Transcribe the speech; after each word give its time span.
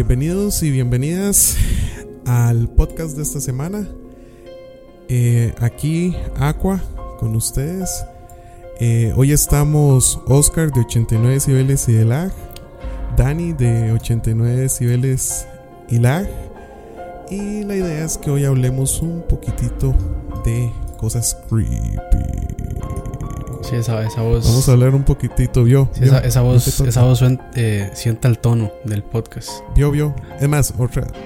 Bienvenidos 0.00 0.62
y 0.62 0.70
bienvenidas 0.70 1.58
al 2.24 2.70
podcast 2.70 3.18
de 3.18 3.22
esta 3.22 3.38
semana. 3.38 3.86
Eh, 5.10 5.52
aquí 5.60 6.16
Aqua 6.36 6.80
con 7.18 7.36
ustedes. 7.36 8.06
Eh, 8.80 9.12
hoy 9.14 9.32
estamos 9.32 10.18
Oscar 10.26 10.72
de 10.72 10.80
89 10.80 11.34
decibeles 11.34 11.86
y 11.90 11.92
de 11.92 12.06
lag, 12.06 12.32
Dani 13.14 13.52
de 13.52 13.92
89 13.92 14.56
decibeles 14.56 15.46
y 15.90 15.98
lag. 15.98 16.26
Y 17.30 17.64
la 17.64 17.76
idea 17.76 18.02
es 18.02 18.16
que 18.16 18.30
hoy 18.30 18.46
hablemos 18.46 19.02
un 19.02 19.22
poquitito 19.28 19.94
de 20.46 20.72
cosas 20.96 21.36
creepy. 21.50 21.98
Sí, 23.62 23.76
esa, 23.76 24.02
esa 24.06 24.22
voz. 24.22 24.44
Vamos 24.44 24.68
a 24.68 24.72
hablar 24.72 24.94
un 24.94 25.04
poquitito, 25.04 25.64
vio. 25.64 25.90
sí, 25.94 26.00
vio, 26.02 26.16
esa, 26.18 26.40
voz, 26.40 26.66
esa 26.80 27.02
voz 27.02 27.20
suen- 27.22 27.40
eh, 27.54 27.90
sienta 27.94 28.26
el 28.28 28.38
tono 28.38 28.72
del 28.84 29.02
podcast. 29.02 29.50
Vio, 29.76 29.90
vio. 29.90 30.14
Es 30.40 30.48
más, 30.48 30.72
otra. 30.78 31.06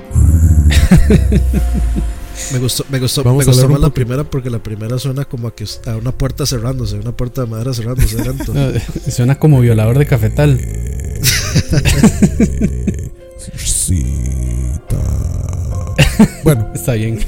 Me 2.52 2.58
gustó, 2.58 2.84
me 2.90 2.98
gustó, 2.98 3.22
Vamos 3.22 3.46
me 3.46 3.52
gustó 3.52 3.68
más 3.68 3.80
la 3.80 3.90
primera 3.90 4.24
porque 4.24 4.50
la 4.50 4.58
primera 4.58 4.98
suena 4.98 5.24
como 5.24 5.46
a 5.46 5.54
que 5.54 5.64
a 5.86 5.96
una 5.96 6.10
puerta 6.10 6.44
cerrándose, 6.44 6.96
una 6.98 7.12
puerta 7.12 7.42
de 7.42 7.46
madera 7.46 7.72
cerrándose. 7.72 8.16
No, 8.52 8.72
suena 9.12 9.38
como 9.38 9.60
violador 9.60 9.96
de 9.98 10.06
cafetal. 10.06 10.58
Eh, 10.60 11.20
Cita. 13.56 14.96
Bueno, 16.42 16.70
Está 16.74 16.94
bien. 16.94 17.20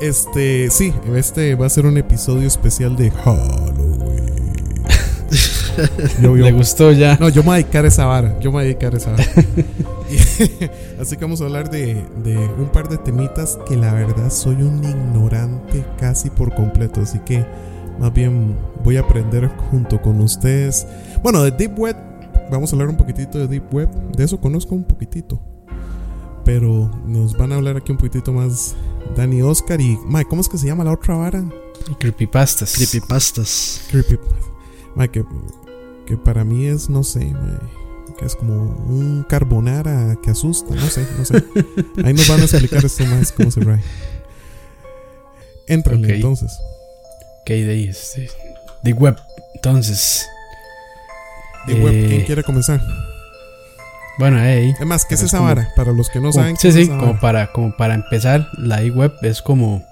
Este, 0.00 0.70
sí, 0.70 0.92
este 1.14 1.54
va 1.54 1.66
a 1.66 1.70
ser 1.70 1.86
un 1.86 1.96
episodio 1.98 2.46
especial 2.46 2.96
de 2.96 3.10
Halloween. 3.10 3.84
Yo, 6.22 6.36
yo- 6.36 6.44
Le 6.44 6.52
gustó 6.52 6.92
ya. 6.92 7.16
No, 7.20 7.28
yo 7.28 7.42
me 7.42 7.46
voy 7.46 7.54
a 7.54 7.56
dedicar 7.58 7.84
a 7.84 7.88
esa 7.88 8.06
vara. 8.06 8.38
Yo 8.40 8.50
me 8.50 8.56
voy 8.56 8.60
a 8.62 8.64
dedicar 8.64 8.94
a 8.94 8.96
esa 8.96 9.10
vara. 9.12 9.24
Y- 10.10 10.64
así 11.00 11.16
que 11.16 11.24
vamos 11.24 11.40
a 11.40 11.44
hablar 11.44 11.70
de, 11.70 12.04
de 12.22 12.36
un 12.36 12.68
par 12.72 12.88
de 12.88 12.98
temitas 12.98 13.58
que 13.66 13.76
la 13.76 13.92
verdad 13.92 14.30
soy 14.30 14.56
un 14.56 14.84
ignorante 14.84 15.84
casi 15.98 16.30
por 16.30 16.54
completo. 16.54 17.00
Así 17.00 17.18
que 17.20 17.44
más 17.98 18.12
bien 18.12 18.56
voy 18.84 18.96
a 18.96 19.00
aprender 19.00 19.48
junto 19.70 20.00
con 20.00 20.20
ustedes. 20.20 20.86
Bueno, 21.22 21.42
de 21.42 21.50
Deep 21.50 21.78
Web, 21.78 21.96
vamos 22.50 22.72
a 22.72 22.76
hablar 22.76 22.88
un 22.88 22.96
poquitito 22.96 23.38
de 23.38 23.48
Deep 23.48 23.72
Web. 23.74 23.88
De 24.16 24.24
eso 24.24 24.40
conozco 24.40 24.74
un 24.74 24.84
poquitito. 24.84 25.40
Pero 26.44 26.90
nos 27.06 27.36
van 27.36 27.52
a 27.52 27.56
hablar 27.56 27.76
aquí 27.76 27.90
un 27.92 27.98
poquitito 27.98 28.32
más 28.32 28.74
Dani 29.16 29.40
Oscar 29.42 29.80
y 29.80 29.98
Mike, 30.06 30.28
¿cómo 30.28 30.40
es 30.42 30.48
que 30.48 30.58
se 30.58 30.66
llama 30.66 30.84
la 30.84 30.92
otra 30.92 31.14
vara? 31.16 31.44
Creepypastas. 31.98 32.74
Creepypastas. 32.74 33.82
Creepy. 33.90 34.18
Mae, 34.94 35.10
que, 35.10 35.24
que 36.06 36.16
para 36.16 36.44
mí 36.44 36.66
es, 36.66 36.88
no 36.90 37.02
sé, 37.02 37.24
mae, 37.24 37.58
que 38.18 38.26
es 38.26 38.36
como 38.36 38.54
un 38.54 39.24
carbonara 39.28 40.16
que 40.22 40.30
asusta, 40.30 40.74
no 40.74 40.86
sé, 40.88 41.06
no 41.18 41.24
sé. 41.24 41.42
Ahí 42.04 42.12
nos 42.14 42.28
van 42.28 42.40
a 42.40 42.44
explicar 42.44 42.84
esto 42.84 43.04
más 43.06 43.32
cómo 43.32 43.50
se 43.50 43.60
trae. 43.60 43.80
Éntrenle 45.66 46.08
Ok. 46.08 46.14
entonces. 46.14 46.52
Ok, 47.40 47.48
de 47.50 47.70
ahí, 47.72 47.84
este, 47.88 48.28
Deep 48.82 49.00
Web. 49.00 49.16
Entonces, 49.54 50.26
De 51.66 51.74
web, 51.74 51.92
Eh, 51.94 52.06
¿quién 52.08 52.24
quiere 52.26 52.42
comenzar? 52.42 52.80
Bueno, 54.18 54.38
ahí. 54.38 54.74
Es 54.78 54.86
más, 54.86 55.04
¿qué 55.04 55.14
es 55.14 55.22
esa 55.22 55.38
como- 55.38 55.48
vara? 55.48 55.68
Para 55.76 55.92
los 55.92 56.08
que 56.10 56.20
no 56.20 56.32
saben. 56.32 56.56
Como- 56.56 56.60
¿qué 56.60 56.72
sí, 56.72 56.82
sí, 56.84 56.88
como 56.88 57.06
vara? 57.06 57.20
para, 57.20 57.52
como 57.52 57.76
para 57.76 57.94
empezar, 57.94 58.48
la 58.58 58.80
web 58.82 59.12
es 59.22 59.42
como. 59.42 59.84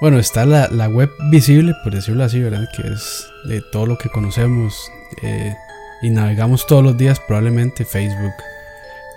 Bueno, 0.00 0.18
está 0.18 0.44
la, 0.44 0.68
la 0.68 0.88
web 0.88 1.08
visible, 1.30 1.72
por 1.82 1.94
decirlo 1.94 2.22
así, 2.24 2.40
¿verdad? 2.40 2.68
Que 2.76 2.82
es 2.92 3.26
de 3.48 3.62
todo 3.72 3.86
lo 3.86 3.96
que 3.96 4.10
conocemos 4.10 4.74
eh, 5.22 5.54
y 6.02 6.10
navegamos 6.10 6.66
todos 6.66 6.84
los 6.84 6.98
días, 6.98 7.18
probablemente 7.26 7.84
Facebook, 7.86 8.34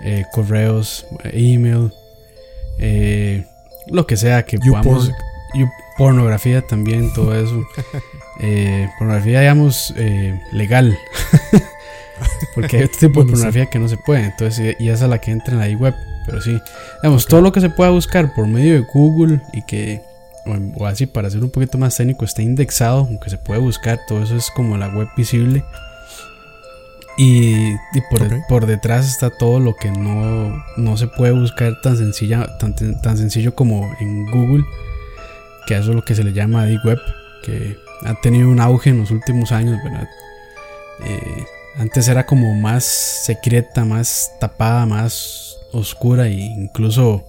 eh, 0.04 0.24
correos, 0.32 1.06
eh, 1.26 1.32
email, 1.34 1.92
eh, 2.78 3.46
lo 3.88 4.08
que 4.08 4.16
sea 4.16 4.46
que 4.46 4.58
YouPorn. 4.58 4.84
podamos. 4.84 5.12
you- 5.56 5.70
pornografía 5.98 6.62
también, 6.66 7.12
todo 7.14 7.36
eso. 7.38 7.62
Eh, 8.42 8.88
pornografía, 8.98 9.42
digamos, 9.42 9.94
eh, 9.98 10.40
legal. 10.54 10.98
Porque 12.56 12.78
hay 12.78 12.84
otro 12.84 13.00
tipo 13.00 13.24
de 13.24 13.32
pornografía 13.32 13.66
que 13.68 13.80
no 13.80 13.88
se 13.88 13.98
puede. 13.98 14.26
Entonces, 14.26 14.76
y 14.80 14.90
esa 14.90 15.06
es 15.06 15.10
la 15.10 15.20
que 15.20 15.32
entra 15.32 15.54
en 15.54 15.60
la 15.60 15.78
web. 15.78 15.94
Pero 16.26 16.42
sí, 16.42 16.62
digamos, 17.02 17.26
todo 17.26 17.42
lo 17.42 17.52
que 17.52 17.62
se 17.62 17.70
pueda 17.70 17.90
buscar 17.90 18.34
por 18.34 18.48
medio 18.48 18.74
de 18.74 18.86
Google 18.94 19.42
y 19.54 19.64
que, 19.64 20.02
o, 20.46 20.84
o 20.84 20.86
así 20.86 21.06
para 21.06 21.30
ser 21.30 21.44
un 21.44 21.50
poquito 21.50 21.78
más 21.78 21.98
técnico, 21.98 22.26
está 22.26 22.42
indexado, 22.42 23.00
aunque 23.00 23.30
se 23.30 23.38
puede 23.38 23.60
buscar, 23.60 24.00
todo 24.08 24.24
eso 24.24 24.36
es 24.36 24.50
como 24.52 24.78
la 24.78 24.90
web 24.90 25.08
visible. 25.18 25.64
Y, 27.22 27.74
y 27.74 28.02
por, 28.48 28.66
detrás 28.66 29.06
está 29.06 29.30
todo 29.30 29.60
lo 29.60 29.76
que 29.76 29.92
no, 29.92 30.64
no 30.78 30.96
se 30.96 31.08
puede 31.08 31.34
buscar 31.34 31.82
tan, 31.82 31.98
sencilla, 31.98 32.58
tan, 32.60 32.74
tan 33.02 33.18
sencillo 33.18 33.54
como 33.56 33.94
en 34.00 34.26
Google, 34.32 34.64
que 35.68 35.76
eso 35.76 35.90
es 35.90 35.96
lo 35.98 36.06
que 36.06 36.16
se 36.16 36.24
le 36.24 36.32
llama 36.32 36.66
Deep 36.66 36.80
Web, 36.86 37.00
que 37.44 37.76
ha 38.06 38.16
tenido 38.22 38.48
un 38.50 38.62
auge 38.62 38.92
en 38.92 39.00
los 39.00 39.12
últimos 39.12 39.52
años, 39.52 39.78
¿verdad? 39.84 40.08
Eh, 41.04 41.44
antes 41.80 42.08
era 42.08 42.26
como 42.26 42.54
más 42.54 42.84
secreta, 42.84 43.86
más 43.86 44.34
tapada, 44.40 44.86
más 44.86 45.58
oscura 45.72 46.28
e 46.28 46.34
incluso 46.34 47.26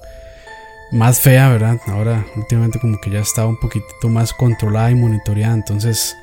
más 0.92 1.20
fea, 1.20 1.48
¿verdad? 1.50 1.78
Ahora 1.86 2.26
últimamente 2.36 2.80
como 2.80 3.00
que 3.00 3.10
ya 3.10 3.20
está 3.20 3.46
un 3.46 3.58
poquitito 3.60 4.08
más 4.08 4.32
controlada 4.32 4.90
y 4.90 4.96
monitoreada, 4.96 5.54
entonces 5.54 6.16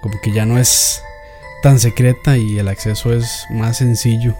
como 0.00 0.20
que 0.20 0.32
ya 0.32 0.46
no 0.46 0.58
es 0.58 1.02
tan 1.62 1.80
secreta 1.80 2.36
y 2.36 2.58
el 2.58 2.68
acceso 2.68 3.12
es 3.12 3.46
más 3.50 3.78
sencillo. 3.78 4.34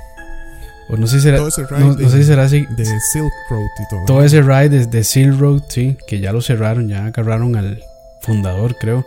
O 0.88 0.96
no 0.96 1.06
sé 1.06 1.16
si 1.16 1.22
será, 1.22 1.38
Todo 1.38 1.48
ese 1.48 1.64
ride 1.66 1.80
no, 1.80 1.94
de, 1.94 2.04
no 2.04 2.10
sé 2.10 2.18
si 2.18 2.24
será 2.24 2.42
así. 2.44 2.66
de 2.70 2.84
Silk 2.84 3.32
Road 3.48 3.70
y 3.78 3.88
todo. 3.88 4.04
Todo 4.06 4.24
ese 4.24 4.42
ride 4.42 4.68
desde 4.68 5.04
Silk 5.04 5.38
Road, 5.38 5.62
sí, 5.68 5.96
que 6.06 6.20
ya 6.20 6.32
lo 6.32 6.40
cerraron, 6.42 6.88
ya 6.88 7.06
agarraron 7.06 7.56
al 7.56 7.82
fundador, 8.20 8.76
creo. 8.76 9.04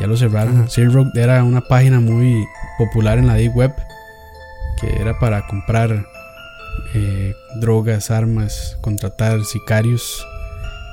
Ya 0.00 0.06
lo 0.06 0.16
cerraron. 0.16 0.68
Road 0.92 1.16
era 1.16 1.42
una 1.44 1.62
página 1.62 2.00
muy 2.00 2.44
popular 2.78 3.18
en 3.18 3.26
la 3.26 3.34
Deep 3.34 3.56
Web, 3.56 3.74
que 4.80 5.00
era 5.00 5.18
para 5.18 5.46
comprar 5.46 6.06
eh, 6.94 7.34
drogas, 7.60 8.10
armas, 8.10 8.76
contratar 8.82 9.42
sicarios 9.44 10.26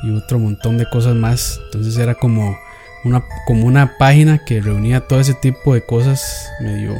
y 0.03 0.12
otro 0.12 0.40
montón 0.40 0.78
de 0.78 0.90
cosas 0.90 1.16
más. 1.16 1.59
Entonces 1.66 1.97
era 1.97 2.16
como 2.16 2.58
una, 3.03 3.24
como 3.46 3.66
una 3.66 3.97
página 3.97 4.44
que 4.46 4.62
reunía 4.62 5.02
todo 5.02 5.20
ese 5.20 5.34
tipo 5.34 5.74
de 5.74 5.85
cosas 5.85 6.50
medio 6.62 6.96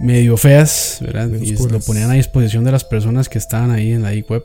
medio 0.00 0.36
feas, 0.36 0.98
¿verdad? 1.00 1.28
Medio 1.28 1.54
Y 1.54 1.68
lo 1.70 1.80
ponían 1.80 2.10
a 2.10 2.14
disposición 2.14 2.64
de 2.64 2.72
las 2.72 2.84
personas 2.84 3.28
que 3.28 3.38
estaban 3.38 3.70
ahí 3.70 3.92
en 3.92 4.02
la 4.02 4.10
Deep 4.10 4.30
Web. 4.30 4.44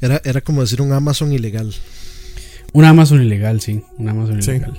Era, 0.00 0.20
era 0.24 0.40
como 0.40 0.60
decir 0.60 0.82
un 0.82 0.92
Amazon 0.92 1.32
ilegal. 1.32 1.72
Un 2.72 2.84
Amazon 2.84 3.22
ilegal, 3.22 3.60
sí, 3.60 3.84
un 3.98 4.08
Amazon 4.08 4.42
Sí. 4.42 4.50
ilegal. 4.50 4.74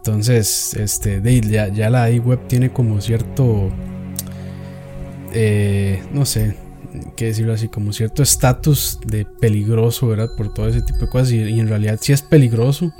Entonces, 0.00 0.72
este, 0.74 1.20
ya, 1.42 1.68
ya 1.68 1.90
la 1.90 2.08
web 2.08 2.40
tiene 2.46 2.70
como 2.70 3.02
cierto, 3.02 3.68
eh, 5.34 6.02
no 6.10 6.24
sé, 6.24 6.56
qué 7.16 7.26
decirlo 7.26 7.52
así, 7.52 7.68
como 7.68 7.92
cierto 7.92 8.22
estatus 8.22 8.98
de 9.06 9.26
peligroso, 9.26 10.08
¿verdad? 10.08 10.30
Por 10.38 10.54
todo 10.54 10.68
ese 10.68 10.80
tipo 10.80 11.00
de 11.00 11.08
cosas. 11.08 11.32
Y, 11.32 11.42
y 11.42 11.60
en 11.60 11.68
realidad 11.68 11.98
sí 12.00 12.14
es 12.14 12.22
peligroso, 12.22 12.94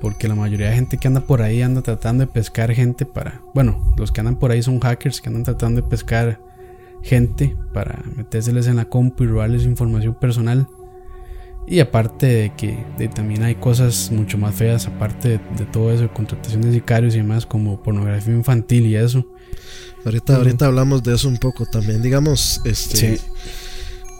porque 0.00 0.26
la 0.26 0.34
mayoría 0.36 0.70
de 0.70 0.74
gente 0.74 0.96
que 0.96 1.06
anda 1.06 1.20
por 1.20 1.42
ahí 1.42 1.60
anda 1.60 1.82
tratando 1.82 2.24
de 2.24 2.32
pescar 2.32 2.72
gente 2.72 3.04
para, 3.04 3.42
bueno, 3.54 3.94
los 3.98 4.10
que 4.10 4.20
andan 4.20 4.38
por 4.38 4.50
ahí 4.50 4.62
son 4.62 4.80
hackers 4.80 5.20
que 5.20 5.28
andan 5.28 5.44
tratando 5.44 5.82
de 5.82 5.86
pescar 5.86 6.40
gente 7.02 7.54
para 7.74 8.02
metérseles 8.16 8.68
en 8.68 8.76
la 8.76 8.86
compu 8.86 9.24
y 9.24 9.26
robarles 9.26 9.64
información 9.64 10.14
personal. 10.14 10.66
Y 11.70 11.80
aparte 11.80 12.26
de 12.26 12.52
que 12.56 12.82
de- 12.96 13.08
también 13.08 13.42
hay 13.42 13.54
cosas 13.56 14.10
mucho 14.10 14.38
más 14.38 14.54
feas, 14.54 14.86
aparte 14.86 15.28
de, 15.28 15.40
de 15.58 15.66
todo 15.66 15.92
eso, 15.92 16.02
de 16.02 16.08
contratación 16.08 16.62
de 16.62 16.72
sicarios 16.72 17.14
y 17.14 17.18
demás, 17.18 17.44
como 17.46 17.82
pornografía 17.82 18.34
infantil 18.34 18.86
y 18.86 18.96
eso. 18.96 19.26
Ahorita, 20.04 20.36
ahorita 20.36 20.66
hablamos 20.66 21.02
de 21.02 21.14
eso 21.14 21.28
un 21.28 21.36
poco 21.38 21.66
también. 21.66 22.00
Digamos, 22.02 22.60
este. 22.64 23.18
Sí. 23.18 23.24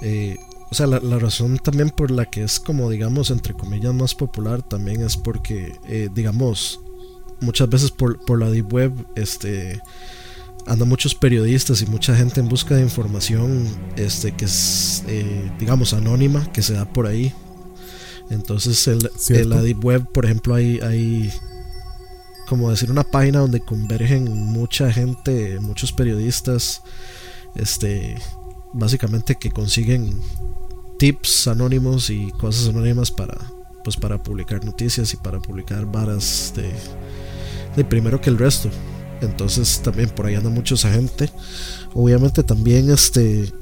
eh, 0.03 0.37
o 0.71 0.75
sea, 0.75 0.87
la, 0.87 1.00
la 1.00 1.19
razón 1.19 1.56
también 1.59 1.89
por 1.89 2.11
la 2.11 2.27
que 2.27 2.43
es 2.43 2.61
como, 2.61 2.91
digamos, 2.91 3.31
entre 3.31 3.55
comillas, 3.55 3.95
más 3.95 4.15
popular 4.15 4.61
también 4.62 5.00
es 5.00 5.17
porque, 5.17 5.73
eh, 5.89 6.11
digamos, 6.15 6.81
muchas 7.41 7.71
veces 7.71 7.91
por, 7.91 8.23
por 8.27 8.39
la 8.39 8.50
deep 8.50 8.71
web, 8.71 8.93
este, 9.17 9.81
andan 10.69 10.88
muchos 10.88 11.15
periodistas 11.15 11.82
y 11.82 11.87
mucha 11.87 12.15
gente 12.17 12.41
en 12.41 12.49
busca 12.49 12.75
de 12.76 12.82
información, 12.82 13.67
este, 13.97 14.32
que 14.32 14.44
es, 14.44 15.03
eh, 15.09 15.50
digamos, 15.59 15.94
anónima, 15.94 16.53
que 16.53 16.62
se 16.62 16.75
da 16.75 16.85
por 16.85 17.06
ahí. 17.06 17.32
Entonces, 18.31 18.87
el- 18.87 19.11
Cierto. 19.17 19.49
la 19.49 19.62
deep 19.62 19.82
web, 19.85 20.06
por 20.12 20.25
ejemplo, 20.26 20.55
hay, 20.55 20.79
hay, 20.81 21.32
como 22.47 22.70
decir, 22.70 22.91
una 22.91 23.05
página 23.05 23.38
donde 23.41 23.61
convergen 23.61 24.31
mucha 24.31 24.93
gente, 24.93 25.59
muchos 25.61 25.93
periodistas, 25.93 26.82
este, 27.55 28.17
básicamente 28.75 29.37
que 29.37 29.50
consiguen 29.50 30.21
tips 30.99 31.47
anónimos 31.49 32.11
y 32.11 32.31
cosas 32.32 32.69
anónimas 32.69 33.11
para 33.11 33.37
pues 33.85 33.97
para 33.97 34.23
publicar 34.23 34.62
noticias 34.64 35.14
y 35.14 35.17
para 35.17 35.38
publicar 35.41 35.87
varas 35.87 36.53
de, 36.55 36.71
de 37.76 37.85
primero 37.85 38.21
que 38.21 38.29
el 38.29 38.37
resto 38.37 38.69
entonces 39.20 39.81
también 39.82 40.09
por 40.11 40.26
ahí 40.26 40.35
anda 40.35 40.50
mucha 40.50 40.75
esa 40.75 40.93
gente. 40.93 41.31
Obviamente 41.94 42.43
también 42.43 42.91
este 42.91 43.53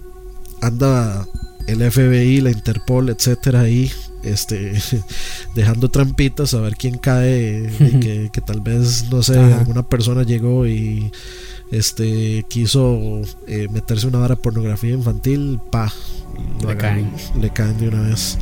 anda 0.61 1.27
el 1.67 1.91
FBI, 1.91 2.41
la 2.41 2.51
Interpol, 2.51 3.09
etcétera, 3.09 3.61
ahí 3.61 3.91
este 4.23 4.75
dejando 5.55 5.89
trampitas 5.89 6.55
a 6.55 6.61
ver 6.61 6.77
quién 6.77 6.99
cae 6.99 7.71
y 7.79 8.01
que, 8.31 8.41
tal 8.41 8.61
vez 8.61 9.09
no 9.11 9.23
sé 9.23 9.39
alguna 9.39 9.83
persona 9.83 10.23
llegó 10.23 10.67
y 10.67 11.13
este 11.71 12.45
quiso 12.49 13.23
eh, 13.47 13.69
meterse 13.71 14.07
una 14.07 14.19
vara 14.19 14.37
pornografía 14.37 14.93
infantil 14.93 15.61
pa 15.71 15.93
le 16.67 16.77
caen. 16.77 17.11
Le 17.41 17.51
caen 17.51 17.79
de 17.79 17.89
una 17.89 18.03
vez. 18.03 18.39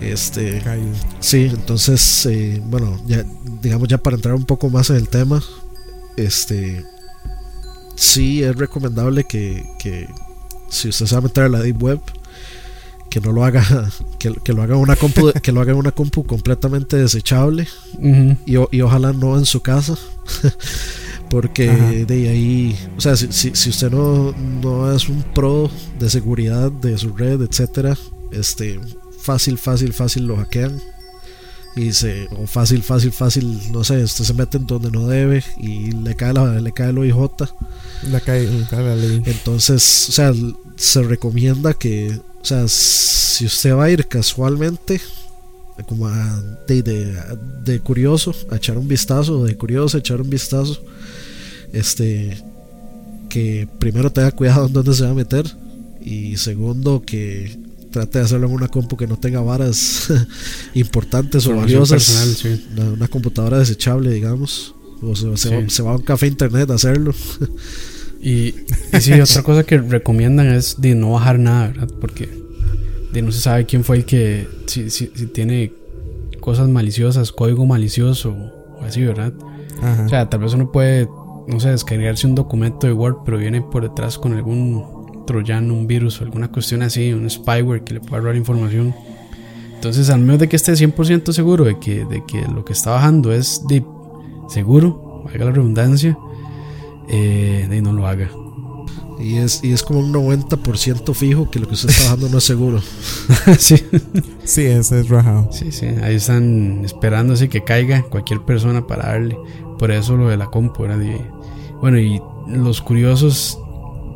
Este 0.00 0.62
sí 1.20 1.50
entonces 1.50 2.26
eh, 2.26 2.60
bueno 2.66 3.00
ya 3.06 3.24
digamos 3.62 3.88
ya 3.88 3.96
para 3.96 4.16
entrar 4.16 4.34
un 4.34 4.44
poco 4.44 4.68
más 4.68 4.90
en 4.90 4.96
el 4.96 5.08
tema 5.08 5.42
este 6.16 6.84
sí 7.96 8.42
es 8.42 8.54
recomendable 8.56 9.24
que, 9.24 9.68
que 9.78 10.08
si 10.68 10.88
usted 10.88 11.06
se 11.06 11.14
va 11.14 11.20
a 11.20 11.22
meter 11.22 11.44
a 11.44 11.48
la 11.48 11.60
deep 11.60 11.82
web 11.82 12.00
que 13.08 13.20
no 13.20 13.32
lo 13.32 13.44
haga 13.44 13.64
que, 14.18 14.32
que 14.44 14.52
lo 14.52 14.62
haga 14.62 14.76
una 14.76 14.96
compu 14.96 15.32
que 15.42 15.52
lo 15.52 15.60
haga 15.60 15.74
una 15.74 15.92
compu 15.92 16.24
completamente 16.24 16.96
desechable 16.96 17.66
y, 18.46 18.54
y, 18.70 18.80
ojalá 18.82 19.12
no 19.12 19.38
en 19.38 19.46
su 19.46 19.60
casa 19.60 19.96
porque 21.30 22.04
de 22.06 22.28
ahí 22.28 22.78
o 22.96 23.00
sea 23.00 23.16
si, 23.16 23.28
si, 23.32 23.70
usted 23.70 23.90
no, 23.90 24.32
no 24.32 24.92
es 24.92 25.08
un 25.08 25.22
pro 25.34 25.70
de 25.98 26.10
seguridad 26.10 26.70
de 26.70 26.98
su 26.98 27.16
red 27.16 27.40
etcétera 27.42 27.96
este 28.32 28.80
fácil 29.18 29.58
fácil 29.58 29.92
fácil 29.92 30.26
lo 30.26 30.36
hackean 30.36 30.80
y 31.76 31.92
se 31.92 32.26
o 32.36 32.46
fácil 32.46 32.82
fácil 32.82 33.12
fácil 33.12 33.60
no 33.70 33.84
sé 33.84 34.02
usted 34.02 34.24
se 34.24 34.32
mete 34.32 34.56
en 34.56 34.66
donde 34.66 34.90
no 34.90 35.06
debe 35.06 35.44
y 35.58 35.92
le 35.92 36.16
cae 36.16 36.32
la, 36.32 36.58
le 36.58 36.72
cae 36.72 36.88
el 36.88 36.98
OIJ 36.98 37.16
le 38.10 38.20
cae, 38.22 38.50
le 38.50 38.66
cae 38.66 38.82
la 38.82 38.96
ley. 38.96 39.22
Entonces 39.26 40.08
o 40.08 40.12
sea 40.12 40.32
se 40.76 41.02
recomienda 41.02 41.74
que 41.74 42.18
o 42.46 42.48
sea, 42.48 42.68
si 42.68 43.44
usted 43.44 43.74
va 43.74 43.86
a 43.86 43.90
ir 43.90 44.06
casualmente, 44.06 45.00
como 45.88 46.08
de, 46.68 47.16
de, 47.64 47.80
curioso, 47.80 48.32
a 48.52 48.54
echar 48.54 48.78
un 48.78 48.86
vistazo, 48.86 49.42
de 49.42 49.56
curioso, 49.56 49.96
a 49.96 49.98
echar 49.98 50.20
un 50.20 50.30
vistazo, 50.30 50.80
este, 51.72 52.40
que 53.28 53.66
primero 53.80 54.12
tenga 54.12 54.30
cuidado 54.30 54.68
en 54.68 54.74
dónde 54.74 54.94
se 54.94 55.02
va 55.02 55.10
a 55.10 55.14
meter 55.14 55.44
y 56.00 56.36
segundo 56.36 57.02
que 57.04 57.58
trate 57.96 58.18
de 58.18 58.24
hacerlo 58.26 58.46
en 58.48 58.52
una 58.52 58.68
compu 58.68 58.96
que 58.96 59.06
no 59.06 59.16
tenga 59.16 59.40
varas 59.40 60.12
importantes 60.74 61.46
o 61.46 61.56
valiosas, 61.56 62.44
una, 62.76 63.08
computadora 63.08 63.58
desechable, 63.58 64.10
digamos, 64.10 64.74
o 65.00 65.16
se, 65.16 65.36
se, 65.70 65.82
va, 65.82 65.92
a 65.92 65.96
un 65.96 66.02
café 66.02 66.26
internet 66.26 66.70
a 66.70 66.74
hacerlo. 66.74 67.14
Y, 68.20 68.54
y 68.92 69.00
sí, 69.00 69.12
otra 69.20 69.42
cosa 69.42 69.64
que 69.64 69.78
recomiendan 69.78 70.48
es 70.48 70.78
de 70.78 70.94
no 70.94 71.12
bajar 71.12 71.38
nada, 71.38 71.68
¿verdad? 71.68 71.88
Porque 72.00 72.28
de 73.12 73.22
no 73.22 73.32
se 73.32 73.40
sabe 73.40 73.64
quién 73.64 73.82
fue 73.82 73.96
el 73.96 74.04
que, 74.04 74.46
si, 74.66 74.90
si, 74.90 75.06
tiene 75.06 75.72
cosas 76.40 76.68
maliciosas, 76.68 77.32
código 77.32 77.64
malicioso 77.64 78.36
o 78.78 78.84
así, 78.84 79.02
¿verdad? 79.02 79.32
O 80.04 80.08
sea, 80.08 80.28
tal 80.28 80.40
vez 80.40 80.52
uno 80.52 80.70
puede, 80.70 81.08
no 81.48 81.60
sé, 81.60 81.70
descargarse 81.70 82.26
un 82.26 82.34
documento 82.34 82.86
de 82.86 82.92
Word, 82.92 83.18
pero 83.24 83.38
viene 83.38 83.62
por 83.62 83.82
detrás 83.82 84.18
con 84.18 84.34
algún 84.34 84.95
troyano, 85.26 85.74
un 85.74 85.86
virus 85.86 86.20
o 86.20 86.24
alguna 86.24 86.48
cuestión 86.48 86.82
así, 86.82 87.12
un 87.12 87.28
spyware 87.28 87.84
que 87.84 87.94
le 87.94 88.00
pueda 88.00 88.22
robar 88.22 88.36
información. 88.36 88.94
Entonces, 89.74 90.08
al 90.08 90.20
menos 90.20 90.38
de 90.38 90.48
que 90.48 90.56
esté 90.56 90.72
100% 90.72 91.32
seguro 91.32 91.64
de 91.64 91.78
que, 91.78 92.04
de 92.06 92.24
que 92.26 92.42
lo 92.42 92.64
que 92.64 92.72
está 92.72 92.92
bajando 92.92 93.32
es 93.32 93.62
de 93.68 93.84
seguro, 94.48 95.24
haga 95.28 95.44
la 95.44 95.50
redundancia, 95.50 96.16
eh, 97.08 97.66
de 97.68 97.82
no 97.82 97.92
lo 97.92 98.06
haga. 98.06 98.30
Y 99.18 99.36
es, 99.36 99.64
y 99.64 99.72
es 99.72 99.82
como 99.82 100.00
un 100.00 100.12
90% 100.12 101.14
fijo 101.14 101.50
que 101.50 101.58
lo 101.58 101.66
que 101.66 101.74
usted 101.74 101.88
está 101.88 102.04
bajando 102.04 102.28
no 102.28 102.38
es 102.38 102.44
seguro. 102.44 102.82
sí. 103.58 103.76
Sí, 104.44 104.62
ese 104.62 105.00
es 105.00 105.08
rajado. 105.08 105.48
Sí, 105.52 105.72
sí. 105.72 105.86
Ahí 106.02 106.16
están 106.16 106.82
esperando 106.84 107.34
así 107.34 107.48
que 107.48 107.64
caiga 107.64 108.02
cualquier 108.02 108.42
persona 108.42 108.86
para 108.86 109.06
darle. 109.06 109.38
Por 109.78 109.90
eso 109.90 110.16
lo 110.16 110.28
de 110.28 110.36
la 110.36 110.46
compu 110.46 110.84
era 110.84 110.98
de. 110.98 111.20
Bueno, 111.80 111.98
y 111.98 112.20
los 112.46 112.80
curiosos 112.82 113.58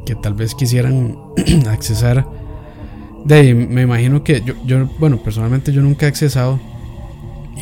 que 0.05 0.15
tal 0.15 0.35
vez 0.35 0.55
quisieran 0.55 1.17
accesar. 1.69 2.27
De 3.25 3.55
me 3.55 3.83
imagino 3.83 4.25
que 4.25 4.41
yo, 4.41 4.55
yo, 4.65 4.87
bueno, 4.99 5.19
personalmente 5.23 5.73
yo 5.73 5.83
nunca 5.83 6.07
he 6.07 6.09
accesado. 6.09 6.59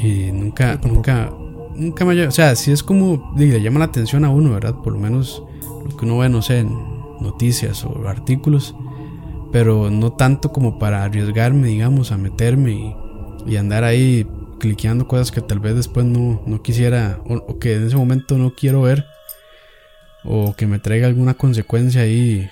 Y 0.02 0.31
nunca, 0.32 0.79
nunca, 0.85 1.32
nunca 1.75 2.05
me. 2.05 2.26
O 2.26 2.31
sea, 2.31 2.55
si 2.55 2.70
es 2.73 2.82
como. 2.82 3.35
Le 3.37 3.61
llama 3.61 3.81
la 3.81 3.87
atención 3.87 4.25
a 4.25 4.31
uno, 4.31 4.52
¿verdad? 4.52 4.75
Por 4.76 4.93
lo 4.93 4.99
menos 4.99 5.43
lo 5.88 5.96
que 5.96 6.05
uno 6.05 6.19
ve, 6.19 6.29
no 6.29 6.43
sé, 6.43 6.64
noticias 7.20 7.85
o 7.85 8.06
artículos, 8.08 8.75
pero 9.52 9.90
no 9.90 10.12
tanto 10.12 10.52
como 10.52 10.79
para 10.79 11.05
arriesgarme, 11.05 11.69
digamos, 11.69 12.12
a 12.12 12.19
meterme 12.19 12.94
y, 13.46 13.56
andar 13.56 13.82
ahí 13.82 14.26
cliqueando 14.61 15.08
cosas 15.08 15.32
que 15.32 15.40
tal 15.40 15.58
vez 15.58 15.75
después 15.75 16.05
no, 16.05 16.43
no 16.44 16.61
quisiera 16.61 17.19
o, 17.26 17.58
que 17.58 17.76
en 17.76 17.87
ese 17.87 17.96
momento 17.96 18.37
no 18.37 18.52
quiero 18.55 18.82
ver 18.82 19.06
o 20.30 20.54
que 20.54 20.66
me 20.66 20.78
traiga 20.78 21.06
alguna 21.06 21.34
consecuencia 21.34 22.02
ahí 22.02 22.50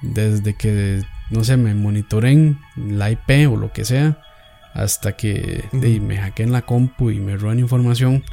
desde 0.00 0.54
que, 0.54 1.02
no 1.30 1.44
sé, 1.44 1.58
me 1.58 1.74
monitoren 1.74 2.58
la 2.74 3.10
IP 3.10 3.50
o 3.50 3.56
lo 3.56 3.70
que 3.70 3.84
sea 3.84 4.18
hasta 4.72 5.12
que 5.12 5.68
me 5.72 6.16
hackeen 6.16 6.52
la 6.52 6.62
compu 6.62 7.10
y 7.10 7.20
me 7.20 7.36
roben 7.36 7.58
información. 7.58 8.24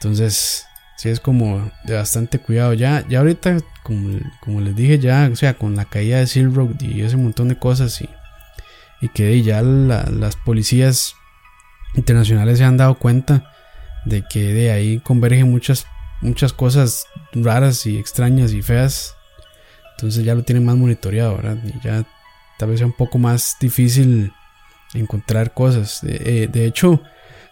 Entonces, 0.00 0.66
sí 0.96 1.08
es 1.08 1.20
como 1.20 1.70
de 1.84 1.94
bastante 1.94 2.40
cuidado. 2.40 2.74
Ya, 2.74 3.06
ya 3.08 3.20
ahorita, 3.20 3.58
como, 3.84 4.18
como 4.40 4.60
les 4.60 4.74
dije, 4.74 4.98
ya, 4.98 5.30
o 5.32 5.36
sea, 5.36 5.54
con 5.54 5.76
la 5.76 5.84
caída 5.84 6.18
de 6.18 6.26
Silk 6.26 6.52
Road 6.52 6.80
y 6.80 7.02
ese 7.02 7.16
montón 7.16 7.46
de 7.46 7.58
cosas 7.60 8.02
y, 8.02 8.08
y 9.00 9.08
que 9.08 9.40
ya 9.42 9.62
las 9.62 10.34
policías 10.34 11.14
internacionales 11.94 12.58
se 12.58 12.64
han 12.64 12.76
dado 12.76 12.96
cuenta 12.96 13.52
de 14.04 14.24
que 14.28 14.52
de 14.52 14.72
ahí 14.72 14.98
convergen 14.98 15.48
muchas, 15.48 15.86
muchas 16.24 16.52
cosas 16.52 17.06
raras 17.32 17.86
y 17.86 17.98
extrañas 17.98 18.52
y 18.52 18.62
feas. 18.62 19.16
Entonces 19.96 20.24
ya 20.24 20.34
lo 20.34 20.42
tienen 20.42 20.64
más 20.64 20.76
monitoreado, 20.76 21.36
¿verdad? 21.36 21.58
Y 21.64 21.86
ya 21.86 22.04
tal 22.58 22.70
vez 22.70 22.78
sea 22.78 22.86
un 22.86 22.92
poco 22.92 23.18
más 23.18 23.56
difícil 23.60 24.32
encontrar 24.94 25.54
cosas. 25.54 26.00
de 26.02 26.48
eh, 26.52 26.64
hecho, 26.66 26.92
o 26.92 27.00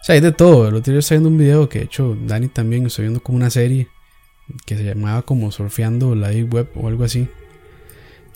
sea, 0.01 0.15
hay 0.15 0.21
de 0.21 0.31
todo. 0.31 0.67
El 0.67 0.75
otro 0.75 0.91
día 0.91 0.99
estaba 0.99 1.19
viendo 1.19 1.29
un 1.29 1.37
video 1.37 1.69
que 1.69 1.79
de 1.79 1.85
hecho 1.85 2.17
Dani 2.25 2.49
también 2.49 2.85
estoy 2.85 3.03
viendo 3.03 3.21
como 3.21 3.37
una 3.37 3.49
serie 3.49 3.87
que 4.65 4.75
se 4.75 4.83
llamaba 4.83 5.21
como 5.21 5.51
Surfeando 5.51 6.15
la 6.15 6.29
Deep 6.29 6.53
Web 6.53 6.69
o 6.75 6.87
algo 6.87 7.05
así. 7.05 7.29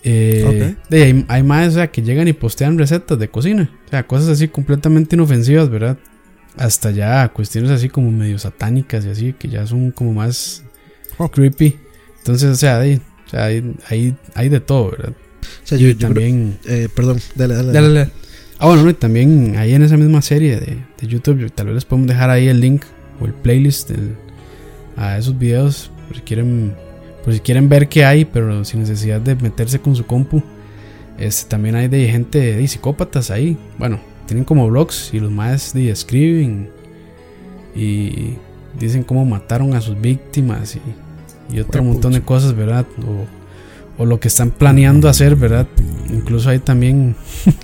Eh, 0.03 0.75
de, 0.89 1.25
hay, 1.27 1.43
más 1.43 1.69
o 1.69 1.71
sea, 1.71 1.87
que 1.87 2.01
llegan 2.01 2.27
y 2.27 2.33
postean 2.33 2.77
recetas 2.77 3.19
de 3.19 3.27
cocina. 3.29 3.69
O 3.87 3.89
sea, 3.89 4.07
cosas 4.07 4.29
así 4.29 4.47
completamente 4.47 5.15
inofensivas, 5.15 5.69
¿verdad? 5.69 5.97
Hasta 6.57 6.91
ya 6.91 7.27
cuestiones 7.29 7.71
así 7.71 7.89
como 7.89 8.11
medio 8.11 8.39
satánicas 8.39 9.05
y 9.05 9.09
así, 9.09 9.33
que 9.33 9.47
ya 9.47 9.65
son 9.67 9.91
como 9.91 10.13
más 10.13 10.63
oh. 11.17 11.29
creepy. 11.29 11.77
Entonces, 12.19 12.49
o 12.49 12.55
sea, 12.55 12.79
hay, 12.79 13.01
hay, 13.31 14.15
hay, 14.33 14.49
de 14.49 14.59
todo, 14.59 14.91
¿verdad? 14.91 15.11
O 15.11 15.67
sea, 15.67 15.77
yo, 15.77 15.95
también. 15.97 16.57
Eh, 16.65 16.89
perdón, 16.93 17.19
dale, 17.35 17.55
dale. 17.55 17.71
dale. 17.71 17.87
dale. 17.87 18.11
Ah, 18.59 18.67
bueno, 18.67 18.89
y 18.89 18.93
también 18.95 19.55
ahí 19.57 19.73
en 19.73 19.83
esa 19.83 19.97
misma 19.97 20.21
serie 20.23 20.59
de, 20.59 20.77
de, 20.99 21.07
YouTube, 21.07 21.51
tal 21.51 21.67
vez 21.67 21.75
les 21.75 21.85
podemos 21.85 22.07
dejar 22.07 22.31
ahí 22.31 22.47
el 22.47 22.59
link 22.59 22.83
o 23.21 23.25
el 23.25 23.33
playlist 23.33 23.91
a 24.95 25.17
esos 25.17 25.37
videos, 25.37 25.91
por 26.07 26.17
si 26.17 26.23
quieren, 26.23 26.75
por 27.23 27.33
si 27.33 27.39
quieren 27.39 27.69
ver 27.69 27.87
qué 27.87 28.03
hay, 28.03 28.25
pero 28.25 28.65
sin 28.65 28.79
necesidad 28.79 29.21
de 29.21 29.35
meterse 29.35 29.79
con 29.79 29.95
su 29.95 30.05
compu. 30.07 30.41
Este, 31.19 31.49
también 31.49 31.75
hay 31.75 31.87
de 31.87 32.09
gente 32.09 32.39
de 32.39 32.67
psicópatas 32.67 33.29
ahí. 33.29 33.57
Bueno, 33.77 33.99
tienen 34.27 34.45
como 34.45 34.67
blogs 34.67 35.13
y 35.13 35.19
los 35.19 35.31
más 35.31 35.75
escriben 35.75 36.69
y 37.75 38.33
dicen 38.79 39.03
cómo 39.03 39.25
mataron 39.25 39.73
a 39.73 39.81
sus 39.81 39.99
víctimas 39.99 40.75
y, 40.75 41.55
y 41.55 41.59
otro 41.59 41.83
montón 41.83 42.13
de 42.13 42.21
cosas, 42.21 42.55
¿verdad? 42.55 42.85
O, 43.97 44.03
o 44.03 44.05
lo 44.05 44.19
que 44.19 44.27
están 44.27 44.51
planeando 44.51 45.09
hacer, 45.09 45.35
¿verdad? 45.35 45.67
Incluso 46.09 46.49
hay 46.49 46.59
también 46.59 47.15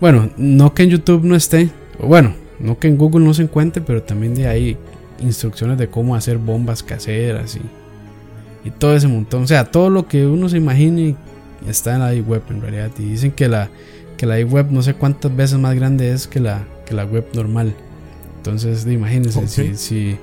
Bueno, 0.00 0.30
no 0.36 0.74
que 0.74 0.82
en 0.82 0.90
YouTube 0.90 1.24
no 1.24 1.34
esté, 1.34 1.70
bueno, 1.98 2.34
no 2.60 2.78
que 2.78 2.86
en 2.86 2.98
Google 2.98 3.24
no 3.24 3.32
se 3.32 3.42
encuentre, 3.42 3.82
pero 3.82 4.02
también 4.02 4.34
de 4.34 4.46
ahí 4.46 4.76
instrucciones 5.20 5.78
de 5.78 5.88
cómo 5.88 6.14
hacer 6.14 6.36
bombas 6.36 6.82
caseras 6.82 7.56
y, 7.56 8.68
y 8.68 8.70
todo 8.72 8.94
ese 8.94 9.08
montón. 9.08 9.44
O 9.44 9.46
sea, 9.46 9.64
todo 9.64 9.88
lo 9.88 10.06
que 10.06 10.26
uno 10.26 10.50
se 10.50 10.58
imagine 10.58 11.16
está 11.66 11.94
en 11.94 12.00
la 12.00 12.22
web 12.22 12.42
en 12.50 12.60
realidad. 12.60 12.90
Y 12.98 13.04
dicen 13.04 13.32
que 13.32 13.48
la, 13.48 13.70
que 14.16 14.26
la 14.26 14.38
web 14.40 14.66
no 14.70 14.82
sé 14.82 14.94
cuántas 14.94 15.34
veces 15.34 15.58
más 15.58 15.74
grande 15.74 16.12
es 16.12 16.26
que 16.26 16.40
la, 16.40 16.66
que 16.86 16.94
la 16.94 17.04
web 17.04 17.26
normal. 17.34 17.74
Entonces, 18.38 18.86
imagínense, 18.86 19.46
si, 19.48 19.76
si, 19.76 20.18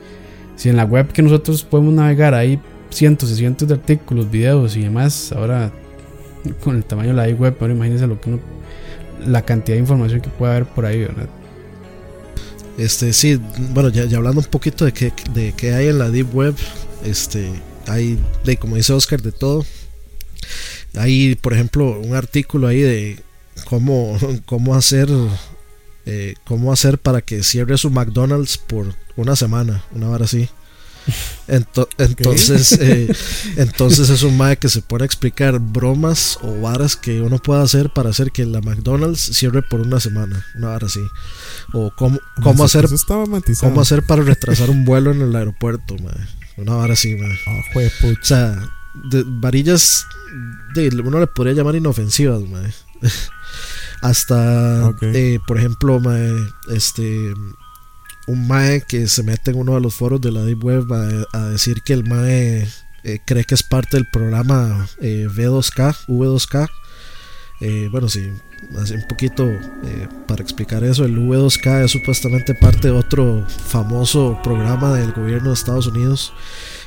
si 0.56 0.70
en 0.70 0.78
la 0.78 0.86
web 0.86 1.12
que 1.12 1.22
nosotros 1.22 1.64
podemos 1.64 1.94
navegar 1.94 2.34
hay 2.34 2.60
cientos 2.90 3.32
y 3.32 3.36
cientos 3.36 3.68
de 3.68 3.74
artículos, 3.74 4.30
videos 4.30 4.76
y 4.76 4.82
demás, 4.84 5.32
ahora 5.32 5.72
con 6.64 6.76
el 6.76 6.86
tamaño 6.86 7.10
de 7.10 7.16
la 7.16 7.28
web, 7.36 7.56
ahora 7.60 7.74
imagínense 7.74 8.08
lo 8.08 8.20
que 8.20 8.30
uno 8.30 8.40
la 9.26 9.44
cantidad 9.44 9.76
de 9.76 9.82
información 9.82 10.22
que 10.22 10.30
puede 10.30 10.54
haber 10.54 10.66
por 10.66 10.86
ahí, 10.86 11.00
¿verdad? 11.00 11.30
Este, 12.78 13.14
sí, 13.14 13.40
bueno, 13.72 13.90
ya, 13.90 14.04
hablando 14.18 14.42
un 14.42 14.48
poquito 14.48 14.86
de 14.86 14.92
qué 14.92 15.14
de 15.34 15.54
qué 15.54 15.74
hay 15.74 15.88
en 15.88 16.00
la 16.00 16.10
Deep 16.10 16.36
Web, 16.36 16.56
este, 17.06 17.52
hay, 17.88 18.20
de, 18.44 18.58
como 18.58 18.76
dice 18.76 18.94
Oscar, 18.94 19.22
de 19.22 19.32
todo. 19.32 19.66
hay, 20.96 21.36
por 21.36 21.54
ejemplo, 21.54 22.00
un 22.00 22.16
artículo 22.16 22.68
ahí 22.68 22.82
de 22.82 23.20
cómo, 23.66 24.18
cómo 24.46 24.76
hacer 24.76 25.10
eh, 26.06 26.36
cómo 26.44 26.74
hacer 26.74 26.98
para 26.98 27.22
que 27.22 27.44
cierre 27.44 27.78
su 27.78 27.90
McDonald's 27.90 28.58
por 28.58 28.94
una 29.16 29.36
semana, 29.36 29.84
una 29.92 30.10
hora 30.10 30.26
así. 30.26 30.50
entonces, 31.48 32.74
eh, 32.80 33.14
entonces 33.58 34.10
es 34.10 34.24
un 34.24 34.38
mae 34.38 34.58
que 34.58 34.70
se 34.70 34.82
pone 34.82 35.04
a 35.04 35.06
explicar 35.06 35.60
bromas 35.60 36.38
o 36.42 36.62
varas 36.62 36.96
que 36.96 37.22
uno 37.22 37.40
puede 37.40 37.62
hacer 37.62 37.90
para 37.90 38.10
hacer 38.10 38.32
que 38.32 38.46
la 38.46 38.62
McDonald's 38.62 39.20
cierre 39.20 39.62
por 39.62 39.82
una 39.82 40.00
semana, 40.00 40.46
una 40.56 40.72
hora 40.72 40.88
así. 40.88 41.02
O 41.74 41.92
cómo, 41.96 42.20
cómo 42.42 42.64
hacer 42.66 42.86
cómo 43.60 43.82
hacer 43.82 44.06
para 44.06 44.24
retrasar 44.24 44.70
un 44.70 44.84
vuelo 44.84 45.12
en 45.12 45.22
el 45.22 45.36
aeropuerto, 45.36 45.96
Una 46.58 46.76
hora 46.78 46.94
así, 46.94 47.16
ah, 47.18 47.62
o 47.76 48.26
sea, 48.26 48.70
de, 49.10 49.24
varillas 49.26 50.06
de, 50.76 50.90
uno 51.02 51.20
le 51.20 51.28
podría 51.28 51.54
llamar 51.54 51.76
inofensivas, 51.76 52.42
Hasta, 54.02 54.94
eh, 55.02 55.40
por 55.48 55.58
ejemplo, 55.58 56.02
este 56.70 57.34
un 58.26 58.48
mae 58.48 58.82
que 58.82 59.08
se 59.08 59.24
mete 59.24 59.52
en 59.52 59.58
uno 59.58 59.76
de 59.76 59.82
los 59.82 59.96
foros 59.96 60.22
de 60.22 60.32
la 60.32 60.44
Deep 60.44 60.64
Web 60.64 61.28
a, 61.34 61.48
decir 61.50 61.82
que 61.84 61.94
el 61.94 62.06
mae 62.06 62.68
eh, 63.04 63.20
cree 63.26 63.44
que 63.44 63.56
es 63.56 63.64
parte 63.64 63.98
del 63.98 64.08
programa 64.12 64.88
eh, 65.02 65.28
V2K, 65.30 66.06
V2K. 66.08 66.70
bueno, 67.92 68.10
sí, 68.10 68.30
así 68.82 68.94
un 68.94 69.08
poquito 69.08 69.50
para 70.28 70.42
explicar 70.42 70.84
eso, 70.84 71.06
el 71.06 71.18
V2K 71.18 71.86
es 71.86 71.92
supuestamente 71.92 72.56
parte 72.56 72.90
de 72.90 72.94
otro 72.94 73.46
famoso 73.48 74.40
programa 74.44 74.94
del 74.94 75.14
gobierno 75.14 75.50
de 75.50 75.56
Estados 75.56 75.88
Unidos. 75.88 76.34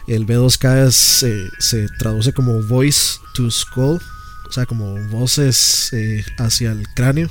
El 0.06 0.26
V2K 0.26 0.90
se 0.90 1.88
traduce 1.98 2.32
como 2.32 2.62
Voice 2.62 3.18
to 3.34 3.50
Skull, 3.50 4.00
o 4.48 4.52
sea, 4.52 4.66
como 4.66 4.94
voces 5.08 5.92
eh, 5.92 6.24
hacia 6.38 6.72
el 6.72 6.86
cráneo. 6.94 7.30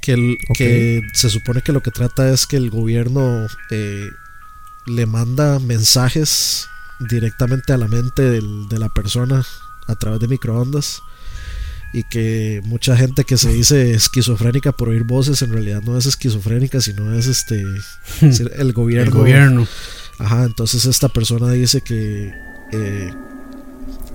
Que, 0.00 0.36
que 0.52 1.00
se 1.14 1.30
supone 1.30 1.62
que 1.62 1.72
lo 1.72 1.82
que 1.82 1.90
trata 1.90 2.30
es 2.30 2.46
que 2.46 2.58
el 2.58 2.68
gobierno 2.68 3.46
eh, 3.70 4.10
le 4.86 5.06
manda 5.06 5.58
mensajes 5.60 6.68
directamente 7.00 7.72
a 7.72 7.78
la 7.78 7.88
mente 7.88 8.22
de 8.22 8.78
la 8.78 8.90
persona 8.90 9.46
a 9.86 9.94
través 9.94 10.20
de 10.20 10.28
microondas 10.28 11.00
y 11.94 12.02
que 12.02 12.60
mucha 12.64 12.96
gente 12.96 13.24
que 13.24 13.36
se 13.36 13.52
dice 13.52 13.92
esquizofrénica 13.92 14.72
por 14.72 14.88
oír 14.88 15.04
voces 15.04 15.42
en 15.42 15.52
realidad 15.52 15.80
no 15.82 15.96
es 15.96 16.06
esquizofrénica 16.06 16.80
sino 16.80 17.14
es 17.14 17.26
este 17.28 17.64
el 18.20 18.72
gobierno. 18.72 19.12
El 19.12 19.18
gobierno. 19.18 19.68
Ajá 20.18 20.44
entonces 20.44 20.86
esta 20.86 21.08
persona 21.08 21.52
dice 21.52 21.82
que 21.82 22.34
eh, 22.72 23.14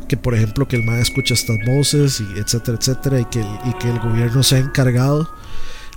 que 0.10 0.18
por 0.18 0.36
ejemplo 0.36 0.68
que 0.68 0.75
el 0.75 0.84
MAE 0.84 1.01
escucha 1.01 1.36
estas 1.36 1.58
voces 1.66 2.20
y 2.20 2.39
etcétera, 2.39 2.78
etcétera, 2.80 3.20
y 3.22 3.25
que, 3.25 3.39
y 3.39 3.74
que 3.80 3.89
el 3.89 4.00
gobierno 4.00 4.44
se 4.44 4.56
ha 4.56 4.60
encargado 4.60 5.30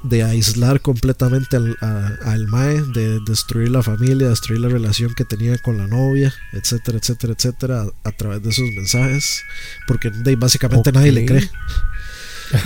de 0.03 0.23
aislar 0.23 0.81
completamente 0.81 1.57
al, 1.57 1.77
al 1.81 2.47
MAE, 2.47 2.83
de 2.83 3.21
destruir 3.21 3.71
la 3.71 3.83
familia, 3.83 4.29
destruir 4.29 4.61
la 4.61 4.69
relación 4.69 5.15
que 5.15 5.25
tenía 5.25 5.57
con 5.59 5.79
la 5.79 5.87
novia, 5.87 6.35
etcétera, 6.53 6.99
etcétera, 6.99 7.33
etcétera, 7.37 7.87
a, 8.05 8.13
través 8.13 8.43
de 8.43 8.51
esos 8.51 8.69
mensajes, 8.77 9.43
porque 9.87 10.11
básicamente 10.37 10.93
nadie 10.93 11.13
le 11.13 11.25
cree. 11.25 11.51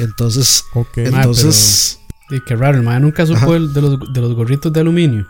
Entonces, 0.00 0.64
entonces... 0.96 2.00
y 2.30 2.40
qué 2.40 2.56
raro, 2.56 2.78
el 2.78 2.82
MAE 2.84 3.00
nunca 3.00 3.24
supo 3.24 3.52
de 3.52 3.80
los, 3.80 4.12
de 4.12 4.20
los 4.20 4.34
gorritos 4.34 4.72
de 4.72 4.80
aluminio. 4.80 5.28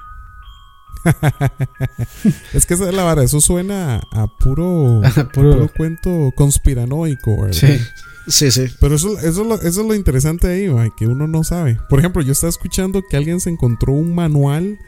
Es 2.53 2.67
que 2.67 2.75
esa 2.75 2.89
es 2.89 2.95
la 2.95 3.05
vara, 3.05 3.23
eso 3.23 3.41
suena 3.41 4.03
a 4.13 4.27
puro, 4.39 5.03
puro... 5.33 5.71
cuento 5.77 6.33
conspiranoico, 6.35 7.53
Sí. 7.53 7.79
Sí, 8.29 8.51
sí. 8.51 8.67
Pero 8.81 8.97
eso, 8.97 9.17
eso, 9.21 9.29
es, 9.29 9.37
lo, 9.37 9.55
eso 9.55 9.81
es 9.83 9.87
lo 9.87 9.95
interesante 9.95 10.49
ahí, 10.49 10.69
que 10.97 11.07
uno 11.07 11.29
no 11.29 11.45
sabe. 11.45 11.79
Por 11.89 12.01
ejemplo, 12.01 12.23
yo 12.23 12.33
estaba 12.33 12.51
escuchando 12.51 13.03
que 13.09 13.17
alguien 13.17 13.39
se 13.39 13.51
encontró 13.51 13.93
un 13.93 14.17
manual 14.17 14.79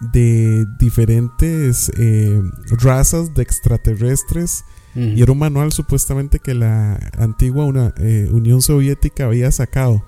de 0.00 0.66
diferentes 0.78 1.90
eh, 1.96 2.42
razas 2.82 3.34
de 3.34 3.42
extraterrestres. 3.42 4.64
Y 4.96 5.20
era 5.22 5.32
un 5.32 5.38
manual 5.38 5.72
supuestamente 5.72 6.38
que 6.38 6.54
la 6.54 6.94
antigua 7.18 7.64
una, 7.64 7.92
eh, 7.96 8.28
Unión 8.30 8.62
Soviética 8.62 9.24
había 9.24 9.50
sacado. 9.50 10.04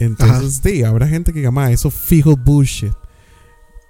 Entonces, 0.00 0.60
sí, 0.60 0.82
habrá 0.82 1.06
gente 1.06 1.32
que 1.32 1.40
llama 1.40 1.70
eso 1.70 1.88
fijo 1.88 2.36
bullshit. 2.36 2.92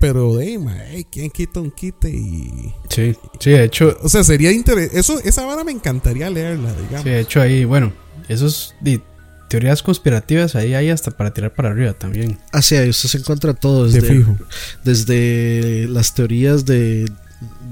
Pero, 0.05 0.39
hey, 0.39 1.07
¿quién 1.11 1.31
quita 1.31 1.61
un 1.61 1.71
quite? 1.71 2.11
Y, 2.11 2.75
sí, 2.91 3.17
sí, 3.41 3.53
de 3.53 3.65
hecho. 3.65 3.97
O 4.03 4.09
sea, 4.11 4.23
sería 4.23 4.53
interesante. 4.53 4.99
Eso, 5.01 5.19
esa 5.25 5.47
vara 5.47 5.65
me 5.65 5.73
encantaría 5.73 6.29
leerla, 6.29 6.75
digamos. 6.75 7.05
Sí, 7.05 7.09
de 7.09 7.21
hecho, 7.21 7.41
ahí, 7.41 7.65
bueno, 7.65 7.91
esos 8.29 8.75
teorías 9.49 9.83
conspirativas 9.83 10.57
ahí 10.57 10.75
hay 10.75 10.91
hasta 10.91 11.11
para 11.11 11.33
tirar 11.33 11.55
para 11.55 11.71
arriba 11.71 11.95
también. 11.95 12.39
Ah, 12.53 12.61
sí, 12.61 12.77
ahí 12.77 12.91
usted 12.91 13.09
se 13.09 13.17
encuentra 13.17 13.55
todo. 13.55 13.87
Desde, 13.87 14.03
fijo. 14.03 14.37
desde 14.85 15.87
las 15.89 16.13
teorías 16.13 16.67
de, 16.67 17.11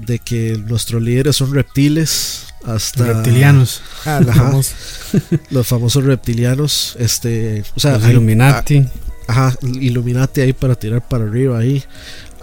de 0.03 0.17
que 0.17 0.57
nuestros 0.57 1.03
líderes 1.03 1.35
son 1.35 1.53
reptiles 1.53 2.47
hasta 2.65 3.13
reptilianos 3.13 3.81
ah, 4.05 4.21
los, 4.25 4.35
famosos, 4.35 4.75
los 5.51 5.67
famosos 5.67 6.03
reptilianos 6.05 6.95
este 6.97 7.61
o 7.75 7.79
sea 7.81 7.97
los 7.97 8.07
Illuminati 8.07 8.87
Ajá, 9.27 9.55
Illuminati 9.61 10.41
ahí 10.41 10.53
para 10.53 10.75
tirar 10.75 11.01
para 11.07 11.23
arriba 11.23 11.57
ahí. 11.57 11.83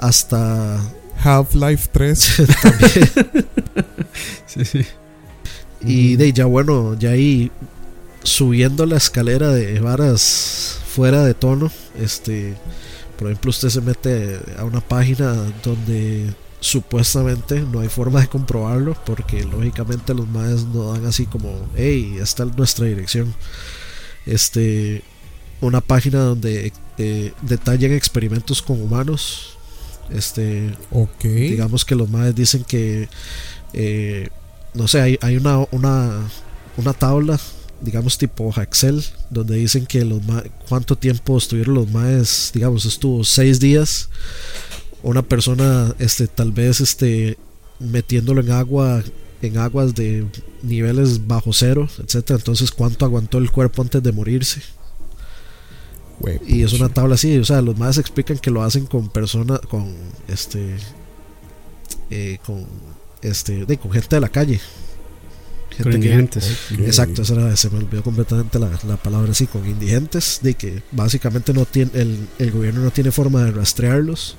Hasta. 0.01 0.81
Half-Life 1.23 1.91
3. 1.93 2.19
sí, 4.47 4.65
sí. 4.65 4.87
Y 5.83 6.17
de 6.17 6.33
ya 6.33 6.47
bueno, 6.47 6.95
ya 6.99 7.11
ahí 7.11 7.51
subiendo 8.23 8.87
la 8.87 8.97
escalera 8.97 9.51
de 9.51 9.81
varas 9.81 10.79
fuera 10.89 11.25
de 11.25 11.35
tono. 11.35 11.71
Este. 11.99 12.57
Por 13.19 13.29
ejemplo, 13.29 13.51
usted 13.51 13.69
se 13.69 13.83
mete 13.83 14.41
a 14.59 14.65
una 14.65 14.81
página 14.81 15.35
donde 15.63 16.33
supuestamente 16.61 17.61
no 17.61 17.81
hay 17.81 17.89
forma 17.89 18.21
de 18.21 18.29
comprobarlo 18.29 18.95
porque 19.07 19.45
lógicamente 19.45 20.15
los 20.15 20.29
maes 20.29 20.65
no 20.65 20.93
dan 20.93 21.07
así 21.07 21.25
como 21.25 21.51
hey 21.75 22.19
esta 22.21 22.43
es 22.43 22.55
nuestra 22.55 22.85
dirección 22.85 23.35
este 24.27 25.03
una 25.61 25.81
página 25.81 26.21
donde 26.21 26.73
eh, 26.99 27.33
detallan 27.43 27.93
experimentos 27.93 28.63
con 28.63 28.81
humanos. 28.81 29.57
Este, 30.13 30.75
digamos 31.23 31.85
que 31.85 31.95
los 31.95 32.11
madres 32.11 32.35
dicen 32.35 32.65
que, 32.65 33.09
eh, 33.73 34.29
no 34.75 34.89
sé, 34.89 35.01
hay, 35.01 35.19
hay 35.21 35.37
una, 35.37 35.67
una, 35.71 36.29
una 36.77 36.93
tabla, 36.93 37.39
digamos 37.81 38.19
tipo 38.19 38.45
hoja 38.45 38.63
Excel, 38.63 39.05
donde 39.31 39.57
dicen 39.57 39.87
que 39.87 40.05
los 40.05 40.21
cuánto 40.69 40.97
tiempo 40.97 41.39
estuvieron 41.39 41.75
los 41.75 41.91
maes, 41.91 42.51
digamos, 42.53 42.85
estuvo 42.85 43.25
seis 43.25 43.61
días. 43.61 44.09
Una 45.03 45.23
persona, 45.23 45.95
este, 45.99 46.27
tal 46.27 46.53
vez, 46.53 46.81
este, 46.81 47.39
metiéndolo 47.79 48.41
en 48.41 48.51
agua 48.51 49.03
en 49.43 49.57
aguas 49.57 49.95
de 49.95 50.27
niveles 50.63 51.27
bajo 51.27 51.55
cero, 51.55 51.89
etcétera. 51.99 52.39
Entonces, 52.39 52.71
cuánto 52.71 53.07
aguantó 53.07 53.39
el 53.39 53.51
cuerpo 53.51 53.81
antes 53.81 54.03
de 54.03 54.13
morirse 54.13 54.61
y 56.47 56.63
es 56.63 56.73
una 56.75 56.89
tabla 56.89 57.15
así, 57.15 57.39
o 57.39 57.45
sea, 57.45 57.63
los 57.63 57.79
más 57.79 57.99
explican 57.99 58.39
que 58.39 58.51
lo 58.51 58.63
hacen 58.63 58.87
con 58.87 59.09
personas, 59.09 59.61
con 59.61 59.95
este, 60.29 60.77
eh, 62.11 62.39
con 62.45 62.67
este, 63.23 63.65
de, 63.65 63.79
con 63.79 63.91
gente 63.93 64.17
de 64.17 64.21
la 64.21 64.29
calle. 64.29 64.61
con 65.83 65.93
indigentes. 65.93 66.71
Exacto, 66.79 67.25
se 67.25 67.35
me 67.35 67.79
olvidó 67.79 68.03
completamente 68.03 68.59
la, 68.59 68.97
palabra 68.97 69.31
así, 69.31 69.47
con 69.47 69.67
indigentes, 69.67 70.41
de 70.43 70.55
que 70.55 70.83
básicamente 70.93 71.55
no 71.55 71.65
tiene, 71.65 71.91
el, 72.39 72.51
gobierno 72.51 72.83
no 72.83 72.91
tiene 72.91 73.11
forma 73.11 73.45
de 73.45 73.53
rastrearlos. 73.53 74.37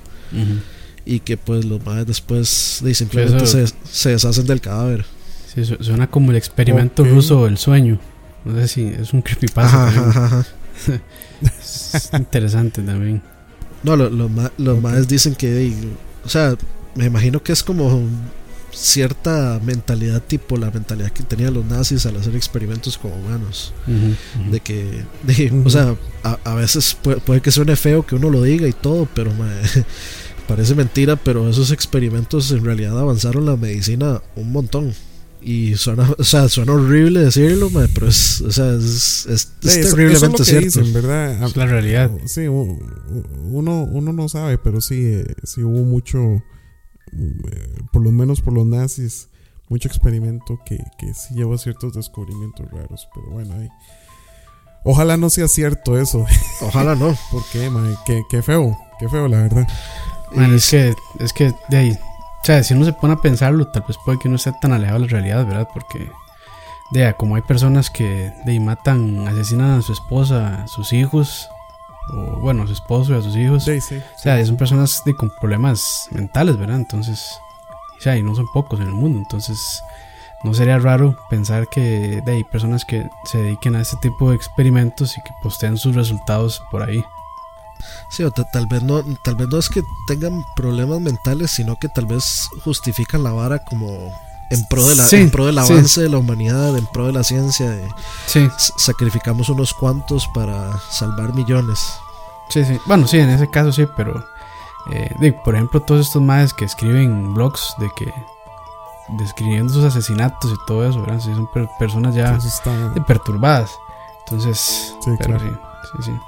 Y 1.04 1.18
que 1.18 1.36
pues 1.36 1.64
los 1.64 1.84
más 1.84 2.06
después 2.06 2.78
de, 2.82 2.94
simplemente 2.94 3.44
se, 3.46 4.08
deshacen 4.10 4.46
del 4.46 4.60
cadáver. 4.60 5.04
Sí, 5.52 5.64
suena 5.64 6.08
como 6.08 6.30
el 6.30 6.36
experimento 6.36 7.04
ruso 7.04 7.44
del 7.44 7.58
sueño. 7.58 7.98
No 8.44 8.56
sé 8.56 8.68
si 8.68 8.84
es 8.86 9.12
un 9.12 9.20
creepypasta. 9.20 9.88
Ajá, 9.88 10.46
es 11.94 12.10
interesante 12.18 12.82
también. 12.82 13.22
No, 13.82 13.96
los 13.96 14.12
lo, 14.12 14.76
más 14.80 15.08
dicen 15.08 15.34
que, 15.34 15.74
o 16.24 16.28
sea, 16.28 16.56
me 16.94 17.06
imagino 17.06 17.42
que 17.42 17.52
es 17.52 17.62
como 17.62 18.08
cierta 18.72 19.60
mentalidad 19.62 20.22
tipo 20.22 20.56
la 20.56 20.70
mentalidad 20.70 21.10
que 21.10 21.22
tenían 21.22 21.52
los 21.54 21.66
nazis 21.66 22.06
al 22.06 22.16
hacer 22.16 22.34
experimentos 22.36 22.96
con 22.96 23.12
humanos. 23.12 23.72
De 24.50 24.60
que, 24.60 25.04
o 25.64 25.70
sea, 25.70 25.96
a, 26.22 26.54
veces 26.54 26.96
puede, 27.02 27.40
que 27.40 27.50
suene 27.50 27.76
feo 27.76 28.06
que 28.06 28.14
uno 28.14 28.30
lo 28.30 28.42
diga 28.42 28.68
y 28.68 28.72
todo, 28.72 29.08
pero 29.14 29.32
parece 30.48 30.74
mentira, 30.74 31.16
pero 31.16 31.48
esos 31.48 31.70
experimentos 31.70 32.50
en 32.52 32.64
realidad 32.64 32.98
avanzaron 32.98 33.46
la 33.46 33.56
medicina 33.56 34.22
un 34.36 34.52
montón. 34.52 34.94
Y 35.44 35.74
suena, 35.76 36.08
o 36.16 36.22
sea, 36.22 36.48
suena 36.48 36.72
horrible 36.72 37.20
decirlo, 37.20 37.68
pero 37.92 38.06
es, 38.08 38.40
o 38.42 38.52
sea, 38.52 38.74
es, 38.74 39.26
es, 39.26 39.52
terriblemente 39.60 40.44
cierto. 40.44 40.80
¿verdad? 40.92 41.42
Es 41.42 41.56
la 41.56 41.66
realidad. 41.66 42.10
Sí, 42.26 42.46
uno, 42.46 43.82
uno 43.82 44.12
no 44.12 44.28
sabe, 44.28 44.58
pero 44.58 44.80
sí, 44.80 45.04
eh, 45.04 45.34
sí 45.42 45.64
hubo 45.64 45.82
mucho, 45.82 46.20
eh, 46.20 47.74
por 47.92 48.04
lo 48.04 48.12
menos 48.12 48.40
por 48.40 48.52
los 48.52 48.66
nazis, 48.66 49.28
mucho 49.68 49.88
experimento 49.88 50.60
que, 50.64 50.78
que 50.96 51.12
sí 51.12 51.34
llevó 51.34 51.54
a 51.54 51.58
ciertos 51.58 51.94
descubrimientos 51.94 52.70
raros. 52.70 53.08
Pero 53.12 53.30
bueno, 53.30 53.54
ahí. 53.54 53.68
Ojalá 54.84 55.16
no 55.16 55.28
sea 55.28 55.48
cierto 55.48 55.98
eso. 55.98 56.24
Ojalá 56.60 56.94
no. 56.94 57.16
Porque, 57.32 57.68
qué, 58.06 58.22
qué 58.30 58.42
feo, 58.42 58.78
qué 59.00 59.08
feo, 59.08 59.26
la 59.26 59.42
verdad. 59.42 59.66
Man, 60.34 60.54
es 60.54 60.70
que, 60.70 60.94
es 61.20 61.32
que 61.32 61.52
de 61.68 61.76
ahí, 61.76 61.98
o 62.42 62.44
sea, 62.44 62.64
si 62.64 62.74
uno 62.74 62.84
se 62.84 62.92
pone 62.92 63.14
a 63.14 63.18
pensarlo, 63.18 63.68
tal 63.68 63.84
vez 63.86 63.96
puede 64.04 64.18
que 64.18 64.28
no 64.28 64.34
esté 64.34 64.52
tan 64.52 64.72
alejado 64.72 64.98
de 64.98 65.06
la 65.06 65.12
realidad, 65.12 65.46
¿verdad? 65.46 65.68
Porque, 65.72 66.10
de 66.90 67.14
como 67.14 67.36
hay 67.36 67.42
personas 67.42 67.88
que 67.88 68.32
de 68.44 68.52
ahí, 68.52 68.58
matan, 68.58 69.28
asesinan 69.28 69.78
a 69.78 69.82
su 69.82 69.92
esposa, 69.92 70.64
a 70.64 70.66
sus 70.66 70.92
hijos, 70.92 71.48
o 72.12 72.40
bueno, 72.40 72.64
a 72.64 72.66
su 72.66 72.72
esposo 72.72 73.14
y 73.14 73.18
a 73.18 73.22
sus 73.22 73.36
hijos. 73.36 73.62
Sí, 73.62 73.80
sí. 73.80 73.96
O 73.96 74.18
sea, 74.18 74.44
son 74.44 74.56
personas 74.56 75.02
de, 75.04 75.14
con 75.14 75.30
problemas 75.40 76.08
mentales, 76.10 76.56
¿verdad? 76.56 76.78
Entonces, 76.78 77.38
o 77.96 78.00
sea, 78.00 78.16
y 78.16 78.24
no 78.24 78.34
son 78.34 78.46
pocos 78.52 78.80
en 78.80 78.88
el 78.88 78.92
mundo. 78.92 79.20
Entonces, 79.20 79.80
no 80.42 80.52
sería 80.52 80.80
raro 80.80 81.16
pensar 81.30 81.68
que 81.68 82.20
de 82.24 82.32
hay 82.32 82.42
personas 82.42 82.84
que 82.84 83.08
se 83.24 83.38
dediquen 83.38 83.76
a 83.76 83.80
este 83.80 83.96
tipo 83.98 84.30
de 84.30 84.36
experimentos 84.36 85.16
y 85.16 85.22
que 85.22 85.30
posteen 85.44 85.76
sus 85.76 85.94
resultados 85.94 86.60
por 86.72 86.82
ahí. 86.82 87.04
Sí, 88.10 88.22
o 88.24 88.30
ta- 88.30 88.48
tal 88.50 88.66
vez 88.66 88.82
no, 88.82 89.02
tal 89.22 89.34
vez 89.36 89.48
no 89.48 89.58
es 89.58 89.68
que 89.68 89.82
tengan 90.06 90.44
problemas 90.56 91.00
mentales, 91.00 91.50
sino 91.50 91.76
que 91.76 91.88
tal 91.88 92.06
vez 92.06 92.48
justifican 92.64 93.22
la 93.22 93.32
vara 93.32 93.58
como 93.64 94.12
en 94.50 94.66
pro 94.66 94.86
de 94.86 94.94
la, 94.96 95.04
Sí, 95.06 95.16
en 95.16 95.30
pro 95.30 95.46
del 95.46 95.54
sí. 95.64 95.72
avance 95.72 96.02
de 96.02 96.08
la 96.10 96.18
humanidad, 96.18 96.76
en 96.76 96.86
pro 96.86 97.06
de 97.06 97.12
la 97.12 97.24
ciencia, 97.24 97.70
de 97.70 97.88
Sí, 98.26 98.48
sacrificamos 98.76 99.48
unos 99.48 99.72
cuantos 99.72 100.28
para 100.34 100.78
salvar 100.90 101.32
millones. 101.34 101.78
sí, 102.50 102.64
sí. 102.64 102.78
Bueno, 102.86 103.06
sí, 103.06 103.18
en 103.18 103.30
ese 103.30 103.48
caso 103.48 103.72
sí, 103.72 103.86
pero 103.96 104.24
eh, 104.92 105.14
de- 105.20 105.32
por 105.32 105.54
ejemplo, 105.54 105.80
todos 105.80 106.06
estos 106.06 106.20
madres 106.20 106.52
que 106.52 106.64
escriben 106.66 107.32
blogs 107.34 107.74
de 107.78 107.88
que 107.96 108.12
describiendo 109.18 109.72
sus 109.72 109.84
asesinatos 109.84 110.50
y 110.52 110.66
todo 110.66 110.88
eso, 110.88 111.00
¿verdad? 111.00 111.20
Sí, 111.20 111.34
son 111.34 111.46
per- 111.52 111.68
personas 111.78 112.14
ya 112.14 112.38
perturbadas. 113.06 113.70
Entonces, 114.20 114.94
Sí, 115.02 115.10
pero 115.18 115.38
claro. 115.38 115.60
sí, 115.84 115.96
sí, 115.96 116.02
sí. 116.12 116.18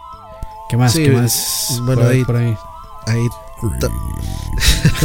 ¿Qué 0.68 0.76
más? 0.76 0.92
Sí, 0.92 1.04
¿Qué 1.04 1.10
más? 1.12 1.80
bueno, 1.84 2.02
ahí- 2.02 2.24
por 2.24 2.36
ahí. 2.36 2.56
Ahí 3.06 3.28
ta- 3.80 3.88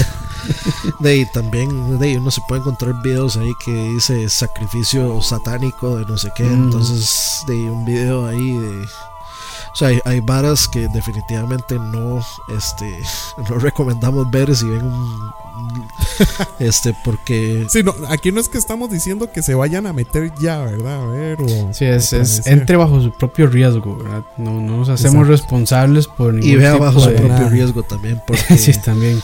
de 0.99 1.09
ahí 1.09 1.25
también 1.25 1.99
de 1.99 2.07
ahí 2.07 2.17
uno 2.17 2.31
se 2.31 2.41
puede 2.47 2.61
encontrar 2.61 2.95
videos 3.01 3.37
ahí 3.37 3.51
que 3.63 3.71
dice 3.71 4.27
sacrificio 4.29 5.21
satánico 5.21 5.97
de 5.97 6.05
no 6.05 6.17
sé 6.17 6.31
qué 6.35 6.43
Mm. 6.43 6.63
entonces 6.65 7.43
de 7.47 7.53
ahí 7.53 7.63
un 7.65 7.85
video 7.85 8.25
ahí 8.25 8.53
de 8.57 8.85
o 8.85 9.75
sea 9.75 9.89
hay, 9.89 10.01
hay 10.05 10.19
varas 10.21 10.67
que 10.67 10.87
definitivamente 10.89 11.77
no 11.77 12.19
este 12.57 13.01
no 13.49 13.59
recomendamos 13.59 14.29
ver 14.31 14.55
si 14.55 14.65
ven 14.65 14.85
un- 14.85 15.31
este 16.59 16.95
porque 17.03 17.65
Sí, 17.69 17.83
no, 17.83 17.93
aquí 18.09 18.31
no 18.31 18.39
es 18.39 18.49
que 18.49 18.57
estamos 18.57 18.89
diciendo 18.89 19.31
que 19.31 19.41
se 19.41 19.55
vayan 19.55 19.87
a 19.87 19.93
meter 19.93 20.31
ya, 20.41 20.59
¿verdad? 20.59 21.03
A 21.03 21.05
ver, 21.07 21.41
o. 21.41 21.73
Sí, 21.73 21.85
es, 21.85 22.09
padecer. 22.11 22.53
entre 22.53 22.75
bajo 22.77 23.01
su 23.01 23.11
propio 23.11 23.47
riesgo, 23.47 23.97
¿verdad? 23.97 24.23
No, 24.37 24.59
no 24.59 24.77
nos 24.77 24.89
hacemos 24.89 25.27
Exacto. 25.27 25.31
responsables 25.31 26.07
por 26.07 26.33
ningún 26.33 26.49
y 26.49 26.55
vea 26.55 26.73
tipo 26.73 26.85
bajo 26.85 26.99
su 26.99 27.09
de- 27.09 27.15
propio 27.15 27.49
riesgo 27.49 27.83
también 27.83 28.21
porque 28.27 28.57
sí, 28.57 28.71
también. 28.81 29.21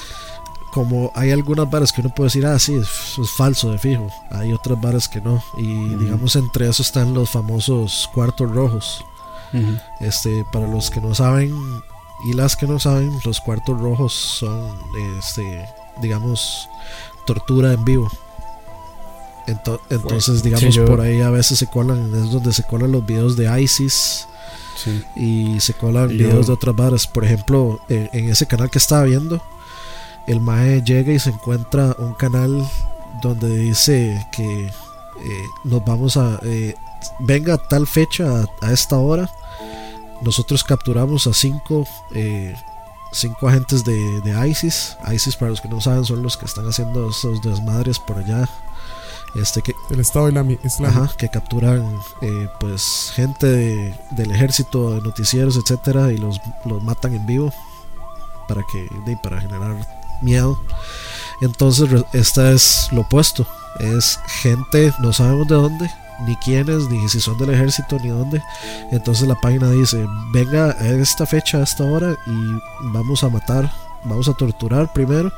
como 0.74 1.12
hay 1.15 1.32
algunas 1.32 1.70
varas 1.70 1.92
que 1.94 2.01
uno 2.01 2.13
puede 2.13 2.27
decir, 2.27 2.46
ah, 2.46 2.60
sí, 2.60 2.75
eso 2.75 3.22
es 3.24 3.30
falso 3.32 3.72
de 3.72 3.77
fijo. 3.77 4.08
Hay 4.32 4.51
otras 4.54 4.80
varas 4.82 5.08
que 5.08 5.22
no. 5.22 5.44
Y 5.58 5.95
digamos, 5.95 6.36
entre 6.36 6.67
eso 6.69 6.82
están 6.84 7.13
los 7.13 7.30
famosos 7.30 8.10
cuartos 8.13 8.52
rojos. 8.52 9.04
Este, 10.02 10.43
para 10.52 10.67
los 10.67 10.91
que 10.91 11.00
no 11.00 11.15
saben 11.15 11.56
y 12.26 12.34
las 12.34 12.58
que 12.58 12.67
no 12.67 12.78
saben, 12.78 13.17
los 13.24 13.39
cuartos 13.39 13.80
rojos 13.80 14.12
son, 14.13 14.69
este, 15.17 15.65
digamos, 16.01 16.69
tortura 17.25 17.73
en 17.73 17.84
vivo. 17.86 18.10
Ento- 19.47 19.79
entonces, 19.89 20.41
digamos, 20.41 20.73
yo- 20.73 20.86
por 20.86 21.01
ahí 21.01 21.21
a 21.21 21.29
veces 21.29 21.60
se 21.60 21.67
colan, 21.67 22.12
es 22.15 22.31
donde 22.31 22.51
se 22.51 22.63
colan 22.63 22.91
los 22.91 23.05
videos 23.05 23.36
de 23.38 23.62
ISIS 23.62 24.27
Sí. 24.84 25.03
y 25.15 25.60
se 25.60 25.73
colan 25.73 26.10
yo- 26.10 26.15
videos 26.27 26.47
de 26.47 26.53
otras 26.53 26.75
varas. 26.75 27.05
Por 27.08 27.23
ejemplo, 27.25 27.79
en, 27.89 28.10
en 28.13 28.29
ese 28.29 28.47
canal 28.47 28.69
que 28.71 28.79
estaba 28.79 29.03
viendo, 29.03 29.41
el 30.27 30.39
Mae 30.41 30.81
llega 30.84 31.13
y 31.13 31.19
se 31.19 31.29
encuentra 31.29 31.95
un 31.99 32.13
canal 32.15 32.67
donde 33.21 33.47
dice 33.58 34.25
que 34.31 34.65
eh, 34.67 35.43
nos 35.63 35.86
vamos 35.86 36.17
a. 36.17 36.39
eh, 36.43 36.73
venga 37.19 37.53
a 37.53 37.58
tal 37.58 37.86
fecha, 37.88 38.41
a, 38.62 38.65
a 38.67 38.71
esta 38.73 38.97
hora. 38.97 39.29
Nosotros 40.21 40.63
capturamos 40.63 41.27
a 41.27 41.34
cinco. 41.34 41.88
eh, 42.15 42.55
Cinco 43.17 43.47
agentes 43.47 43.84
de, 43.86 44.19
de 44.21 44.47
ISIS. 44.49 44.97
ISIS, 45.13 45.36
para 45.38 45.51
los 45.51 45.62
que 45.62 45.69
no 45.69 45.80
saben, 45.80 46.04
son 46.04 46.21
los 46.21 46.36
que 46.38 46.45
están 46.45 46.67
haciendo 46.67 47.10
esos 47.10 47.41
desmadres 47.41 47.97
por 47.99 48.17
allá. 48.17 48.47
Este 49.36 49.62
que, 49.62 49.73
El 49.89 49.99
Estado 50.01 50.28
Islámico. 50.30 50.62
Ajá, 50.86 51.10
que 51.17 51.30
capturan 51.30 51.99
eh, 52.21 52.47
pues 52.60 53.12
gente 53.15 53.47
de- 53.47 53.95
del 54.12 54.32
ejército, 54.32 54.91
de 54.91 55.01
noticieros, 55.01 55.58
etcétera, 55.58 56.12
y 56.12 56.17
los, 56.17 56.39
los 56.65 56.82
matan 56.84 57.13
en 57.15 57.25
vivo 57.25 57.54
para 58.47 58.63
que 58.71 58.88
para 59.23 59.41
generar 59.41 59.75
miedo. 60.21 60.60
Entonces 61.41 61.89
esta 62.13 62.51
es 62.51 62.88
lo 62.91 63.01
opuesto, 63.01 63.45
es 63.80 64.19
gente 64.41 64.93
no 64.99 65.12
sabemos 65.12 65.47
de 65.47 65.56
dónde, 65.56 65.91
ni 66.21 66.36
quiénes, 66.38 66.89
ni 66.89 67.08
si 67.10 67.19
son 67.19 67.38
del 67.38 67.51
ejército, 67.51 67.97
ni 67.99 68.10
dónde. 68.10 68.41
Entonces 68.91 69.28
la 69.28 69.36
página 69.36 69.69
dice, 69.71 70.06
venga 70.32 70.71
a 70.71 70.88
esta 70.88 71.25
fecha, 71.25 71.60
a 71.60 71.63
esta 71.63 71.84
hora, 71.84 72.15
y 72.25 72.91
vamos 72.93 73.23
a 73.23 73.30
matar, 73.30 73.71
vamos 74.04 74.30
a 74.30 74.34
torturar 74.34 74.91
primero. 74.93 75.32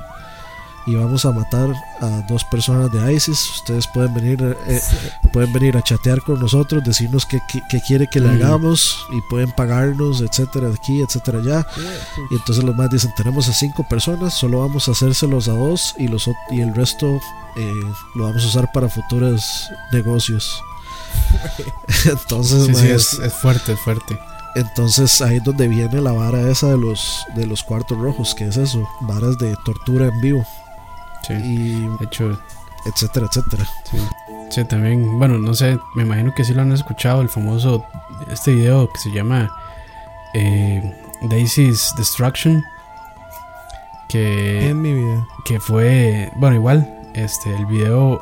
Y 0.88 0.95
vamos 0.95 1.26
a 1.26 1.32
matar 1.34 1.69
a 2.00 2.08
dos 2.30 2.45
personas 2.45 2.89
de 2.93 3.13
ISIS. 3.13 3.50
Ustedes 3.58 3.86
pueden 3.88 4.13
venir 4.13 4.58
eh, 4.67 4.82
pueden 5.34 5.52
venir 5.52 5.76
a 5.76 5.82
chatear 5.82 6.21
con 6.21 6.39
nosotros, 6.39 6.82
decirnos 6.86 7.26
qué, 7.26 7.39
qué- 7.52 7.62
qué 7.69 7.82
quiere 7.82 8.08
que 8.08 8.21
le 8.21 8.30
Mm. 8.30 8.36
hagamos 8.41 8.97
y 9.12 9.19
pueden 9.30 9.52
pagarnos, 9.52 10.21
etcétera, 10.21 10.69
aquí, 10.73 11.02
etcétera, 11.02 11.39
allá. 11.39 11.67
Y 12.32 12.36
entonces 12.36 12.63
los 12.63 12.73
más 12.76 12.89
dicen, 12.89 13.12
tenemos 13.17 13.50
a 13.50 13.54
cinco 13.54 13.84
personas, 13.89 14.34
solo 14.34 14.62
vamos 14.62 14.88
a 14.88 14.91
hacérselos 14.91 15.50
a 15.50 15.54
dos 15.54 15.93
y, 15.97 16.08
los, 16.08 16.30
y 16.52 16.62
el 16.62 16.73
resto 16.73 17.19
eh, 17.58 17.71
lo 18.15 18.23
vamos 18.23 18.43
a 18.45 18.47
usar 18.47 18.71
para 18.71 18.88
futuros 18.88 19.69
negocios. 19.91 20.62
entonces, 22.06 22.65
Sí, 22.67 22.76
sí, 22.76 22.88
es, 22.89 23.13
es 23.19 23.34
fuerte, 23.34 23.73
es 23.73 23.80
fuerte. 23.80 24.17
entonces 24.56 25.21
ahí 25.21 25.38
es 25.38 25.43
donde 25.43 25.67
viene 25.67 26.00
la 26.02 26.12
vara 26.13 26.50
esa 26.50 26.67
de 26.69 26.78
los, 26.78 27.26
de 27.36 27.45
los 27.45 27.63
cuartos 27.63 27.97
rojos, 27.97 28.34
que 28.36 28.45
es 28.47 28.58
eso, 28.58 28.88
varas 29.02 29.38
de 29.38 29.56
tortura 29.65 30.08
en 30.08 30.21
vivo 30.21 30.45
Sí. 31.28 31.34
y 31.34 31.88
De 32.00 32.06
hecho, 32.06 32.40
etcétera, 32.86 33.28
etcétera. 33.30 33.68
sí. 33.92 33.98
Sí, 34.50 34.63
también, 34.63 35.20
bueno, 35.20 35.38
no 35.38 35.54
sé, 35.54 35.78
me 35.94 36.04
imagino 36.04 36.34
que 36.34 36.46
sí 36.46 36.54
lo 36.54 36.62
han 36.62 36.72
escuchado, 36.72 37.22
el 37.22 37.28
famoso, 37.28 37.86
este 38.32 38.56
video 38.56 38.90
que 38.90 38.98
se 38.98 39.12
llama 39.12 39.52
eh, 40.34 40.82
Daisy's 41.24 41.94
Destruction, 41.98 42.63
que... 44.08 44.70
En 44.70 44.82
mi 44.82 44.94
vida. 44.94 45.28
que 45.44 45.60
fue, 45.60 46.32
bueno, 46.38 46.56
igual, 46.56 46.90
este, 47.13 47.54
el 47.54 47.66
video 47.66 48.22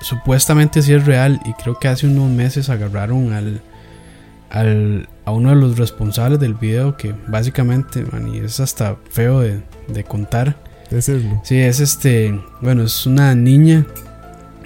supuestamente 0.00 0.82
sí 0.82 0.92
es 0.92 1.06
real 1.06 1.40
y 1.44 1.52
creo 1.52 1.78
que 1.78 1.86
hace 1.86 2.08
unos 2.08 2.30
meses 2.30 2.68
agarraron 2.68 3.32
al, 3.32 3.62
al 4.50 5.08
a 5.24 5.30
uno 5.30 5.50
de 5.50 5.56
los 5.56 5.78
responsables 5.78 6.40
del 6.40 6.54
video 6.54 6.96
que 6.96 7.14
básicamente, 7.28 8.04
man, 8.10 8.26
y 8.34 8.38
es 8.38 8.58
hasta 8.58 8.96
feo 9.08 9.38
de, 9.40 9.62
de 9.86 10.02
contar. 10.02 10.56
Decirlo. 10.90 11.40
Sí, 11.44 11.56
es 11.56 11.80
este, 11.80 12.38
bueno, 12.60 12.82
es 12.82 13.06
una 13.06 13.34
niña, 13.34 13.86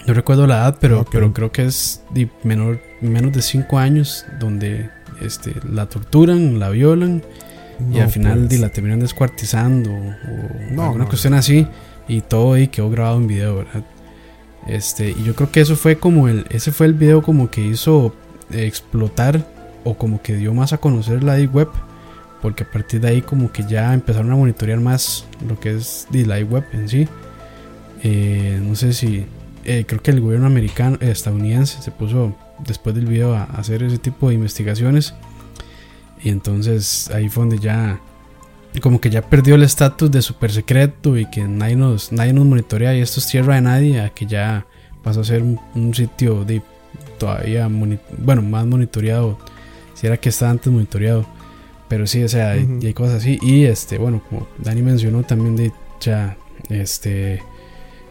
no 0.07 0.15
recuerdo 0.15 0.47
la 0.47 0.57
edad, 0.57 0.79
pero, 0.81 1.05
pero 1.11 1.33
creo 1.33 1.53
que 1.53 1.65
es 1.67 2.03
de 2.11 2.31
menor, 2.43 2.81
menos 3.01 3.33
de 3.33 3.43
5 3.43 3.79
años, 3.79 4.25
donde 4.41 4.91
este, 5.21 5.55
la 5.71 5.87
torturan, 5.87 6.59
la 6.59 6.71
violan 6.71 7.23
y 7.93 7.99
al 7.99 8.09
final 8.09 8.47
pues. 8.49 8.61
la 8.61 8.69
terminan 8.71 9.01
descuartizando 9.01 9.91
o, 9.91 9.97
o 9.97 10.73
No, 10.73 10.85
alguna 10.85 11.05
no, 11.05 11.09
cuestión 11.09 11.35
así 11.35 11.67
y 12.09 12.21
todo 12.21 12.55
ahí 12.55 12.69
quedó 12.69 12.91
grabado 12.91 13.19
en 13.19 13.27
video, 13.27 13.57
¿verdad? 13.57 13.85
Este, 14.67 15.11
y 15.11 15.25
yo 15.25 15.35
creo 15.35 15.51
que 15.51 15.61
eso 15.61 15.77
fue 15.77 15.97
como 15.97 16.29
el 16.29 16.47
ese 16.49 16.73
fue 16.73 16.87
el 16.87 16.95
video 16.95 17.23
como 17.23 17.51
que 17.51 17.61
hizo 17.61 18.15
explotar 18.51 19.47
o 19.85 19.95
como 19.95 20.23
que 20.23 20.37
dio 20.37 20.55
más 20.55 20.73
a 20.73 20.79
conocer 20.79 21.23
la 21.23 21.35
deep 21.35 21.55
web 21.55 21.69
porque 22.45 22.63
a 22.63 22.71
partir 22.71 23.01
de 23.01 23.09
ahí 23.09 23.23
como 23.23 23.51
que 23.51 23.65
ya 23.67 23.95
empezaron 23.95 24.31
a 24.31 24.37
monitorear 24.37 24.79
más 24.79 25.25
lo 25.49 25.59
que 25.59 25.75
es 25.77 26.07
la 26.13 26.39
web 26.41 26.63
en 26.75 26.91
sí. 26.91 27.09
Eh, 28.03 28.61
no 28.63 28.75
sé 28.75 28.93
si 28.93 29.25
eh, 29.65 29.87
creo 29.89 30.03
que 30.03 30.11
el 30.11 30.21
gobierno 30.21 30.47
americano 30.47 30.99
eh, 31.01 31.11
estadounidense 31.11 31.81
se 31.81 31.91
puso 31.91 32.37
después 32.59 32.95
del 32.95 33.07
video 33.07 33.35
a, 33.35 33.45
hacer 33.45 33.83
ese 33.83 33.97
tipo 33.97 34.29
de 34.29 34.35
investigaciones 34.35 35.15
y 36.23 36.29
entonces 36.29 37.11
ahí 37.15 37.31
fue 37.31 37.45
donde 37.45 37.59
ya 37.61 37.99
como 38.83 39.01
que 39.01 39.09
ya 39.09 39.23
perdió 39.23 39.55
el 39.55 39.63
estatus 39.63 40.11
de 40.11 40.21
super 40.21 40.53
secreto 40.53 41.17
y 41.17 41.25
que 41.31 41.45
nadie 41.45 41.77
nos, 41.77 42.13
nadie 42.13 42.35
nos 42.35 42.45
monitorea 42.45 42.95
y 42.95 43.01
esto 43.01 43.21
es 43.21 43.27
tierra 43.27 43.55
de 43.55 43.63
nadie 43.63 44.01
a 44.03 44.11
que 44.11 44.27
ya 44.27 44.67
pasó 45.03 45.23
a 45.23 45.25
ser 45.25 45.43
un, 45.43 45.59
un 45.75 45.95
sitio 45.95 46.45
de 46.45 46.61
todavía 47.17 47.71
bueno 48.19 48.43
más 48.43 48.67
monitoreado 48.67 49.39
si 49.95 50.07
era 50.07 50.19
que 50.19 50.29
estaba 50.29 50.51
antes 50.51 50.71
monitoreado 50.71 51.25
pero 51.95 52.09
sí 52.09 52.25
o 52.25 52.29
sea 52.29 52.51
hay, 52.51 52.67
hay 52.83 52.93
cosas 52.93 53.19
así 53.19 53.39
y 53.41 53.67
este 53.67 53.99
bueno 53.99 54.21
como 54.29 54.49
Dani 54.59 54.83
mencionó 54.83 55.23
también 55.23 55.55
de 55.55 55.71
ya 56.01 56.37
este 56.69 57.41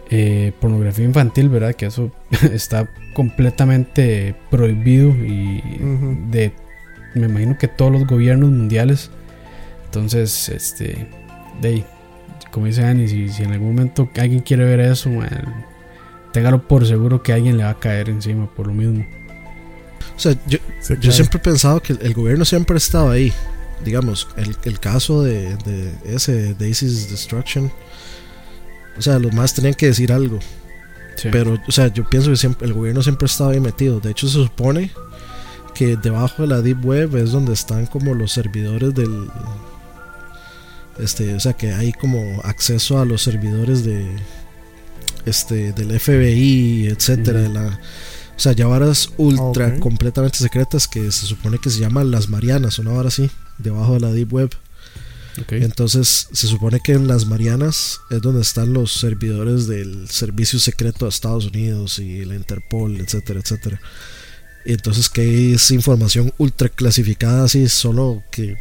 eh, 0.10 0.52
pornografía 0.60 1.06
infantil, 1.06 1.50
¿verdad? 1.50 1.74
Que 1.74 1.88
eso 1.88 2.12
está 2.54 2.88
completamente 3.16 4.36
prohibido 4.52 5.10
y 5.10 5.60
de, 6.30 6.54
me 7.16 7.26
imagino 7.26 7.58
que 7.58 7.68
todos 7.68 7.92
los 7.92 8.06
gobiernos 8.06 8.52
mundiales. 8.52 9.10
Entonces, 9.86 10.50
este, 10.50 11.08
de 11.62 11.84
como 12.52 12.68
dice 12.68 12.84
Annie, 12.84 13.08
si, 13.08 13.30
si, 13.30 13.42
en 13.42 13.54
algún 13.54 13.70
momento 13.70 14.08
alguien 14.16 14.42
quiere 14.42 14.66
ver 14.66 14.82
eso, 14.82 15.10
téngalo 16.32 16.68
por 16.68 16.86
seguro 16.86 17.24
que 17.24 17.34
alguien 17.34 17.58
le 17.58 17.64
va 17.64 17.72
a 17.72 17.80
caer 17.80 18.10
encima 18.10 18.48
por 18.54 18.68
lo 18.68 18.74
mismo. 18.74 19.04
O 20.16 20.20
sea, 20.20 20.36
yo, 20.46 20.60
yo 21.00 21.12
siempre 21.12 21.40
he 21.40 21.42
pensado 21.42 21.82
que 21.82 21.94
el 21.94 22.14
gobierno 22.14 22.46
siempre 22.46 22.76
ha 22.76 22.78
estado 22.78 23.10
ahí. 23.10 23.34
Digamos, 23.84 24.28
el, 24.38 24.56
el 24.64 24.80
caso 24.80 25.24
de, 25.24 25.56
de 25.58 25.92
ese 26.06 26.54
Daisy's 26.54 27.10
Destruction. 27.10 27.72
O 28.98 29.02
sea, 29.02 29.20
los 29.20 29.34
más 29.34 29.54
tenían 29.54 29.74
que 29.74 29.88
decir 29.88 30.12
algo. 30.12 30.40
Pero, 31.32 31.60
o 31.68 31.72
sea, 31.72 31.88
yo 31.88 32.10
pienso 32.10 32.30
que 32.30 32.38
siempre, 32.38 32.68
el 32.68 32.74
gobierno 32.74 33.02
siempre 33.02 33.26
ha 33.26 33.32
estado 33.32 33.52
ahí 33.52 33.60
metido. 33.60 34.00
De 34.00 34.12
hecho, 34.12 34.28
se 34.28 34.34
supone 34.34 34.92
que 35.76 35.96
debajo 35.96 36.42
de 36.44 36.48
la 36.48 36.62
Deep 36.62 36.86
Web 36.86 37.16
es 37.18 37.32
donde 37.32 37.54
están 37.54 37.86
como 37.86 38.14
los 38.14 38.32
servidores 38.32 38.94
del. 38.94 39.30
Este, 41.00 41.34
o 41.34 41.40
sea, 41.40 41.54
que 41.54 41.74
hay 41.74 41.92
como 41.94 42.42
acceso 42.44 43.00
a 43.00 43.06
los 43.06 43.22
servidores 43.22 43.84
de. 43.84 44.08
Este, 45.26 45.72
del 45.72 45.98
FBI, 46.00 46.88
etcétera, 46.88 47.40
de 47.40 47.50
la 47.50 47.80
o 48.36 48.40
sea, 48.40 48.54
ya 48.54 48.68
varas 48.68 49.10
ultra 49.18 49.80
completamente 49.80 50.38
secretas 50.38 50.88
que 50.88 51.12
se 51.12 51.28
supone 51.28 51.60
que 51.60 51.70
se 51.70 51.80
llaman 51.80 52.12
las 52.12 52.30
Marianas, 52.30 52.80
una 52.80 52.92
vara 52.92 53.10
así, 53.10 53.30
debajo 53.58 53.94
de 53.94 54.00
la 54.00 54.12
Deep 54.12 54.34
Web. 54.34 54.52
Entonces 55.50 56.28
se 56.32 56.48
supone 56.48 56.80
que 56.84 56.94
en 56.94 57.08
las 57.08 57.26
Marianas 57.26 58.02
es 58.12 58.22
donde 58.22 58.42
están 58.42 58.74
los 58.74 58.92
servidores 58.94 59.68
del 59.68 60.08
Servicio 60.10 60.60
Secreto 60.60 61.06
de 61.06 61.10
Estados 61.10 61.48
Unidos 61.48 61.98
y 62.00 62.24
la 62.26 62.36
Interpol, 62.36 63.00
etcétera, 63.02 63.40
etcétera. 63.40 63.82
Y 64.66 64.74
entonces 64.74 65.10
que 65.10 65.54
es 65.54 65.72
información 65.72 66.32
ultra 66.38 66.70
clasificada 66.70 67.46
así, 67.46 67.68
solo 67.68 68.24
que 68.32 68.56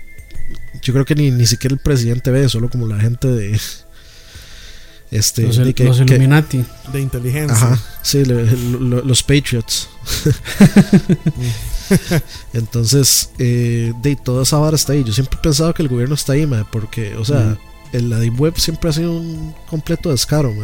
yo 0.82 0.92
creo 0.92 1.04
que 1.04 1.14
ni, 1.14 1.30
ni 1.30 1.46
siquiera 1.46 1.74
el 1.74 1.80
presidente 1.80 2.30
ve, 2.30 2.48
solo 2.48 2.70
como 2.70 2.86
la 2.86 2.98
gente 2.98 3.28
de, 3.28 3.52
este, 5.10 5.42
los, 5.42 5.58
Illuminati. 5.58 6.64
De 6.92 7.00
inteligencia. 7.00 7.54
Ajá, 7.54 7.80
sí, 8.02 8.24
los 8.24 9.22
Patriots. 9.22 9.88
Entonces, 12.52 13.30
eh, 13.38 13.92
de 14.02 14.16
toda 14.16 14.42
esa 14.42 14.58
vara 14.58 14.76
está 14.76 14.92
ahí. 14.92 15.04
Yo 15.04 15.12
siempre 15.12 15.38
he 15.38 15.42
pensado 15.42 15.74
que 15.74 15.82
el 15.82 15.88
gobierno 15.88 16.14
está 16.14 16.34
ahí, 16.34 16.48
porque, 16.70 17.14
o 17.16 17.24
sea, 17.24 17.56
el, 17.92 18.10
la 18.10 18.18
Deep 18.18 18.40
Web 18.40 18.58
siempre 18.58 18.90
ha 18.90 18.92
sido 18.92 19.12
un 19.12 19.54
completo 19.66 20.10
descaro, 20.10 20.54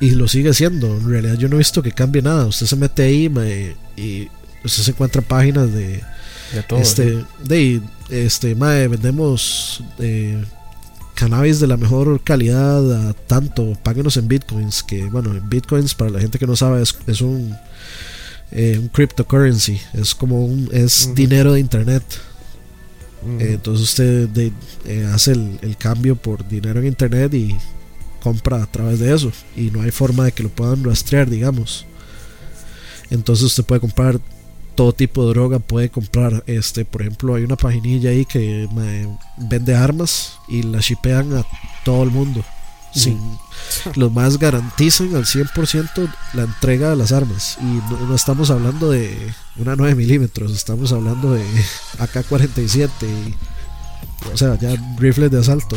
y 0.00 0.10
lo 0.10 0.28
sigue 0.28 0.54
siendo. 0.54 0.96
En 0.96 1.08
realidad, 1.08 1.34
yo 1.34 1.48
no 1.48 1.56
he 1.56 1.58
visto 1.58 1.82
que 1.82 1.92
cambie 1.92 2.22
nada. 2.22 2.46
Usted 2.46 2.66
se 2.66 2.76
mete 2.76 3.02
ahí 3.02 3.74
y 3.96 4.28
usted 4.64 4.82
se 4.82 4.90
encuentra 4.90 5.22
páginas 5.22 5.72
de. 5.72 6.02
De 6.52 6.62
todo. 6.66 6.78
Este, 6.78 7.24
de, 7.44 7.80
este, 8.08 8.54
mae, 8.54 8.88
vendemos. 8.88 9.82
Eh, 9.98 10.42
cannabis 11.18 11.58
de 11.58 11.66
la 11.66 11.76
mejor 11.76 12.22
calidad 12.22 13.08
a 13.08 13.12
tanto, 13.12 13.76
páguenos 13.82 14.16
en 14.16 14.28
bitcoins, 14.28 14.84
que 14.84 15.04
bueno, 15.06 15.34
en 15.34 15.48
bitcoins 15.48 15.92
para 15.96 16.10
la 16.10 16.20
gente 16.20 16.38
que 16.38 16.46
no 16.46 16.54
sabe 16.54 16.80
es, 16.80 17.20
un, 17.20 17.56
eh, 18.50 18.78
un 18.78 18.88
cryptocurrency, 18.88 19.80
es 19.94 20.14
como 20.14 20.44
un, 20.44 20.68
es 20.72 21.14
dinero 21.14 21.52
de 21.52 21.60
internet. 21.60 22.02
Eh, 23.40 23.54
entonces 23.54 23.88
usted 23.88 24.52
eh, 24.86 25.10
hace 25.12 25.32
el, 25.32 25.58
el, 25.62 25.76
cambio 25.76 26.14
por 26.14 26.46
dinero 26.46 26.78
en 26.78 26.86
internet 26.86 27.34
y 27.34 27.56
compra 28.22 28.62
a 28.62 28.66
través 28.66 29.00
de 29.00 29.12
eso 29.12 29.32
y 29.56 29.72
no 29.72 29.82
hay 29.82 29.90
forma 29.90 30.24
de 30.24 30.32
que 30.32 30.44
lo 30.44 30.48
puedan 30.50 30.84
rastrear, 30.84 31.28
digamos. 31.28 31.84
Entonces 33.10 33.46
usted 33.46 33.64
puede 33.64 33.80
comprar 33.80 34.20
todo 34.78 34.92
tipo 34.92 35.26
de 35.26 35.30
droga 35.30 35.58
puede 35.58 35.90
comprar. 35.90 36.44
Este, 36.46 36.84
por 36.84 37.02
ejemplo, 37.02 37.34
hay 37.34 37.42
una 37.42 37.56
paginilla 37.56 38.10
ahí 38.10 38.24
que 38.24 38.68
vende 39.36 39.74
armas 39.74 40.34
y 40.46 40.62
la 40.62 40.78
shipean 40.78 41.36
a 41.36 41.44
todo 41.84 42.04
el 42.04 42.10
mundo. 42.10 42.44
Sin, 42.94 43.38
los 43.94 44.12
más 44.12 44.38
garantizan 44.38 45.14
al 45.14 45.24
100% 45.24 46.12
la 46.34 46.42
entrega 46.42 46.90
de 46.90 46.96
las 46.96 47.12
armas. 47.12 47.58
Y 47.60 47.64
no, 47.64 48.14
estamos 48.14 48.50
hablando 48.50 48.90
de 48.90 49.32
una 49.56 49.76
9 49.76 49.94
milímetros, 49.94 50.52
estamos 50.52 50.92
hablando 50.92 51.32
de 51.32 51.44
AK-47. 51.98 52.88
O 54.32 54.36
sea, 54.36 54.58
ya 54.58 54.74
rifles 54.98 55.30
de 55.30 55.38
asalto. 55.38 55.76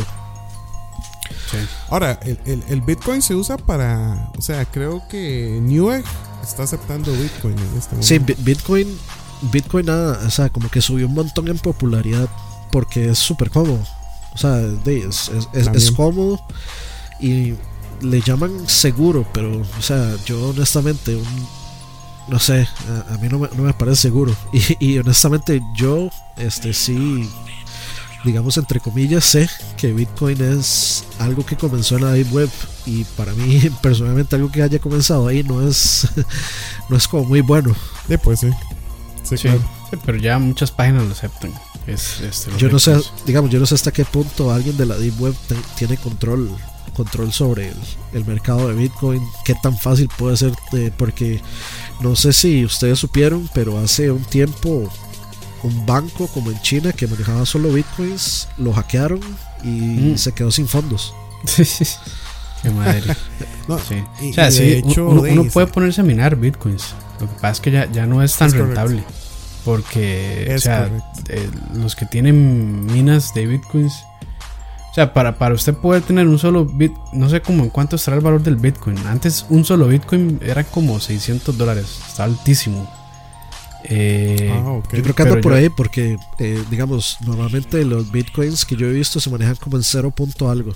Ahora, 1.90 2.18
el, 2.24 2.64
el, 2.68 2.80
Bitcoin 2.80 3.20
se 3.20 3.34
usa 3.34 3.58
para. 3.58 4.30
O 4.38 4.42
sea, 4.42 4.64
creo 4.64 5.02
que 5.08 5.60
Newegg 5.62 6.04
está 6.42 6.62
aceptando 6.62 7.12
Bitcoin 7.12 7.58
en 7.58 7.78
este 7.78 7.94
momento. 7.96 8.06
Sí, 8.06 8.18
Bitcoin, 8.42 8.98
Bitcoin 9.52 9.86
nada, 9.86 10.18
o 10.26 10.30
sea, 10.30 10.48
como 10.48 10.70
que 10.70 10.80
subió 10.80 11.06
un 11.06 11.14
montón 11.14 11.48
en 11.48 11.58
popularidad 11.58 12.28
porque 12.70 13.10
es 13.10 13.18
súper 13.18 13.50
cómodo. 13.50 13.84
O 14.34 14.38
sea, 14.38 14.60
es, 14.86 15.30
es, 15.52 15.90
cómodo 15.92 16.42
y 17.22 17.54
le 18.00 18.20
llaman 18.20 18.68
seguro, 18.68 19.26
pero, 19.32 19.60
o 19.60 19.82
sea, 19.82 20.14
yo 20.26 20.50
honestamente, 20.50 21.16
no 22.28 22.38
sé, 22.38 22.68
a, 23.08 23.16
mí 23.18 23.28
no 23.28 23.38
me, 23.38 23.48
no 23.56 23.62
me, 23.62 23.72
parece 23.72 24.02
seguro. 24.02 24.34
Y, 24.52 24.94
y 24.94 24.98
honestamente, 24.98 25.60
yo, 25.76 26.10
este, 26.36 26.72
sí 26.72 27.28
digamos 28.24 28.56
entre 28.56 28.80
comillas, 28.80 29.24
sé 29.24 29.48
que 29.76 29.92
Bitcoin 29.92 30.40
es 30.40 31.04
algo 31.18 31.44
que 31.44 31.56
comenzó 31.56 31.96
en 31.96 32.04
la 32.04 32.12
Deep 32.12 32.32
Web 32.32 32.50
y 32.86 33.04
para 33.04 33.32
mí 33.32 33.60
personalmente 33.82 34.36
algo 34.36 34.50
que 34.50 34.62
haya 34.62 34.78
comenzado 34.78 35.26
ahí 35.28 35.42
no 35.42 35.66
es 35.66 36.08
no 36.88 36.96
es 36.96 37.08
como 37.08 37.24
muy 37.24 37.40
bueno. 37.40 37.74
Sí, 38.08 38.16
pues 38.18 38.40
sí. 38.40 38.50
Sí, 39.24 39.48
pero 40.04 40.18
ya 40.18 40.38
muchas 40.38 40.70
páginas 40.70 41.04
lo 41.04 41.12
aceptan. 41.12 41.52
Es, 41.86 42.20
este, 42.20 42.50
yo 42.58 42.68
no 42.68 42.78
sé, 42.78 43.00
digamos, 43.26 43.50
yo 43.50 43.58
no 43.58 43.66
sé 43.66 43.74
hasta 43.74 43.92
qué 43.92 44.04
punto 44.04 44.52
alguien 44.52 44.76
de 44.76 44.86
la 44.86 44.96
Deep 44.96 45.20
Web 45.20 45.34
tiene 45.76 45.96
control 45.96 46.50
control 46.92 47.32
sobre 47.32 47.72
el, 48.12 48.24
mercado 48.24 48.68
de 48.68 48.74
Bitcoin, 48.74 49.22
qué 49.44 49.54
tan 49.62 49.76
fácil 49.76 50.08
puede 50.16 50.36
ser, 50.36 50.52
porque 50.96 51.40
no 52.00 52.16
sé 52.16 52.32
si 52.32 52.64
ustedes 52.64 52.98
supieron, 52.98 53.48
pero 53.54 53.78
hace 53.78 54.10
un 54.10 54.24
tiempo 54.24 54.90
un 55.62 55.86
banco 55.86 56.26
como 56.28 56.50
en 56.50 56.60
China 56.60 56.92
que 56.92 57.06
manejaba 57.06 57.46
solo 57.46 57.72
bitcoins, 57.72 58.48
lo 58.58 58.72
hackearon 58.72 59.20
y 59.62 59.68
mm. 59.68 60.18
se 60.18 60.32
quedó 60.32 60.50
sin 60.50 60.66
fondos. 60.66 61.14
Qué 62.62 62.70
madre. 62.70 63.16
o 63.68 63.78
sea, 64.32 64.50
sí, 64.50 64.82
uno, 64.96 65.44
puede 65.52 65.66
ponerse 65.68 66.00
a 66.00 66.04
minar 66.04 66.36
bitcoins. 66.36 66.94
Lo 67.20 67.28
que 67.28 67.34
pasa 67.34 67.50
es 67.50 67.60
que 67.60 67.70
ya, 67.70 67.90
ya 67.90 68.06
no 68.06 68.22
es 68.22 68.36
tan 68.36 68.50
rentable. 68.52 69.04
Porque, 69.64 70.52
o 70.54 70.58
sea, 70.58 70.90
eh, 71.28 71.48
los 71.74 71.94
que 71.94 72.06
tienen 72.06 72.86
minas 72.86 73.32
de 73.34 73.46
bitcoins. 73.46 74.04
O 74.92 74.94
sea, 74.94 75.14
para, 75.14 75.38
para 75.38 75.54
usted 75.54 75.72
poder 75.72 76.02
tener 76.02 76.28
un 76.28 76.38
solo 76.38 76.66
bit, 76.66 76.92
no 77.14 77.26
sé 77.30 77.40
cómo 77.40 77.64
en 77.64 77.70
cuánto 77.70 77.96
estará 77.96 78.18
el 78.18 78.22
valor 78.22 78.42
del 78.42 78.56
bitcoin. 78.56 78.98
Antes 79.06 79.46
un 79.48 79.64
solo 79.64 79.88
bitcoin 79.88 80.38
era 80.44 80.64
como 80.64 81.00
600 81.00 81.56
dólares. 81.56 81.98
Está 82.06 82.24
altísimo. 82.24 82.86
Eh, 83.84 84.52
ah, 84.52 84.82
Yo 84.92 85.02
creo 85.02 85.14
que 85.14 85.22
anda 85.22 85.40
por 85.40 85.54
ahí 85.54 85.70
porque, 85.70 86.18
eh, 86.38 86.62
digamos, 86.68 87.16
normalmente 87.26 87.82
los 87.86 88.12
bitcoins 88.12 88.66
que 88.66 88.76
yo 88.76 88.86
he 88.86 88.92
visto 88.92 89.18
se 89.18 89.30
manejan 89.30 89.56
como 89.56 89.78
en 89.78 89.82
0. 89.82 90.10
Punto 90.10 90.50
algo. 90.50 90.74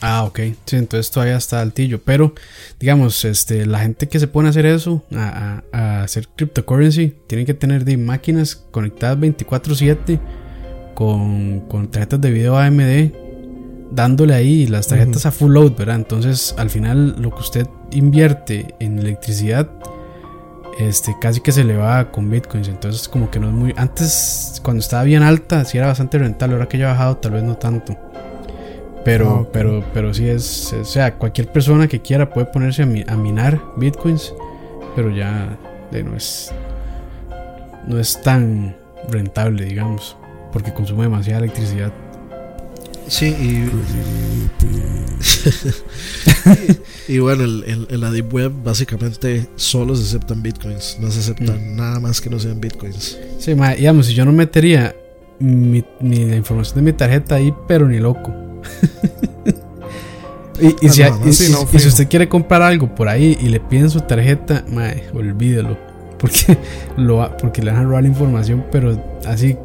Ah, 0.00 0.22
ok. 0.22 0.38
Sí, 0.64 0.76
entonces 0.76 1.10
todavía 1.10 1.36
está 1.36 1.60
altillo. 1.60 2.00
Pero, 2.00 2.34
digamos, 2.78 3.24
este, 3.24 3.66
la 3.66 3.80
gente 3.80 4.08
que 4.08 4.20
se 4.20 4.28
pone 4.28 4.46
a 4.46 4.50
hacer 4.50 4.66
eso, 4.66 5.02
a, 5.12 5.62
hacer 6.04 6.28
cryptocurrency, 6.28 7.16
tienen 7.26 7.44
que 7.44 7.54
tener 7.54 7.84
de 7.84 7.96
máquinas 7.96 8.54
conectadas 8.70 9.18
24/7 9.18 10.20
con, 10.94 11.60
con, 11.68 11.88
tarjetas 11.90 12.20
de 12.20 12.30
video 12.30 12.56
AMD, 12.56 13.27
dándole 13.90 14.34
ahí 14.34 14.66
las 14.66 14.88
tarjetas 14.88 15.26
a 15.26 15.30
full 15.30 15.52
load, 15.52 15.72
¿verdad? 15.76 15.96
Entonces, 15.96 16.54
al 16.58 16.70
final, 16.70 17.16
lo 17.20 17.30
que 17.30 17.40
usted 17.40 17.66
invierte 17.90 18.74
en 18.78 18.98
electricidad 18.98 19.68
este, 20.78 21.16
casi 21.18 21.40
que 21.40 21.50
se 21.50 21.64
le 21.64 21.76
va 21.76 22.10
con 22.12 22.30
bitcoins. 22.30 22.68
Entonces, 22.68 23.08
como 23.08 23.30
que 23.30 23.40
no 23.40 23.48
es 23.48 23.54
muy. 23.54 23.74
Antes, 23.76 24.60
cuando 24.62 24.80
estaba 24.80 25.02
bien 25.02 25.22
alta, 25.22 25.64
sí 25.64 25.76
era 25.76 25.88
bastante 25.88 26.18
rentable. 26.18 26.54
Ahora 26.54 26.68
que 26.68 26.78
ya 26.78 26.88
ha 26.88 26.92
bajado, 26.92 27.16
tal 27.16 27.32
vez 27.32 27.42
no 27.42 27.56
tanto. 27.56 27.96
Pero, 29.04 29.40
ah, 29.42 29.48
pero, 29.52 29.84
pero 29.92 30.14
sí 30.14 30.28
es, 30.28 30.72
O 30.72 30.84
sea, 30.84 31.14
cualquier 31.16 31.48
persona 31.48 31.88
que 31.88 32.00
quiera 32.00 32.30
puede 32.30 32.46
ponerse 32.46 32.82
a, 32.82 33.16
minar 33.16 33.60
bitcoins. 33.76 34.32
Pero 34.94 35.10
ya 35.10 35.58
no 36.04 36.16
es. 36.16 36.52
No 37.86 37.98
es 37.98 38.20
tan 38.22 38.76
rentable, 39.08 39.64
digamos. 39.64 40.16
Porque 40.52 40.72
consume 40.72 41.02
demasiada 41.04 41.40
electricidad. 41.40 41.92
Sí, 43.08 43.26
y, 43.26 43.70
y, 47.12 47.18
bueno, 47.18 47.44
en, 47.44 48.00
la 48.00 48.10
Deep 48.10 48.32
Web 48.32 48.52
básicamente 48.62 49.48
solo 49.56 49.96
se 49.96 50.04
aceptan 50.04 50.42
bitcoins, 50.42 50.98
no 51.00 51.10
se 51.10 51.20
aceptan 51.20 51.72
mm. 51.72 51.76
nada 51.76 52.00
más 52.00 52.20
que 52.20 52.30
no 52.30 52.38
sean 52.38 52.60
bitcoins. 52.60 53.18
Sí, 53.38 53.54
digamos, 53.76 54.06
si 54.06 54.14
yo 54.14 54.24
no 54.24 54.32
metería 54.32 54.94
ni 55.40 55.82
la 56.00 56.36
información 56.36 56.76
de 56.76 56.82
mi 56.82 56.92
tarjeta 56.92 57.36
ahí, 57.36 57.52
pero 57.66 57.88
ni 57.88 57.98
loco. 57.98 58.32
Y, 60.60 60.86
y 60.86 60.88
si, 60.88 61.02
no, 61.02 61.20
y- 61.26 61.32
sí, 61.32 61.46
y- 61.48 61.52
no, 61.52 61.62
y 61.62 61.66
fijo. 61.66 61.78
si 61.78 61.88
usted 61.88 62.08
quiere 62.08 62.28
comprar 62.28 62.62
algo 62.62 62.94
por 62.94 63.08
ahí 63.08 63.38
y 63.40 63.48
le 63.48 63.60
piden 63.60 63.90
su 63.90 64.00
tarjeta, 64.00 64.64
mae, 64.68 65.04
olvídelo. 65.14 65.78
Porque, 66.18 66.58
lo, 66.96 67.36
porque 67.36 67.62
le 67.62 67.70
van 67.70 67.80
a 67.80 67.84
robar 67.84 68.02
la 68.02 68.08
información, 68.08 68.64
pero 68.72 69.00
así 69.24 69.56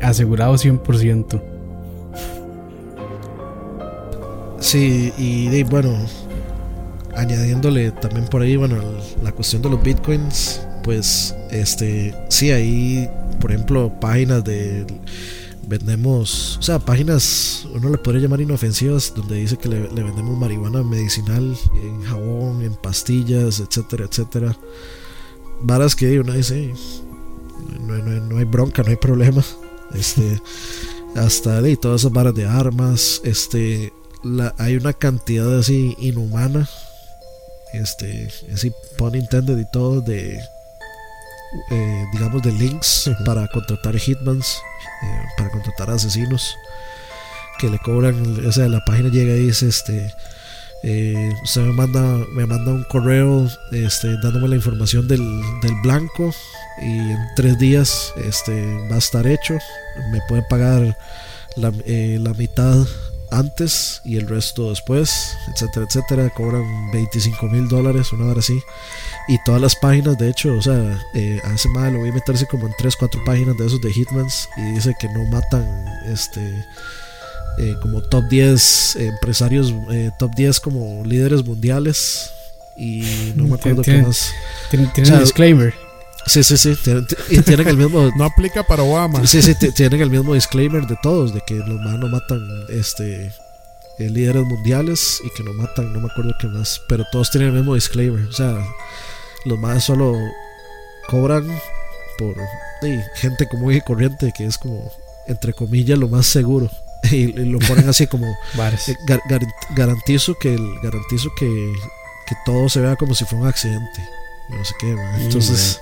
asegurado 0.00 0.54
100%. 0.54 1.42
Sí, 4.60 5.12
y 5.16 5.48
de, 5.48 5.64
bueno, 5.64 5.96
añadiéndole 7.16 7.90
también 7.92 8.26
por 8.26 8.42
ahí, 8.42 8.56
bueno, 8.56 8.76
la 9.22 9.32
cuestión 9.32 9.62
de 9.62 9.70
los 9.70 9.82
bitcoins, 9.82 10.60
pues, 10.84 11.34
este, 11.50 12.14
sí, 12.28 12.50
ahí, 12.50 13.08
por 13.40 13.52
ejemplo, 13.52 13.92
páginas 14.00 14.44
de, 14.44 14.86
vendemos, 15.70 16.58
o 16.58 16.62
sea, 16.62 16.78
páginas, 16.78 17.66
uno 17.72 17.88
le 17.88 17.98
podría 17.98 18.22
llamar 18.22 18.40
inofensivas, 18.40 19.14
donde 19.14 19.36
dice 19.36 19.56
que 19.56 19.68
le, 19.68 19.78
vendemos 19.80 20.36
marihuana 20.36 20.82
medicinal 20.82 21.56
en 21.82 22.02
jabón, 22.02 22.62
en 22.62 22.74
pastillas, 22.74 23.60
etcétera, 23.60 24.04
etcétera. 24.04 24.56
Varas 25.62 25.94
que 25.94 26.18
uno 26.18 26.32
dice, 26.32 26.74
no, 27.80 27.96
no 27.98 28.20
no 28.20 28.38
hay 28.38 28.44
bronca, 28.44 28.82
no 28.82 28.90
hay 28.90 28.96
problema. 28.96 29.42
Este, 29.92 30.40
hasta 31.16 31.60
de 31.60 31.76
todas 31.76 32.02
esas 32.02 32.12
varas 32.12 32.32
de 32.32 32.46
armas, 32.46 33.20
este, 33.24 33.92
la, 34.24 34.54
hay 34.58 34.76
una 34.76 34.92
cantidad 34.92 35.58
así 35.58 35.96
inhumana, 35.98 36.68
este, 37.72 38.28
así 38.52 38.72
pun 38.96 39.14
intended 39.14 39.58
y 39.58 39.70
todo 39.70 40.00
de, 40.00 40.38
eh, 41.70 42.04
digamos, 42.12 42.42
de 42.42 42.52
links 42.52 43.10
para 43.24 43.46
contratar 43.48 43.96
hitmans, 43.96 44.58
eh, 45.02 45.22
para 45.36 45.50
contratar 45.50 45.90
asesinos 45.90 46.56
que 47.58 47.68
le 47.68 47.78
cobran, 47.78 48.46
o 48.46 48.52
sea, 48.52 48.68
la 48.68 48.82
página 48.84 49.10
llega 49.10 49.34
y 49.34 49.46
dice, 49.46 49.68
este, 49.68 50.14
eh, 50.82 51.30
usted 51.42 51.60
me 51.62 51.72
manda, 51.72 52.00
me 52.32 52.46
manda 52.46 52.72
un 52.72 52.84
correo, 52.84 53.46
este, 53.72 54.16
dándome 54.22 54.48
la 54.48 54.56
información 54.56 55.06
del, 55.06 55.20
del 55.60 55.74
blanco 55.82 56.32
y 56.80 56.98
en 56.98 57.18
tres 57.36 57.58
días, 57.58 58.14
este, 58.24 58.88
va 58.90 58.94
a 58.94 58.98
estar 58.98 59.26
hecho, 59.26 59.58
me 60.10 60.20
puede 60.26 60.42
pagar 60.48 60.96
la, 61.56 61.70
eh, 61.84 62.18
la 62.20 62.32
mitad 62.32 62.86
antes 63.30 64.00
y 64.04 64.16
el 64.16 64.28
resto 64.28 64.70
después, 64.70 65.36
etcétera, 65.52 65.86
etcétera. 65.88 66.30
Cobran 66.30 66.90
25 66.92 67.46
mil 67.48 67.68
dólares, 67.68 68.12
una 68.12 68.26
hora 68.26 68.40
así. 68.40 68.60
Y 69.28 69.38
todas 69.44 69.60
las 69.60 69.76
páginas, 69.76 70.18
de 70.18 70.28
hecho, 70.28 70.54
o 70.54 70.62
sea, 70.62 70.98
eh, 71.14 71.40
ese 71.54 71.68
madre 71.68 71.92
lo 71.92 71.98
voy 72.00 72.10
a 72.10 72.12
meterse 72.12 72.46
como 72.46 72.66
en 72.66 72.74
3, 72.76 72.96
4 72.96 73.22
páginas 73.24 73.56
de 73.56 73.66
esos 73.66 73.80
de 73.80 73.92
Hitmans 73.92 74.48
y 74.56 74.62
dice 74.72 74.94
que 74.98 75.08
no 75.08 75.24
matan 75.26 75.86
este 76.06 76.64
eh, 77.58 77.76
como 77.82 78.02
top 78.02 78.24
10 78.28 78.96
empresarios, 78.96 79.72
eh, 79.90 80.10
top 80.18 80.34
10 80.34 80.60
como 80.60 81.04
líderes 81.04 81.44
mundiales. 81.44 82.32
Y 82.76 83.32
no 83.36 83.44
me 83.44 83.56
acuerdo 83.56 83.82
qué 83.82 84.02
más. 84.02 84.32
Tiene, 84.70 84.86
tiene 84.94 85.08
O 85.08 85.12
sea, 85.12 85.16
un 85.16 85.24
disclaimer. 85.24 85.89
Sí, 86.26 86.42
sí, 86.44 86.56
sí. 86.56 86.74
y 87.30 87.40
tienen 87.40 87.68
el 87.68 87.76
mismo. 87.76 88.10
No 88.16 88.24
aplica 88.24 88.62
para 88.62 88.82
Obama. 88.82 89.26
Sí, 89.26 89.40
sí, 89.42 89.54
tienen 89.74 90.00
el 90.00 90.10
mismo 90.10 90.34
disclaimer 90.34 90.86
de 90.86 90.96
todos, 91.02 91.32
de 91.34 91.40
que 91.46 91.54
los 91.54 91.80
más 91.80 91.98
no 91.98 92.08
matan 92.08 92.40
este 92.68 93.26
eh, 93.98 94.10
líderes 94.10 94.44
mundiales 94.44 95.20
y 95.24 95.30
que 95.30 95.42
no 95.42 95.52
matan, 95.54 95.92
no 95.92 96.00
me 96.00 96.08
acuerdo 96.10 96.32
qué 96.40 96.46
más, 96.48 96.80
pero 96.88 97.04
todos 97.10 97.30
tienen 97.30 97.50
el 97.50 97.56
mismo 97.56 97.74
disclaimer, 97.74 98.24
o 98.26 98.32
sea, 98.32 98.58
los 99.44 99.58
más 99.58 99.84
solo 99.84 100.14
cobran 101.08 101.46
por 102.18 102.34
sí, 102.82 102.98
gente 103.14 103.48
común 103.48 103.74
y 103.74 103.80
corriente, 103.80 104.32
que 104.36 104.44
es 104.46 104.56
como, 104.58 104.90
entre 105.26 105.52
comillas, 105.52 105.98
lo 105.98 106.08
más 106.08 106.26
seguro. 106.26 106.70
Y, 107.10 107.16
y 107.16 107.32
lo 107.46 107.58
ponen 107.60 107.88
así 107.88 108.06
como, 108.06 108.26
eh, 108.88 108.94
gar- 109.08 109.22
gar- 109.28 109.46
garantizo 109.74 110.34
que 110.38 110.52
el, 110.54 110.80
garantizo 110.82 111.30
que, 111.38 111.46
que 112.26 112.34
todo 112.44 112.68
se 112.68 112.80
vea 112.80 112.94
como 112.96 113.14
si 113.14 113.24
fuera 113.24 113.44
un 113.44 113.48
accidente. 113.48 114.02
No 114.50 114.64
sé 114.64 114.74
qué, 114.78 114.94
man. 114.94 115.20
Entonces, 115.20 115.80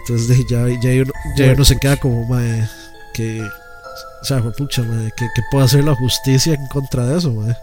entonces 0.00 0.28
de- 0.28 0.44
ya, 0.48 0.66
ya, 0.80 1.02
uno, 1.02 1.12
ya 1.36 1.52
uno 1.52 1.64
se 1.64 1.76
queda 1.78 1.96
como 1.96 2.24
mae, 2.26 2.66
que, 3.14 3.42
o 3.42 4.24
sea, 4.24 4.40
pucha, 4.42 4.82
mae, 4.82 5.10
que, 5.16 5.26
que 5.34 5.42
puede 5.50 5.64
hacer 5.64 5.84
la 5.84 5.94
justicia 5.94 6.54
en 6.54 6.66
contra 6.68 7.06
de 7.06 7.18
eso, 7.18 7.32
mae. 7.32 7.56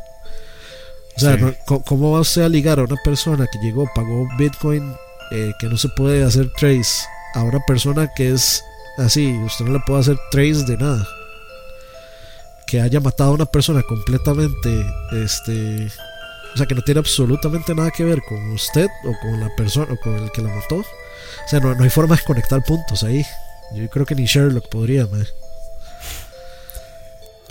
O 1.18 1.20
sea, 1.20 1.36
Sí. 1.38 1.42
no- 1.42 1.54
co- 1.66 1.82
¿cómo 1.82 2.12
va 2.12 2.20
usted 2.20 2.42
a 2.44 2.50
ligar 2.50 2.80
a 2.80 2.84
una 2.84 2.98
persona 3.04 3.48
que 3.48 3.58
llegó, 3.60 3.90
pagó 3.96 4.28
Bitcoin, 4.38 4.94
eh, 5.32 5.52
que 5.60 5.68
no 5.68 5.78
se 5.78 5.90
puede 5.90 6.24
hacer 6.24 6.52
trace, 6.58 7.06
a 7.34 7.42
una 7.44 7.60
persona 7.66 8.10
que 8.16 8.32
es 8.34 8.62
así, 8.98 9.32
usted 9.46 9.66
no 9.66 9.74
le 9.74 9.80
puede 9.88 10.02
hacer 10.02 10.18
trace 10.32 10.64
de 10.66 10.78
nada? 10.78 11.08
Que 12.68 12.82
haya 12.82 13.00
matado 13.00 13.32
a 13.32 13.34
una 13.36 13.46
persona 13.46 13.82
completamente, 13.84 14.86
este, 15.14 15.88
o 16.56 16.58
sea, 16.58 16.66
que 16.66 16.74
no 16.76 16.82
tiene 16.82 17.00
absolutamente 17.00 17.76
nada 17.76 17.92
que 17.92 18.04
ver 18.06 18.22
con 18.28 18.52
usted 18.54 18.88
o 19.04 19.14
con 19.22 19.40
la 19.40 19.54
persona 19.56 19.92
o 19.94 19.98
con 19.98 20.16
el 20.16 20.32
que 20.32 20.42
la 20.42 20.50
mató. 20.56 20.78
O 20.78 21.50
sea, 21.50 21.60
no, 21.60 21.76
no 21.76 21.84
hay 21.84 21.90
forma 21.90 22.16
de 22.16 22.24
conectar 22.24 22.64
puntos 22.64 23.04
ahí. 23.04 23.24
Yo 23.76 23.88
creo 23.90 24.06
que 24.06 24.16
ni 24.16 24.26
Sherlock 24.26 24.70
podría, 24.70 25.06
mae. 25.08 25.26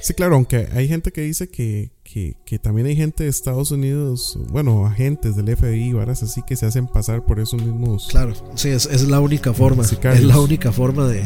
Sí, 0.01 0.13
claro, 0.13 0.35
aunque 0.35 0.69
hay 0.75 0.87
gente 0.87 1.13
que 1.13 1.23
dice 1.23 1.49
que, 1.49 1.91
que, 2.03 2.35
que 2.45 2.59
también 2.59 2.87
hay 2.87 2.95
gente 2.95 3.25
de 3.25 3.31
Estados 3.31 3.71
Unidos, 3.71 4.39
bueno, 4.51 4.87
agentes 4.87 5.35
del 5.35 5.55
FBI, 5.57 5.95
varas 5.95 6.23
así 6.23 6.43
que 6.47 6.57
se 6.57 6.67
hacen 6.67 6.87
pasar 6.87 7.25
por 7.25 7.41
esos 7.41 7.63
mismos. 7.63 8.09
Claro, 8.11 8.35
sí, 8.55 8.69
es, 8.69 8.85
es 8.85 9.09
la 9.09 9.21
única 9.21 9.55
forma. 9.55 9.83
Sicarios. 9.85 10.21
Es 10.21 10.27
la 10.27 10.39
única 10.41 10.73
forma 10.73 11.07
de, 11.09 11.23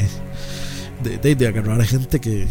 de, 1.02 1.18
de- 1.18 1.34
de 1.34 1.46
agarrar 1.48 1.80
a 1.80 1.84
gente 1.84 2.20
que, 2.20 2.46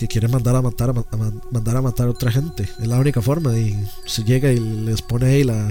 que 0.00 0.08
quiere 0.08 0.28
mandar 0.28 0.56
a 0.56 0.62
matar 0.62 0.88
a, 0.90 0.92
ma- 0.94 1.04
a 1.10 1.16
man- 1.16 1.42
mandar 1.50 1.76
a 1.76 1.82
matar 1.82 2.06
a 2.06 2.10
otra 2.10 2.32
gente. 2.32 2.62
Es 2.62 2.86
la 2.86 2.98
única 2.98 3.20
forma. 3.20 3.56
Y 3.58 3.86
se 4.06 4.24
llega 4.24 4.50
y 4.50 4.58
les 4.58 5.02
pone 5.02 5.26
ahí 5.26 5.44
la, 5.44 5.70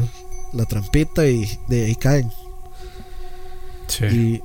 la 0.54 0.66
trampita 0.66 1.28
y 1.28 1.50
de 1.68 1.86
ahí 1.86 1.96
caen. 1.96 2.32
Sí. 3.88 4.06
Y 4.06 4.42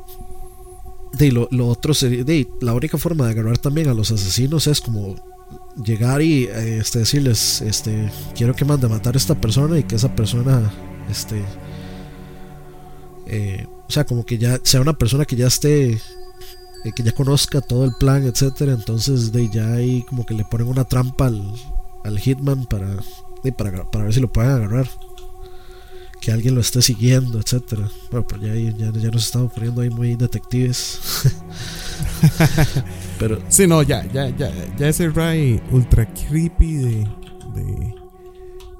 de, 1.18 1.32
lo, 1.32 1.48
lo 1.50 1.68
otro 1.68 1.92
sería, 1.92 2.24
de, 2.24 2.48
la 2.62 2.72
única 2.72 2.96
forma 2.96 3.26
de 3.26 3.32
agarrar 3.32 3.58
también 3.58 3.88
a 3.88 3.94
los 3.94 4.10
asesinos 4.10 4.66
es 4.66 4.80
como 4.80 5.16
llegar 5.84 6.22
y 6.22 6.44
eh, 6.44 6.78
este, 6.78 7.00
decirles, 7.00 7.60
este, 7.60 8.10
quiero 8.34 8.54
que 8.54 8.64
mande 8.64 8.86
a 8.86 8.88
matar 8.88 9.14
a 9.14 9.18
esta 9.18 9.34
persona 9.38 9.78
y 9.78 9.82
que 9.84 9.96
esa 9.96 10.14
persona, 10.16 10.72
este, 11.10 11.42
eh, 13.26 13.66
o 13.86 13.92
sea, 13.92 14.04
como 14.06 14.24
que 14.24 14.38
ya 14.38 14.58
sea 14.62 14.80
una 14.80 14.94
persona 14.94 15.24
que 15.26 15.36
ya 15.36 15.46
esté, 15.48 16.00
eh, 16.84 16.92
que 16.94 17.02
ya 17.02 17.12
conozca 17.12 17.60
todo 17.60 17.84
el 17.84 17.92
plan, 17.98 18.24
etcétera. 18.24 18.72
Entonces, 18.72 19.32
de 19.32 19.48
ya 19.48 19.72
ahí 19.72 20.02
como 20.02 20.24
que 20.26 20.34
le 20.34 20.44
ponen 20.44 20.68
una 20.68 20.84
trampa 20.84 21.26
al, 21.26 21.52
al 22.04 22.18
hitman 22.18 22.66
para, 22.66 22.96
para, 23.56 23.90
para 23.90 24.04
ver 24.04 24.14
si 24.14 24.20
lo 24.20 24.30
pueden 24.32 24.50
agarrar 24.52 24.88
que 26.20 26.32
alguien 26.32 26.54
lo 26.54 26.62
esté 26.62 26.80
siguiendo, 26.80 27.38
etcétera. 27.38 27.86
Bueno, 28.10 28.26
pero 28.26 28.42
ya, 28.46 28.52
ahí- 28.52 28.74
ya, 28.78 28.90
ya 28.92 29.10
nos 29.10 29.26
estamos 29.26 29.52
poniendo 29.52 29.82
ahí 29.82 29.90
muy 29.90 30.14
detectives. 30.16 30.98
pero 33.18 33.38
Sí, 33.48 33.66
no, 33.66 33.82
ya, 33.82 34.04
ya, 34.12 34.28
ya, 34.30 34.50
ya 34.76 34.88
ese 34.88 35.08
Ray 35.10 35.62
ultra 35.70 36.06
creepy 36.06 36.74
de, 36.76 37.08
de 37.54 37.94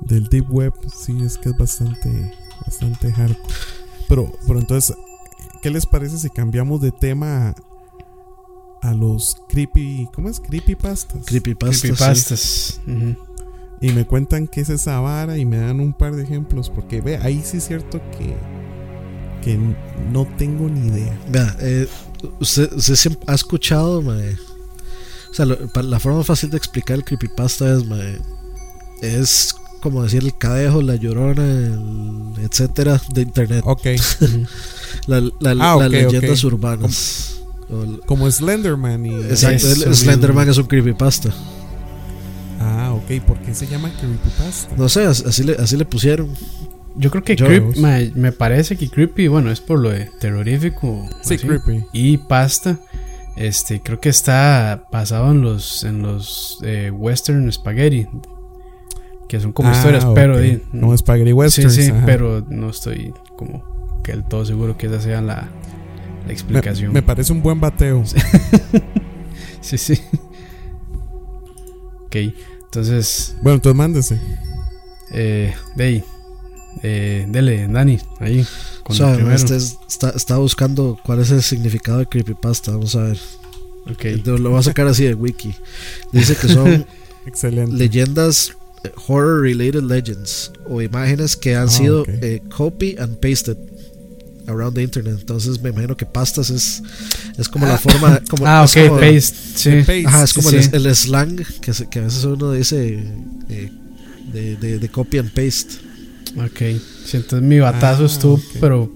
del 0.00 0.28
deep 0.28 0.50
web, 0.50 0.72
sí, 0.94 1.16
es 1.24 1.38
que 1.38 1.50
es 1.50 1.56
bastante, 1.58 2.32
bastante 2.66 3.10
hardcore. 3.12 3.54
Pero, 4.08 4.32
pero 4.46 4.58
entonces, 4.60 4.96
¿qué 5.62 5.70
les 5.70 5.86
parece 5.86 6.18
si 6.18 6.28
cambiamos 6.30 6.80
de 6.82 6.92
tema 6.92 7.54
a, 8.88 8.94
los 8.94 9.36
creepy, 9.48 10.08
¿cómo 10.14 10.28
es? 10.28 10.40
Creepypastas. 10.40 11.24
creepypasta. 11.26 11.74
sí. 11.74 11.80
Creepypastas. 11.82 12.80
Ujú. 12.86 13.16
Y 13.80 13.92
me 13.92 14.06
cuentan 14.06 14.46
qué 14.46 14.60
es 14.62 14.70
esa 14.70 15.00
vara 15.00 15.36
y 15.36 15.44
me 15.44 15.58
dan 15.58 15.80
un 15.80 15.92
par 15.92 16.14
de 16.16 16.22
ejemplos, 16.22 16.70
porque 16.70 17.00
ve, 17.00 17.16
ahí 17.18 17.42
sí 17.44 17.58
es 17.58 17.66
cierto 17.66 18.00
que, 18.16 18.34
que 19.42 19.58
no 20.12 20.26
tengo 20.38 20.68
ni 20.68 20.88
idea. 20.88 21.18
Vea, 21.30 21.56
eh, 21.60 21.86
usted, 22.40 22.72
usted 22.72 22.94
siempre 22.96 23.24
ha 23.26 23.34
escuchado, 23.34 24.00
mae? 24.00 24.36
O 25.30 25.34
sea, 25.34 25.44
lo- 25.44 25.58
la 25.82 25.98
forma 26.00 26.22
fácil 26.24 26.48
de 26.50 26.56
explicar 26.56 26.96
el 26.96 27.04
creepypasta 27.04 27.74
es, 27.76 27.84
mae, 27.86 28.20
es 29.02 29.54
como 29.82 30.02
decir 30.02 30.22
el 30.24 30.34
cadejo, 30.38 30.80
la 30.80 30.94
llorona, 30.94 31.42
el 31.44 32.32
etcétera 32.42 33.02
de 33.12 33.20
internet. 33.22 33.62
Ok, 33.66 33.86
Ujú. 34.22 34.44
La- 35.06 35.20
la- 35.20 35.50
Ah, 35.72 35.76
las 35.78 35.86
ok, 35.88 35.92
leyendas 35.92 36.44
urbanas. 36.44 37.33
Como 38.06 38.30
Slenderman 38.30 39.06
y... 39.06 39.14
exacto, 39.14 39.66
el 39.70 39.94
Slenderman 39.94 40.48
es 40.48 40.58
un 40.58 40.66
creepypasta. 40.66 41.30
Ah, 42.60 42.92
ok, 42.94 43.22
¿por 43.26 43.38
qué 43.38 43.54
se 43.54 43.66
llama 43.66 43.90
creepypasta? 43.98 44.74
No 44.76 44.88
sé, 44.88 45.04
as- 45.04 45.24
así 45.26 45.42
le, 45.44 45.54
así 45.56 45.76
le 45.76 45.84
pusieron. 45.84 46.30
Yo 46.96 47.10
creo 47.10 47.22
que 47.24 47.36
Yo- 47.36 47.46
creep- 47.46 47.76
me, 47.76 48.12
me 48.14 48.32
parece 48.32 48.76
que 48.76 48.88
creepy, 48.88 49.28
bueno, 49.28 49.50
es 49.50 49.60
por 49.60 49.80
lo 49.80 49.90
de 49.90 50.10
terrorífico. 50.20 51.08
Sí, 51.22 51.34
así. 51.34 51.46
creepy. 51.46 51.84
Y 51.92 52.18
pasta, 52.18 52.78
este, 53.36 53.80
creo 53.80 54.00
que 54.00 54.08
está 54.08 54.84
basado 54.92 55.30
en 55.32 55.42
los, 55.42 55.82
en 55.84 56.02
los 56.02 56.58
eh, 56.62 56.90
western 56.92 57.50
spaghetti, 57.52 58.06
que 59.28 59.40
son 59.40 59.52
como 59.52 59.70
Ah, 59.70 59.72
historias, 59.72 60.06
pero 60.14 60.36
Como 60.70 60.96
Spaghetti 60.96 61.30
sí, 61.30 61.32
Westerns. 61.32 61.74
sí, 61.74 61.90
ajá. 61.90 62.02
pero 62.06 62.44
no 62.48 62.70
estoy 62.70 63.12
como 63.36 63.64
que 64.04 64.12
del 64.12 64.22
todo 64.24 64.44
seguro 64.44 64.76
que 64.78 64.86
esa 64.86 65.00
sea 65.00 65.20
la, 65.20 65.48
la 66.24 66.28
me, 66.28 66.32
explicación. 66.32 66.92
me 66.92 67.02
parece 67.02 67.32
un 67.32 67.42
buen 67.42 67.60
bateo. 67.60 68.02
Sí, 69.60 69.78
sí. 69.78 69.98
Ok, 72.06 72.16
entonces, 72.64 73.34
Bueno, 73.42 73.56
entonces 73.56 73.76
mándese. 73.76 74.20
Eh, 75.10 75.54
de 75.74 75.84
ahí. 75.84 76.04
Eh, 76.82 77.24
dele, 77.28 77.66
Dani, 77.68 77.98
ahí. 78.20 78.44
Con 78.82 78.94
O 78.94 78.98
sea, 78.98 79.10
el 79.10 79.16
primero. 79.16 79.36
este 79.36 79.56
es- 79.56 79.78
está, 79.88 80.10
está 80.10 80.36
buscando 80.36 80.98
cuál 81.04 81.20
es 81.20 81.30
el 81.30 81.42
significado 81.42 81.98
de 81.98 82.06
creepypasta. 82.06 82.72
Vamos 82.72 82.94
a 82.96 83.04
ver. 83.04 83.18
Ok. 83.90 84.04
Entonces, 84.06 84.40
Lo 84.40 84.50
voy 84.50 84.58
a 84.58 84.62
sacar 84.62 84.86
así 84.86 85.04
de 85.04 85.14
wiki. 85.14 85.54
Dice 86.12 86.36
que 86.36 86.48
son 86.48 86.84
Excelente. 87.26 87.74
leyendas, 87.74 88.52
eh, 88.82 88.90
horror 89.06 89.40
related 89.42 89.82
legends 89.82 90.52
o 90.68 90.82
imágenes 90.82 91.36
que 91.36 91.54
han 91.56 91.68
Ah, 91.68 91.70
sido 91.70 92.02
ok. 92.02 92.08
eh, 92.08 92.42
copy 92.54 92.96
and 92.98 93.16
pasted 93.18 93.56
around 94.46 94.74
the 94.74 94.82
internet. 94.82 95.16
Entonces 95.20 95.60
me 95.62 95.70
imagino 95.70 95.96
que 95.96 96.06
pastas 96.06 96.50
es, 96.50 96.82
es 97.38 97.48
como 97.48 97.66
la 97.66 97.78
forma. 97.78 98.20
Como, 98.28 98.46
Ah, 98.46 98.64
es 98.64 98.76
ok, 98.76 98.88
como- 98.88 99.00
paste. 99.00 99.36
Sí. 99.54 99.70
Paste. 99.78 100.04
Ajá, 100.06 100.24
es 100.24 100.30
Sí, 100.30 100.36
como 100.36 100.50
sí. 100.50 100.56
El, 100.72 100.86
el 100.86 100.96
slang 100.96 101.42
que, 101.60 101.72
se- 101.74 101.88
que 101.88 101.98
a 102.00 102.02
veces 102.02 102.24
uno 102.24 102.52
dice 102.52 103.04
eh, 103.48 103.70
de, 104.32 104.56
de- 104.56 104.78
de 104.78 104.88
copy 104.88 105.18
and 105.18 105.30
paste. 105.30 105.74
Ok. 106.36 106.80
Sí, 107.06 107.16
entonces 107.18 107.42
mi 107.42 107.58
batazo 107.60 108.02
Ah, 108.02 108.06
estuvo, 108.06 108.34
ok. 108.34 108.42
pero 108.60 108.92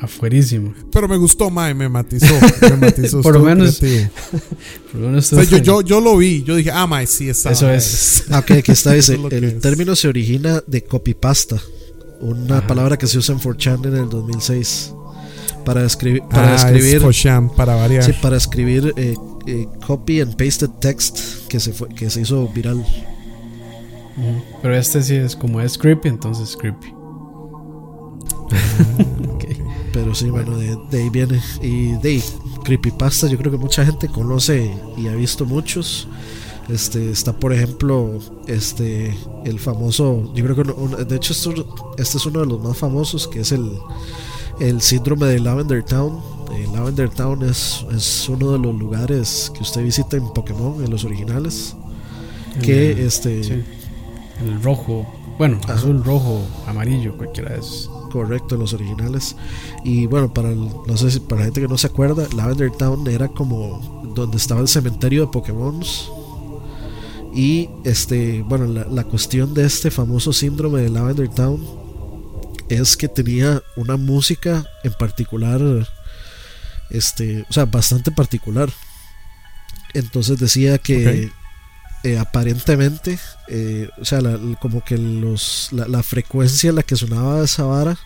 afuerísimo. 0.00 0.74
Pero 0.92 1.08
me 1.08 1.16
gustó, 1.16 1.50
Mae, 1.50 1.74
me 1.74 1.88
matizó. 1.88 2.32
Me 2.62 2.76
matizó. 2.86 3.20
Por 3.20 3.34
lo 3.34 3.40
menos-. 3.42 3.80
Por 4.92 5.00
lo 5.00 5.08
menos 5.08 5.32
O 5.32 5.36
sea, 5.36 5.44
yo, 5.44 5.58
yo, 5.58 5.80
yo 5.82 6.00
lo 6.00 6.16
vi. 6.16 6.44
Yo 6.44 6.54
dije, 6.56 6.70
ah, 6.72 6.86
Mae, 6.86 7.06
sí, 7.06 7.28
está. 7.28 7.50
Eso 7.50 7.70
es. 7.70 8.24
Ah, 8.30 8.38
ok, 8.40 8.50
aquí 8.52 8.72
está, 8.72 8.92
dice, 8.92 9.14
es 9.14 9.32
el 9.32 9.44
es. 9.44 9.60
término 9.60 9.96
se 9.96 10.06
origina 10.08 10.62
de 10.66 10.84
copypasta, 10.84 11.60
una 12.20 12.58
Ajá. 12.58 12.66
palabra 12.66 12.96
que 12.98 13.06
se 13.06 13.18
usa 13.18 13.34
en 13.34 13.40
4chan 13.40 13.86
en 13.86 13.96
el 13.96 14.08
2006 14.08 14.94
para 15.64 15.82
describir, 15.82 16.22
para 16.30 16.52
Ah, 16.52 16.54
es 16.56 16.64
describir, 16.64 17.00
Fosham, 17.00 17.50
para 17.50 17.74
variar. 17.74 18.02
sí, 18.04 18.12
para 18.22 18.36
escribir 18.36 18.92
eh, 18.96 19.14
eh, 19.46 19.68
copy 19.86 20.20
and 20.20 20.36
pasted 20.36 20.70
text 20.80 21.46
que 21.48 21.60
se 21.60 21.72
fue, 21.72 21.88
que 21.90 22.08
se 22.10 22.22
hizo 22.22 22.48
viral. 22.48 22.84
Pero 24.62 24.74
este 24.74 25.02
sí 25.02 25.14
es 25.14 25.36
como 25.36 25.60
es 25.60 25.78
creepy, 25.78 26.08
entonces 26.08 26.56
creepy. 26.56 26.92
Ok. 29.28 29.44
Pero 29.92 30.14
sí, 30.14 30.30
bueno, 30.30 30.56
de, 30.56 30.76
de 30.90 31.02
ahí 31.02 31.10
viene. 31.10 31.40
Y 31.62 31.92
de 31.98 32.08
ahí, 32.10 32.24
creepypasta, 32.64 33.26
yo 33.28 33.36
creo 33.38 33.50
que 33.52 33.58
mucha 33.58 33.84
gente 33.84 34.08
conoce 34.08 34.74
y 34.96 35.08
ha 35.08 35.14
visto 35.14 35.44
muchos. 35.46 36.08
Este, 36.68 37.10
está 37.10 37.32
por 37.32 37.52
ejemplo, 37.54 38.18
este, 38.46 39.16
el 39.46 39.58
famoso, 39.58 40.30
yo 40.34 40.44
creo 40.44 40.54
que, 40.54 40.70
uno- 40.72 40.96
de 40.98 41.16
hecho, 41.16 41.32
esto- 41.32 41.94
este 41.96 42.18
es 42.18 42.26
uno 42.26 42.40
de 42.40 42.46
los 42.46 42.60
más 42.62 42.76
famosos, 42.76 43.26
que 43.26 43.40
es 43.40 43.52
el, 43.52 43.70
el 44.60 44.82
síndrome 44.82 45.26
de 45.28 45.40
Lavender 45.40 45.82
Town. 45.82 46.18
Eh, 46.54 46.66
Lavender 46.74 47.08
Town 47.08 47.42
es, 47.48 47.86
es 47.94 48.28
uno 48.28 48.52
de 48.52 48.58
los 48.58 48.74
lugares 48.74 49.50
que 49.54 49.62
usted 49.62 49.82
visita 49.82 50.16
en 50.18 50.28
Pokémon, 50.34 50.84
en 50.84 50.90
los 50.90 51.04
originales. 51.04 51.74
Que 52.62 52.92
El- 52.92 52.98
este, 52.98 53.42
sí. 53.44 53.62
El 54.46 54.62
rojo. 54.62 55.06
Bueno, 55.38 55.58
Ajá. 55.64 55.74
azul, 55.74 56.02
rojo, 56.04 56.42
amarillo, 56.66 57.16
cualquiera 57.16 57.54
esos. 57.54 57.88
Correcto, 58.12 58.56
en 58.56 58.60
los 58.62 58.72
originales. 58.74 59.36
Y 59.84 60.06
bueno, 60.06 60.32
para 60.34 60.50
el- 60.50 60.68
no 60.86 60.96
sé 60.96 61.10
si 61.10 61.20
para 61.20 61.40
la 61.40 61.44
gente 61.46 61.60
que 61.62 61.68
no 61.68 61.78
se 61.78 61.86
acuerda, 61.86 62.26
Lavender 62.34 62.70
Town 62.72 63.06
era 63.08 63.28
como 63.28 64.02
donde 64.14 64.36
estaba 64.36 64.60
el 64.60 64.68
cementerio 64.68 65.22
de 65.22 65.32
Pokémon. 65.32 65.80
Y 67.34 67.68
este, 67.84 68.42
bueno, 68.42 68.66
la, 68.66 68.84
la 68.86 69.04
cuestión 69.04 69.54
de 69.54 69.64
este 69.66 69.90
famoso 69.90 70.32
síndrome 70.32 70.80
de 70.82 70.88
Lavender 70.90 71.28
Town 71.28 71.62
es 72.68 72.96
que 72.96 73.08
tenía 73.08 73.62
una 73.76 73.96
música 73.96 74.64
en 74.84 74.92
particular, 74.94 75.60
este, 76.90 77.44
o 77.48 77.52
sea, 77.52 77.64
bastante 77.66 78.10
particular. 78.10 78.70
Entonces 79.94 80.38
decía 80.38 80.78
que 80.78 81.30
eh, 82.04 82.18
aparentemente, 82.18 83.18
eh, 83.48 83.88
o 84.00 84.04
sea, 84.04 84.20
la- 84.20 84.38
como 84.60 84.84
que 84.84 84.98
los, 84.98 85.68
la, 85.72 85.88
la 85.88 86.02
frecuencia 86.02 86.70
en 86.70 86.76
la 86.76 86.82
que 86.82 86.96
sonaba 86.96 87.42
esa 87.42 87.64
vara 87.64 87.98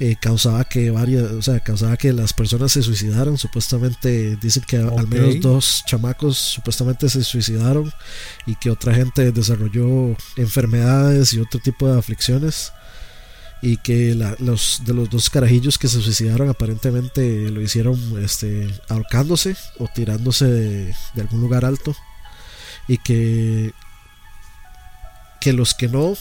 eh, 0.00 0.16
causaba 0.20 0.64
que 0.64 0.90
varias, 0.90 1.24
o 1.32 1.42
sea, 1.42 1.60
causaba 1.60 1.96
que 1.96 2.12
las 2.12 2.32
personas 2.32 2.72
se 2.72 2.82
suicidaran. 2.82 3.36
Supuestamente 3.36 4.36
dicen 4.36 4.62
que 4.66 4.76
al 4.76 5.08
menos 5.08 5.40
dos 5.40 5.82
chamacos 5.86 6.36
supuestamente 6.38 7.08
se 7.08 7.24
suicidaron 7.24 7.92
y 8.46 8.54
que 8.54 8.70
otra 8.70 8.94
gente 8.94 9.32
desarrolló 9.32 10.16
enfermedades 10.36 11.32
y 11.32 11.40
otro 11.40 11.58
tipo 11.60 11.90
de 11.90 11.98
aflicciones. 11.98 12.72
Y 13.60 13.76
que 13.78 14.14
la- 14.14 14.36
los 14.38 14.82
de 14.84 14.94
los 14.94 15.10
dos 15.10 15.30
carajillos 15.30 15.78
que 15.78 15.88
se 15.88 16.00
suicidaron 16.00 16.48
aparentemente 16.48 17.50
lo 17.50 17.60
hicieron 17.60 17.98
este, 18.22 18.72
ahorcándose 18.88 19.56
o 19.80 19.88
tirándose 19.92 20.44
de, 20.46 20.94
de 21.14 21.20
algún 21.22 21.40
lugar 21.40 21.64
alto. 21.64 21.96
Y 22.86 22.98
que, 22.98 23.72
que 25.40 25.52
los 25.52 25.74
que 25.74 25.88
no 25.88 26.14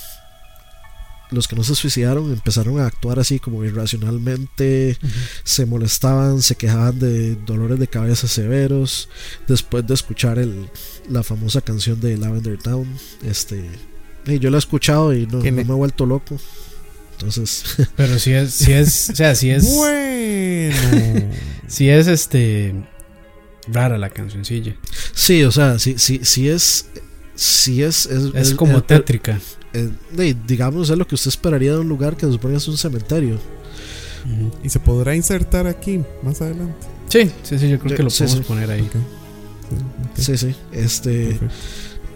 los 1.31 1.47
que 1.47 1.55
no 1.55 1.63
se 1.63 1.75
suicidaron 1.75 2.31
empezaron 2.31 2.79
a 2.79 2.85
actuar 2.85 3.19
así 3.19 3.39
como 3.39 3.63
irracionalmente, 3.65 4.97
se 5.43 5.65
molestaban, 5.65 6.41
se 6.41 6.55
quejaban 6.55 6.99
de 6.99 7.35
dolores 7.35 7.79
de 7.79 7.87
cabeza 7.87 8.27
severos, 8.27 9.09
después 9.47 9.85
de 9.85 9.93
escuchar 9.93 10.39
el, 10.39 10.69
la 11.09 11.23
famosa 11.23 11.61
canción 11.61 11.99
de 11.99 12.17
Lavender 12.17 12.57
Town. 12.57 12.87
Este, 13.23 13.69
y 14.25 14.39
yo 14.39 14.49
la 14.49 14.57
he 14.57 14.59
escuchado 14.59 15.13
y 15.13 15.25
no, 15.27 15.39
me 15.39 15.61
he 15.61 15.63
vuelto 15.63 16.05
loco. 16.05 16.37
Entonces, 17.13 17.63
Pero 17.95 18.19
si 18.19 18.31
es, 18.31 18.53
si 18.53 18.73
es, 18.73 19.09
o 19.09 19.15
sea, 19.15 19.35
si 19.35 19.49
es, 19.49 19.63
Bueno. 19.63 20.75
si 21.67 21.89
es 21.89 22.07
este 22.07 22.73
rara 23.67 23.97
la 23.97 24.09
cancioncilla. 24.09 24.75
sí, 25.13 25.43
o 25.43 25.51
sea, 25.51 25.77
sí, 25.79 25.95
sí, 25.97 26.21
sí 26.23 26.47
es, 26.47 26.85
sí 27.35 27.83
es, 27.83 28.05
es, 28.05 28.33
Es 28.33 28.53
como 28.53 28.83
tétrica. 28.83 29.39
Eh, 30.17 30.35
digamos, 30.47 30.89
es 30.89 30.97
lo 30.97 31.07
que 31.07 31.15
usted 31.15 31.29
esperaría 31.29 31.73
de 31.73 31.79
un 31.79 31.87
lugar 31.89 32.15
que 32.17 32.25
se 32.25 32.31
supone 32.31 32.55
es 32.57 32.67
un 32.67 32.77
cementerio. 32.77 33.37
Y 34.63 34.69
se 34.69 34.79
podrá 34.79 35.15
insertar 35.15 35.67
aquí 35.67 36.01
más 36.21 36.41
adelante. 36.41 36.75
Sí, 37.07 37.31
sí, 37.43 37.57
sí, 37.57 37.69
yo 37.69 37.79
creo 37.79 37.91
Yo- 37.91 37.95
que 37.97 38.03
lo 38.03 38.09
sí, 38.09 38.23
podemos 38.23 38.39
sí. 38.45 38.47
poner 38.47 38.71
ahí. 38.71 38.89
Sí, 40.15 40.23
Sí, 40.23 40.37
sí. 40.37 40.55
Este, 40.73 41.25
perfecto. 41.27 41.55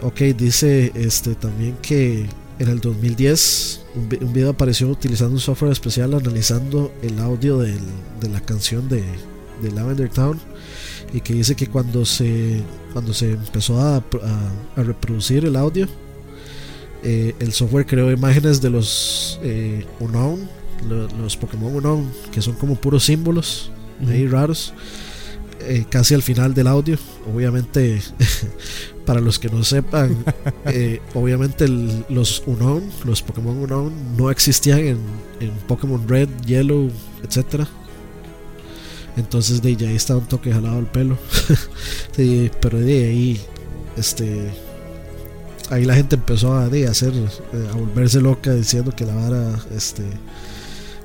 Ok, 0.03 0.19
dice 0.37 0.91
este 0.95 1.35
también 1.35 1.77
que 1.81 2.25
en 2.59 2.67
el 2.67 2.79
2010 2.81 3.81
un, 3.95 4.09
vi- 4.09 4.17
un 4.21 4.33
video 4.33 4.49
apareció 4.49 4.87
utilizando 4.89 5.33
un 5.35 5.39
software 5.39 5.71
especial 5.71 6.13
analizando 6.13 6.91
el 7.01 7.19
audio 7.19 7.59
del- 7.59 7.79
de 8.19 8.29
la 8.29 8.41
canción 8.41 8.89
de, 8.89 9.03
de 9.61 9.71
Lavender 9.71 10.09
Town 10.09 10.39
y 11.13 11.21
que 11.21 11.33
dice 11.33 11.55
que 11.55 11.67
cuando 11.67 12.03
se 12.05 12.61
cuando 12.93 13.13
se 13.13 13.31
empezó 13.31 13.79
a, 13.79 13.97
a- 13.97 14.01
a 14.75 14.83
reproducir 14.83 15.45
el 15.45 15.55
audio 15.55 15.87
eh, 17.03 17.35
el 17.39 17.51
software 17.53 17.85
creó 17.85 18.11
imágenes 18.11 18.61
de 18.61 18.69
los 18.69 19.39
eh, 19.43 19.85
Unknown, 19.99 20.47
lo- 20.87 21.07
los 21.17 21.35
Pokémon 21.37 21.75
Unknown, 21.75 22.11
que 22.31 22.41
son 22.41 22.55
como 22.55 22.75
puros 22.75 23.03
símbolos 23.05 23.71
ahí 24.07 24.27
raros 24.27 24.73
eh, 25.61 25.85
casi 25.89 26.15
al 26.15 26.23
final 26.23 26.53
del 26.55 26.65
audio. 26.67 26.97
Obviamente, 27.33 28.01
para 29.05 29.19
los 29.21 29.37
que 29.37 29.47
no 29.49 29.63
sepan, 29.63 30.15
eh, 30.65 30.99
obviamente 31.13 31.65
el- 31.65 32.03
los 32.09 32.41
Unknown, 32.47 32.83
los 33.05 33.21
Pokémon 33.21 33.57
Unknown, 33.57 33.93
no 34.17 34.31
existían 34.31 34.79
en, 34.79 34.97
en 35.39 35.51
Pokémon 35.67 36.07
Red, 36.07 36.29
Yellow, 36.45 36.89
etcétera. 37.23 37.67
Entonces 39.17 39.61
de 39.61 39.69
ahí 39.69 39.95
está 39.95 40.15
un 40.15 40.25
toque 40.25 40.51
jalado 40.53 40.77
al 40.79 40.89
pelo. 40.89 41.17
Sí, 42.15 42.49
pero 42.61 42.77
de 42.79 43.05
ahí, 43.05 43.41
este, 43.97 44.49
ahí 45.71 45.85
la 45.85 45.95
gente 45.95 46.15
empezó 46.15 46.53
a 46.53 46.69
de 46.69 46.87
hacer, 46.87 47.13
eh, 47.13 47.67
a 47.71 47.75
volverse 47.75 48.21
loca 48.21 48.53
diciendo 48.53 48.91
que 48.95 49.05
la 49.05 49.15
vara, 49.15 49.59
este, 49.75 50.03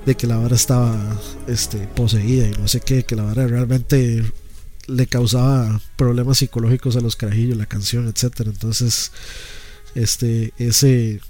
de 0.04 0.14
que 0.16 0.26
la 0.26 0.36
vara 0.36 0.56
estaba, 0.56 0.98
este, 1.46 1.78
poseída 1.88 2.48
y 2.48 2.50
no 2.52 2.68
sé 2.68 2.80
qué, 2.80 3.04
que 3.04 3.16
la 3.16 3.22
vara 3.22 3.46
realmente 3.46 4.24
le 4.86 5.06
causaba 5.06 5.80
problemas 5.96 6.38
psicológicos 6.38 6.96
a 6.96 7.00
los 7.00 7.16
carajillos, 7.16 7.56
la 7.56 7.66
canción, 7.66 8.08
etcétera. 8.08 8.50
Entonces, 8.50 9.12
este, 9.94 10.52
ese, 10.58 11.20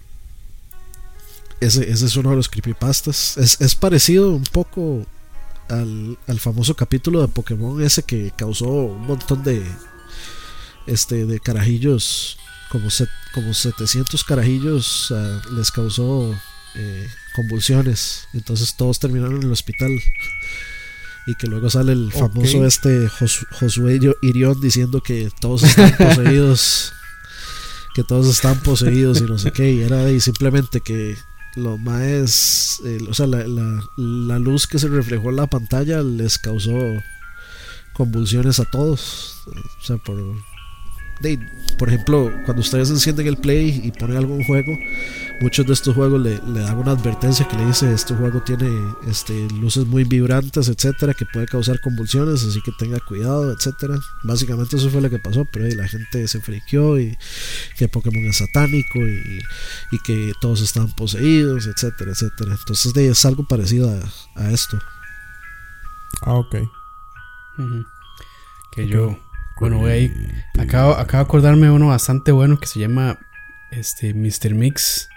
ese, 1.61 1.91
es 1.91 2.17
uno 2.17 2.31
de 2.31 2.37
los 2.37 2.49
creepypastas. 2.49 3.37
Es, 3.39 3.61
es 3.61 3.75
parecido 3.75 4.33
un 4.33 4.45
poco 4.45 5.07
al, 5.69 6.19
al 6.27 6.41
famoso 6.41 6.75
capítulo 6.75 7.21
de 7.21 7.29
Pokémon 7.29 7.83
ese 7.83 8.03
que 8.03 8.33
causó 8.37 8.69
un 8.69 9.07
montón 9.07 9.43
de, 9.43 9.63
este, 10.87 11.27
de 11.27 11.41
carajillos, 11.41 12.39
como, 12.71 12.91
set- 12.91 13.09
como 13.33 13.55
700 13.55 14.25
carajillos 14.25 15.13
les 15.53 15.71
causó 15.71 16.35
eh, 16.75 17.09
convulsiones. 17.35 18.29
Entonces 18.35 18.75
todos 18.77 18.99
terminaron 18.99 19.37
en 19.37 19.43
el 19.45 19.53
hospital. 19.53 19.91
Y 21.29 21.35
que 21.35 21.49
luego 21.49 21.69
sale 21.71 21.93
el 21.93 22.13
famoso 22.13 22.65
este 22.67 23.09
Jos- 23.09 23.47
Josué 23.51 23.99
Irión 24.23 24.61
diciendo 24.61 25.03
que 25.03 25.29
todos 25.41 25.65
están 25.65 25.97
poseídos. 25.99 26.93
que 27.95 28.05
todos 28.05 28.27
están 28.29 28.61
poseídos 28.63 29.19
y 29.21 29.25
no 29.25 29.37
sé 29.39 29.51
qué. 29.53 29.73
Y 29.73 29.81
era 29.83 30.05
de 30.05 30.21
simplemente 30.21 30.81
que 30.81 31.17
lo 31.57 31.79
más. 31.79 32.81
eh, 32.85 32.99
o 33.09 33.15
sea, 33.15 33.27
la, 33.27 33.47
la- 33.49 33.83
la 33.97 34.39
luz 34.39 34.67
que 34.69 34.79
se 34.79 34.87
reflejó 34.89 35.31
en 35.31 35.37
la 35.37 35.47
pantalla 35.49 36.01
les 36.03 36.39
causó 36.39 36.79
convulsiones 37.95 38.61
a 38.61 38.65
todos. 38.67 39.39
O 39.47 39.85
sea, 39.85 39.97
por. 39.97 40.17
De- 41.21 41.39
por 41.79 41.89
ejemplo, 41.89 42.33
cuando 42.47 42.63
ustedes 42.63 42.89
encienden 42.89 43.27
el 43.27 43.37
play 43.37 43.83
y 43.85 43.93
ponen 43.93 44.17
algún 44.17 44.43
juego, 44.45 44.73
muchos 45.43 45.67
de 45.67 45.75
estos 45.75 45.95
juegos 45.95 46.19
le, 46.23 46.41
le 46.47 46.61
dan 46.61 46.79
una 46.79 46.93
advertencia 46.93 47.47
que 47.47 47.55
le 47.57 47.67
dice 47.67 47.93
este 47.93 48.15
juego 48.15 48.41
tiene 48.43 48.71
este, 49.07 49.47
luces 49.51 49.85
muy 49.85 50.05
vibrantes, 50.05 50.69
etcétera, 50.69 51.13
que 51.13 51.27
puede 51.27 51.47
causar 51.47 51.79
convulsiones, 51.83 52.43
así 52.45 52.63
que 52.63 52.73
tenga 52.79 52.99
cuidado, 53.01 53.53
etcétera. 53.53 53.99
Básicamente 54.23 54.77
eso 54.77 54.89
fue 54.89 55.03
lo 55.03 55.11
que 55.11 55.19
pasó, 55.19 55.45
pero 55.53 55.67
ahí 55.67 55.73
la 55.73 55.87
gente 55.87 56.27
se 56.29 56.41
friqueó 56.41 56.99
y 56.99 57.15
que 57.77 57.89
Pokémon 57.89 58.25
es 58.25 58.39
satánico 58.39 58.99
y, 59.01 59.41
y 59.93 59.99
que 60.03 60.33
todos 60.41 60.63
estaban 60.63 60.91
poseídos, 60.97 61.67
etcétera, 61.67 62.13
etcétera. 62.13 62.57
Entonces 62.59 62.95
de, 62.95 63.09
es 63.09 63.23
algo 63.27 63.47
parecido 63.47 63.91
a, 63.91 64.43
a 64.43 64.51
esto. 64.51 64.79
Ah, 66.23 66.35
ok. 66.35 66.57
Que 68.73 68.87
yo, 68.89 69.19
bueno, 69.61 69.79
voy 69.79 69.91
ahí. 69.91 70.13
Acabo, 70.59 70.93
acabo 70.93 71.23
de 71.25 71.29
acordarme 71.29 71.67
de 71.67 71.73
uno 71.73 71.89
bastante 71.89 72.33
bueno 72.33 72.59
que 72.59 72.67
se 72.67 72.81
llama 72.81 73.19
este 73.71 74.15
Mr. 74.15 74.55
Mix. 74.55 75.09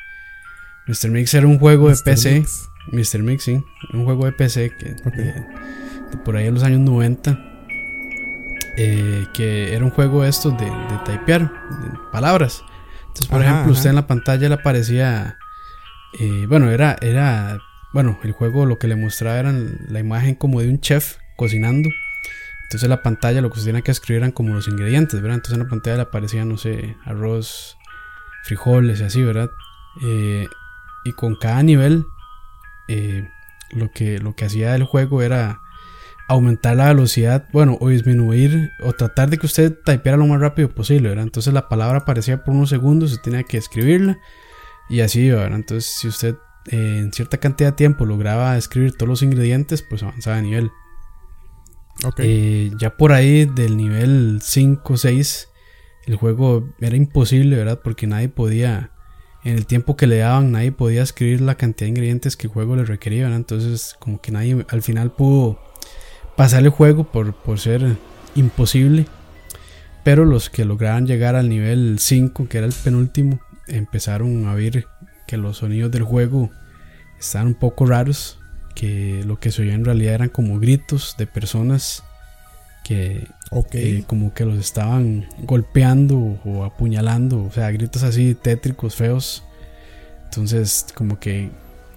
Mr. 0.87 1.09
Mix 1.11 1.33
era 1.33 1.45
un 1.47 1.59
juego 1.59 1.89
de. 1.89 1.95
PC. 2.03 2.39
Mix. 2.39 2.69
Mr. 2.91 3.19
Mix, 3.23 3.43
sí. 3.43 3.63
Un 3.93 4.05
juego 4.05 4.25
de 4.25 4.31
PC 4.31 4.71
que 4.77 4.89
de- 5.11 5.33
de 5.33 6.17
por 6.25 6.35
ahí 6.37 6.47
en 6.47 6.53
los 6.55 6.63
años 6.63 6.79
90. 6.79 7.37
eh, 8.77 9.25
que 9.33 9.73
era 9.75 9.83
un 9.83 9.91
juego 9.91 10.23
de 10.23 10.29
estos 10.29 10.57
de, 10.57 10.65
de 10.65 10.97
typear 11.05 11.41
de 11.41 11.99
palabras. 12.11 12.63
Entonces, 13.07 13.27
por 13.27 13.41
Ajá, 13.41 13.45
ejemplo, 13.49 13.71
ajá. 13.71 13.77
usted 13.77 13.89
en 13.89 13.95
la 13.97 14.07
pantalla 14.07 14.47
le 14.47 14.55
aparecía. 14.55 15.37
eh, 16.19 16.45
bueno, 16.47 16.69
era, 16.71 16.95
era. 17.01 17.59
Bueno, 17.91 18.19
el 18.23 18.31
juego 18.31 18.65
lo 18.65 18.77
que 18.79 18.87
le 18.87 18.95
mostraba 18.95 19.37
era 19.39 19.51
la 19.51 19.99
imagen 19.99 20.35
como 20.35 20.61
de 20.61 20.69
un 20.69 20.79
chef 20.79 21.17
cocinando. 21.35 21.89
Entonces 22.69 22.83
en 22.83 22.91
la 22.91 23.01
pantalla 23.01 23.41
lo 23.41 23.49
que 23.49 23.57
usted 23.57 23.69
tenía 23.69 23.81
que 23.81 23.89
escribir 23.89 24.19
eran 24.21 24.31
como 24.31 24.53
los 24.53 24.67
ingredientes, 24.67 25.19
¿verdad? 25.19 25.37
Entonces 25.37 25.57
en 25.57 25.63
la 25.63 25.69
pantalla 25.69 25.95
le 25.95 26.01
aparecía, 26.03 26.45
no 26.45 26.55
sé, 26.55 26.95
arroz, 27.03 27.75
frijoles 28.43 28.99
y 28.99 29.03
así, 29.05 29.23
¿verdad? 29.23 29.49
Eh, 30.03 30.47
y 31.03 31.13
con 31.13 31.35
cada 31.35 31.63
nivel, 31.63 32.05
eh, 32.87 33.27
lo, 33.71 33.89
que, 33.89 34.19
lo 34.19 34.35
que 34.35 34.45
hacía 34.45 34.75
el 34.75 34.83
juego 34.83 35.23
era 35.23 35.61
aumentar 36.27 36.75
la 36.75 36.89
velocidad, 36.89 37.47
bueno, 37.51 37.75
o 37.81 37.89
disminuir, 37.89 38.69
o 38.83 38.93
tratar 38.93 39.31
de 39.31 39.39
que 39.39 39.47
usted 39.47 39.75
typeara 39.83 40.19
lo 40.19 40.27
más 40.27 40.39
rápido 40.39 40.69
posible, 40.69 41.09
¿verdad? 41.09 41.23
Entonces 41.23 41.51
la 41.51 41.69
palabra 41.69 41.97
aparecía 41.97 42.43
por 42.43 42.53
unos 42.53 42.69
segundos, 42.69 43.13
usted 43.13 43.23
tenía 43.23 43.43
que 43.45 43.57
escribirla 43.57 44.19
y 44.89 45.01
así, 45.01 45.27
¿verdad? 45.27 45.55
Entonces 45.55 45.91
si 45.91 46.07
usted 46.07 46.35
eh, 46.67 46.99
en 46.99 47.13
cierta 47.13 47.39
cantidad 47.39 47.71
de 47.71 47.77
tiempo 47.77 48.05
lograba 48.05 48.55
escribir 48.59 48.93
todos 48.95 49.09
los 49.09 49.23
ingredientes, 49.23 49.81
pues 49.81 50.03
avanzaba 50.03 50.35
de 50.35 50.43
nivel. 50.43 50.71
Eh, 52.17 52.71
ya 52.79 52.95
por 52.95 53.11
ahí 53.11 53.45
del 53.45 53.75
nivel 53.75 54.39
5 54.41 54.93
o 54.93 54.97
6, 54.97 55.49
el 56.07 56.15
juego 56.15 56.69
era 56.79 56.95
imposible, 56.95 57.55
¿verdad? 57.55 57.81
Porque 57.83 58.07
nadie 58.07 58.29
podía, 58.29 58.91
en 59.43 59.55
el 59.55 59.65
tiempo 59.65 59.97
que 59.97 60.07
le 60.07 60.17
daban, 60.17 60.51
nadie 60.51 60.71
podía 60.71 61.03
escribir 61.03 61.41
la 61.41 61.55
cantidad 61.55 61.85
de 61.85 61.89
ingredientes 61.89 62.37
que 62.37 62.47
el 62.47 62.53
juego 62.53 62.75
le 62.75 62.85
requería, 62.85 63.23
¿verdad? 63.23 63.37
Entonces, 63.37 63.95
como 63.99 64.21
que 64.21 64.31
nadie 64.31 64.65
al 64.69 64.81
final 64.81 65.11
pudo 65.11 65.59
pasar 66.35 66.63
el 66.63 66.69
juego 66.69 67.03
por, 67.03 67.33
por 67.33 67.59
ser 67.59 67.97
imposible. 68.35 69.05
Pero 70.03 70.23
los 70.23 70.49
que 70.49 70.63
lograban 70.65 71.05
llegar 71.05 71.35
al 71.35 71.49
nivel 71.49 71.97
5, 71.99 72.47
que 72.47 72.57
era 72.57 72.67
el 72.67 72.73
penúltimo, 72.73 73.41
empezaron 73.67 74.47
a 74.47 74.55
ver 74.55 74.87
que 75.27 75.37
los 75.37 75.57
sonidos 75.57 75.91
del 75.91 76.03
juego 76.03 76.49
estaban 77.19 77.47
un 77.47 77.53
poco 77.55 77.85
raros 77.85 78.38
que 78.79 79.25
lo 79.25 79.37
que 79.41 79.51
se 79.51 79.63
oía 79.63 79.73
en 79.73 79.83
realidad 79.83 80.13
eran 80.13 80.29
como 80.29 80.57
gritos 80.57 81.15
de 81.17 81.27
personas 81.27 82.01
que 82.85 83.27
eh, 83.73 84.03
como 84.07 84.33
que 84.33 84.45
los 84.45 84.57
estaban 84.57 85.27
golpeando 85.39 86.39
o 86.45 86.63
apuñalando, 86.63 87.43
o 87.43 87.51
sea, 87.51 87.69
gritos 87.71 88.03
así 88.03 88.35
tétricos, 88.35 88.95
feos. 88.95 89.43
Entonces, 90.23 90.85
como 90.95 91.19
que 91.19 91.49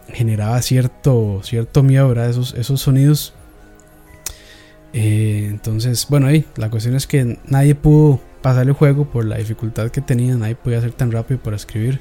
generaba 0.09 0.61
cierto, 0.61 1.41
cierto 1.45 1.85
miedo, 1.85 2.09
¿verdad? 2.09 2.30
Esos, 2.30 2.53
esos 2.55 2.80
sonidos. 2.80 3.33
Eh, 4.93 5.47
entonces, 5.51 6.09
bueno, 6.11 6.26
ahí 6.26 6.45
la 6.57 6.68
cuestión 6.68 6.97
es 6.97 7.07
que 7.07 7.39
nadie 7.47 7.76
pudo 7.76 8.20
pasar 8.43 8.66
el 8.66 8.72
juego 8.72 9.09
por 9.09 9.24
la 9.24 9.39
dificultad 9.39 9.91
que 9.91 10.01
tenía, 10.01 10.35
nadie 10.35 10.57
podía 10.57 10.80
ser 10.80 10.95
tan 10.95 11.12
rápido 11.12 11.41
para 11.41 11.55
escribir. 11.55 12.01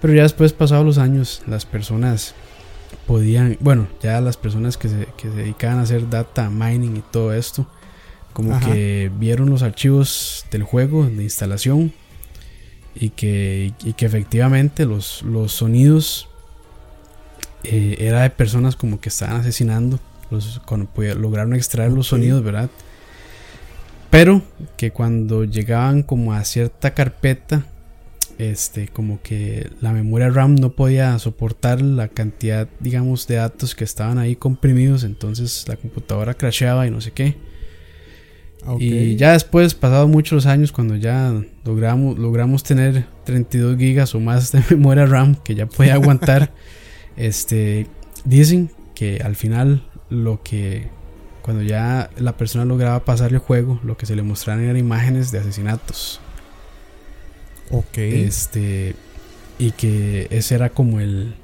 Pero 0.00 0.14
ya 0.14 0.22
después, 0.22 0.54
pasados 0.54 0.86
los 0.86 0.96
años, 0.96 1.42
las 1.46 1.66
personas 1.66 2.34
podían, 3.06 3.56
bueno, 3.60 3.88
ya 4.02 4.20
las 4.20 4.36
personas 4.36 4.76
que 4.76 4.88
se, 4.88 5.08
que 5.16 5.28
se 5.28 5.36
dedicaban 5.36 5.78
a 5.78 5.82
hacer 5.82 6.08
data 6.08 6.50
mining 6.50 6.96
y 6.96 7.02
todo 7.10 7.32
esto, 7.32 7.66
como 8.32 8.54
Ajá. 8.54 8.66
que 8.66 9.10
vieron 9.18 9.50
los 9.50 9.62
archivos 9.62 10.46
del 10.50 10.62
juego 10.62 11.06
de 11.06 11.22
instalación 11.22 11.92
y 12.94 13.10
que, 13.10 13.72
y 13.84 13.92
que 13.94 14.06
efectivamente 14.06 14.86
los, 14.86 15.22
los 15.22 15.52
sonidos 15.52 16.28
eh, 17.64 17.96
era 17.98 18.22
de 18.22 18.30
personas 18.30 18.76
como 18.76 19.00
que 19.00 19.08
estaban 19.08 19.36
asesinando, 19.36 20.00
los, 20.30 20.60
cuando 20.66 20.88
lograron 21.14 21.54
extraer 21.54 21.92
los 21.92 22.08
sonidos, 22.08 22.42
¿verdad? 22.42 22.70
Pero 24.10 24.42
que 24.76 24.90
cuando 24.90 25.44
llegaban 25.44 26.02
como 26.02 26.34
a 26.34 26.44
cierta 26.44 26.92
carpeta, 26.92 27.64
este, 28.50 28.88
como 28.88 29.22
que 29.22 29.70
la 29.80 29.92
memoria 29.92 30.28
RAM 30.28 30.56
no 30.56 30.72
podía 30.72 31.16
soportar 31.20 31.80
la 31.80 32.08
cantidad, 32.08 32.68
digamos, 32.80 33.28
de 33.28 33.36
datos 33.36 33.74
que 33.76 33.84
estaban 33.84 34.18
ahí 34.18 34.34
comprimidos, 34.34 35.04
entonces 35.04 35.64
la 35.68 35.76
computadora 35.76 36.34
crasheaba 36.34 36.86
y 36.86 36.90
no 36.90 37.00
sé 37.00 37.12
qué. 37.12 37.36
Y 38.78 39.16
ya 39.16 39.32
después, 39.32 39.74
pasados 39.74 40.08
muchos 40.08 40.46
años, 40.46 40.72
cuando 40.72 40.96
ya 40.96 41.32
logramos, 41.64 42.18
logramos 42.18 42.62
tener 42.62 43.06
32 43.24 43.76
gigas 43.76 44.14
o 44.14 44.20
más 44.20 44.52
de 44.52 44.62
memoria 44.70 45.06
RAM 45.06 45.36
que 45.36 45.54
ya 45.54 45.66
podía 45.66 45.94
aguantar, 45.94 46.52
este, 47.16 47.86
dicen 48.24 48.70
que 48.94 49.20
al 49.22 49.36
final 49.36 49.84
lo 50.10 50.42
que, 50.42 50.88
cuando 51.42 51.62
ya 51.62 52.10
la 52.16 52.36
persona 52.36 52.64
lograba 52.64 53.04
pasar 53.04 53.32
el 53.32 53.38
juego, 53.38 53.80
lo 53.84 53.96
que 53.96 54.06
se 54.06 54.16
le 54.16 54.22
mostraron 54.22 54.64
eran 54.64 54.78
imágenes 54.78 55.30
de 55.30 55.38
asesinatos. 55.38 56.20
Ok. 57.70 57.98
Este, 57.98 58.94
y 59.58 59.70
que 59.72 60.26
ese 60.30 60.54
era 60.54 60.70
como 60.70 61.00
el, 61.00 61.34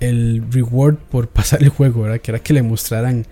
el 0.00 0.42
reward 0.50 0.96
por 0.96 1.28
pasar 1.28 1.62
el 1.62 1.70
juego, 1.70 2.02
¿verdad? 2.02 2.20
Que 2.20 2.30
era 2.30 2.40
que 2.40 2.52
le 2.52 2.62
mostraran 2.62 3.26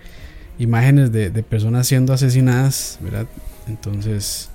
imágenes 0.59 1.11
de, 1.11 1.29
de 1.29 1.43
personas 1.43 1.87
siendo 1.87 2.13
asesinadas, 2.13 2.97
¿verdad? 3.01 3.27
Entonces, 3.67 4.49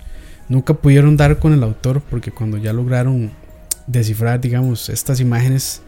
nunca 0.48 0.74
pudieron 0.74 1.16
dar 1.16 1.38
con 1.38 1.52
el 1.52 1.62
autor 1.62 2.00
porque 2.00 2.30
cuando 2.30 2.56
ya 2.56 2.72
lograron 2.72 3.30
descifrar, 3.86 4.40
digamos, 4.40 4.88
estas 4.88 5.20
imágenes, 5.20 5.82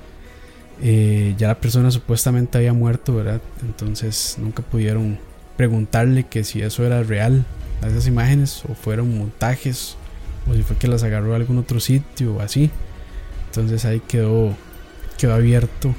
eh, 0.83 1.35
ya 1.39 1.49
la 1.49 1.61
persona 1.61 1.91
supuestamente 1.91 2.59
había 2.59 2.73
muerto, 2.73 3.15
¿verdad? 3.15 3.41
Entonces, 3.63 4.37
nunca 4.39 4.63
pudieron 4.63 5.19
preguntarle 5.57 6.25
que 6.25 6.45
si 6.45 6.63
eso 6.63 6.85
era 6.85 7.03
real, 7.03 7.45
esas 7.87 8.07
imágenes, 8.07 8.63
o 8.69 8.75
fueron 8.75 9.17
montajes, 9.17 9.97
o 10.51 10.55
si 10.55 10.63
fue 10.63 10.77
que 10.77 10.89
las 10.89 11.03
agarró 11.03 11.31
de 11.31 11.37
algún 11.37 11.59
otro 11.59 11.81
sitio 11.81 12.35
o 12.37 12.41
así. 12.41 12.71
Entonces 13.47 13.85
ahí 13.85 14.01
quedó, 14.07 14.57
quedó 15.19 15.35
abierto. 15.35 15.95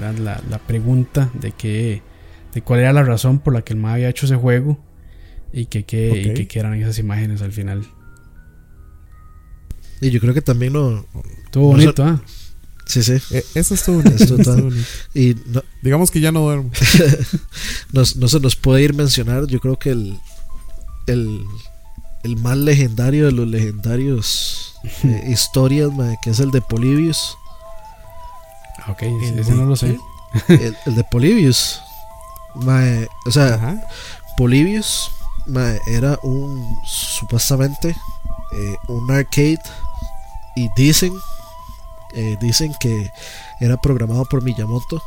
La, 0.00 0.42
la 0.50 0.58
pregunta 0.58 1.30
de 1.32 1.52
que 1.52 2.02
de 2.52 2.60
cuál 2.62 2.80
era 2.80 2.92
la 2.92 3.02
razón 3.02 3.38
por 3.38 3.54
la 3.54 3.62
que 3.62 3.72
el 3.72 3.78
MA 3.78 3.94
había 3.94 4.08
hecho 4.10 4.26
ese 4.26 4.36
juego 4.36 4.78
y 5.52 5.64
que 5.66 5.78
y 5.80 5.84
que 5.84 6.46
qué 6.46 6.58
eran 6.58 6.74
esas 6.74 6.98
imágenes 6.98 7.40
al 7.40 7.52
final. 7.52 7.86
Y 10.00 10.10
yo 10.10 10.20
creo 10.20 10.34
que 10.34 10.42
también 10.42 10.74
lo. 10.74 11.06
Estuvo 11.44 11.72
No 11.72 11.78
sé- 11.78 11.86
bonito, 11.86 12.04
¿ah? 12.04 12.20
Sí, 12.86 13.02
sí. 13.02 13.14
Eh, 13.30 13.44
eso 13.54 13.74
estuvo 13.74 13.96
bonito, 14.02 14.22
Esto 14.22 14.36
estuvo 14.36 14.52
está- 14.56 14.62
bonito. 14.62 14.86
Y 15.14 15.36
no, 15.46 15.62
Digamos 15.82 16.10
que 16.10 16.20
ya 16.20 16.32
no 16.32 16.40
duermo. 16.40 16.70
nos- 17.92 18.16
no 18.16 18.28
se 18.28 18.40
nos 18.40 18.56
puede 18.56 18.82
ir 18.82 18.94
mencionar, 18.94 19.46
yo 19.46 19.58
creo 19.60 19.78
que 19.78 19.90
el, 19.90 20.18
el, 21.06 21.42
el 22.22 22.36
más 22.36 22.56
legendario 22.56 23.26
de 23.26 23.32
los 23.32 23.46
legendarios 23.46 24.74
eh, 25.04 25.24
historias, 25.28 25.90
que 26.22 26.30
es 26.30 26.40
el 26.40 26.50
de 26.50 26.60
Polybius. 26.62 27.36
Ah, 28.82 28.92
Ok, 28.92 29.02
¿El 29.02 29.38
ese 29.38 29.52
no 29.52 29.64
lo 29.66 29.76
sé. 29.76 29.98
El, 30.48 30.76
el 30.86 30.94
de 30.94 31.04
Polybius. 31.04 31.80
mae, 32.54 33.06
o 33.26 33.30
sea, 33.30 33.54
Ajá. 33.54 33.80
Polybius 34.36 35.10
mae, 35.46 35.78
era 35.88 36.18
un 36.22 36.76
supuestamente 36.86 37.90
eh, 38.52 38.76
un 38.88 39.10
arcade 39.10 39.58
y 40.56 40.68
dicen 40.76 41.12
eh, 42.14 42.36
dicen 42.40 42.72
que 42.80 43.10
era 43.60 43.76
programado 43.76 44.24
por 44.26 44.42
Miyamoto 44.42 45.02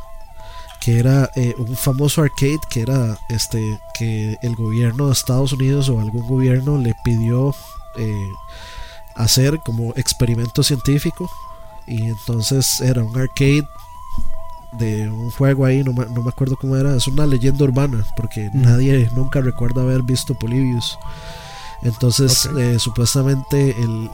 que 0.82 0.98
era 0.98 1.30
eh, 1.36 1.54
un 1.58 1.76
famoso 1.76 2.22
arcade 2.22 2.58
que 2.68 2.80
era 2.80 3.16
este 3.28 3.78
que 3.94 4.36
el 4.42 4.56
gobierno 4.56 5.06
de 5.06 5.12
Estados 5.12 5.52
Unidos 5.52 5.88
o 5.88 6.00
algún 6.00 6.26
gobierno 6.26 6.76
le 6.78 6.94
pidió 7.04 7.54
eh, 7.96 8.28
hacer 9.14 9.60
como 9.64 9.92
experimento 9.96 10.62
científico 10.62 11.30
y 11.86 12.02
entonces 12.06 12.80
era 12.80 13.04
un 13.04 13.16
arcade 13.16 13.62
de 14.72 15.08
un 15.10 15.30
juego 15.30 15.66
ahí, 15.66 15.84
no 15.84 15.92
me, 15.92 16.06
no 16.06 16.22
me 16.22 16.30
acuerdo 16.30 16.56
cómo 16.56 16.76
era, 16.76 16.96
es 16.96 17.06
una 17.06 17.26
leyenda 17.26 17.64
urbana, 17.64 18.04
porque 18.16 18.48
Mm. 18.52 18.62
nadie 18.62 19.10
nunca 19.14 19.40
recuerda 19.42 19.82
haber 19.82 20.02
visto 20.02 20.34
Polybius. 20.34 20.98
Entonces, 21.82 22.48
eh, 22.58 22.78
supuestamente 22.78 23.76
el, 23.82 24.10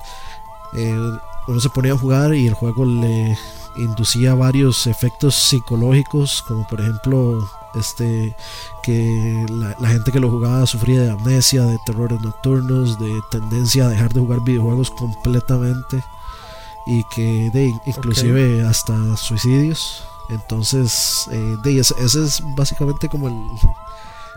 el- 0.74 1.20
uno 1.46 1.60
se 1.60 1.68
ponía 1.70 1.92
a 1.92 1.98
jugar 1.98 2.34
y 2.34 2.46
el 2.48 2.54
juego 2.54 2.84
le 2.84 3.36
inducía 3.78 4.34
varios 4.34 4.86
efectos 4.86 5.34
psicológicos, 5.34 6.42
como 6.46 6.66
por 6.66 6.80
ejemplo 6.80 7.48
este 7.74 8.34
que 8.82 9.46
la, 9.50 9.76
la, 9.78 9.88
gente 9.88 10.10
que 10.10 10.20
lo 10.20 10.30
jugaba 10.30 10.66
sufría 10.66 11.02
de 11.02 11.10
amnesia, 11.10 11.64
de 11.64 11.78
terrores 11.86 12.20
nocturnos, 12.20 12.98
de 12.98 13.20
tendencia 13.30 13.86
a 13.86 13.88
dejar 13.88 14.12
de 14.12 14.20
jugar 14.20 14.40
videojuegos 14.40 14.90
completamente 14.90 16.02
y 16.86 17.04
que 17.14 17.50
de 17.52 17.74
inclusive 17.86 18.54
okay. 18.54 18.60
hasta 18.66 19.16
suicidios. 19.16 20.04
Entonces, 20.30 21.28
eh, 21.30 21.56
de, 21.62 21.78
ese, 21.80 21.94
ese, 22.00 22.24
es 22.24 22.42
básicamente 22.56 23.08
como 23.08 23.28
el, 23.28 23.34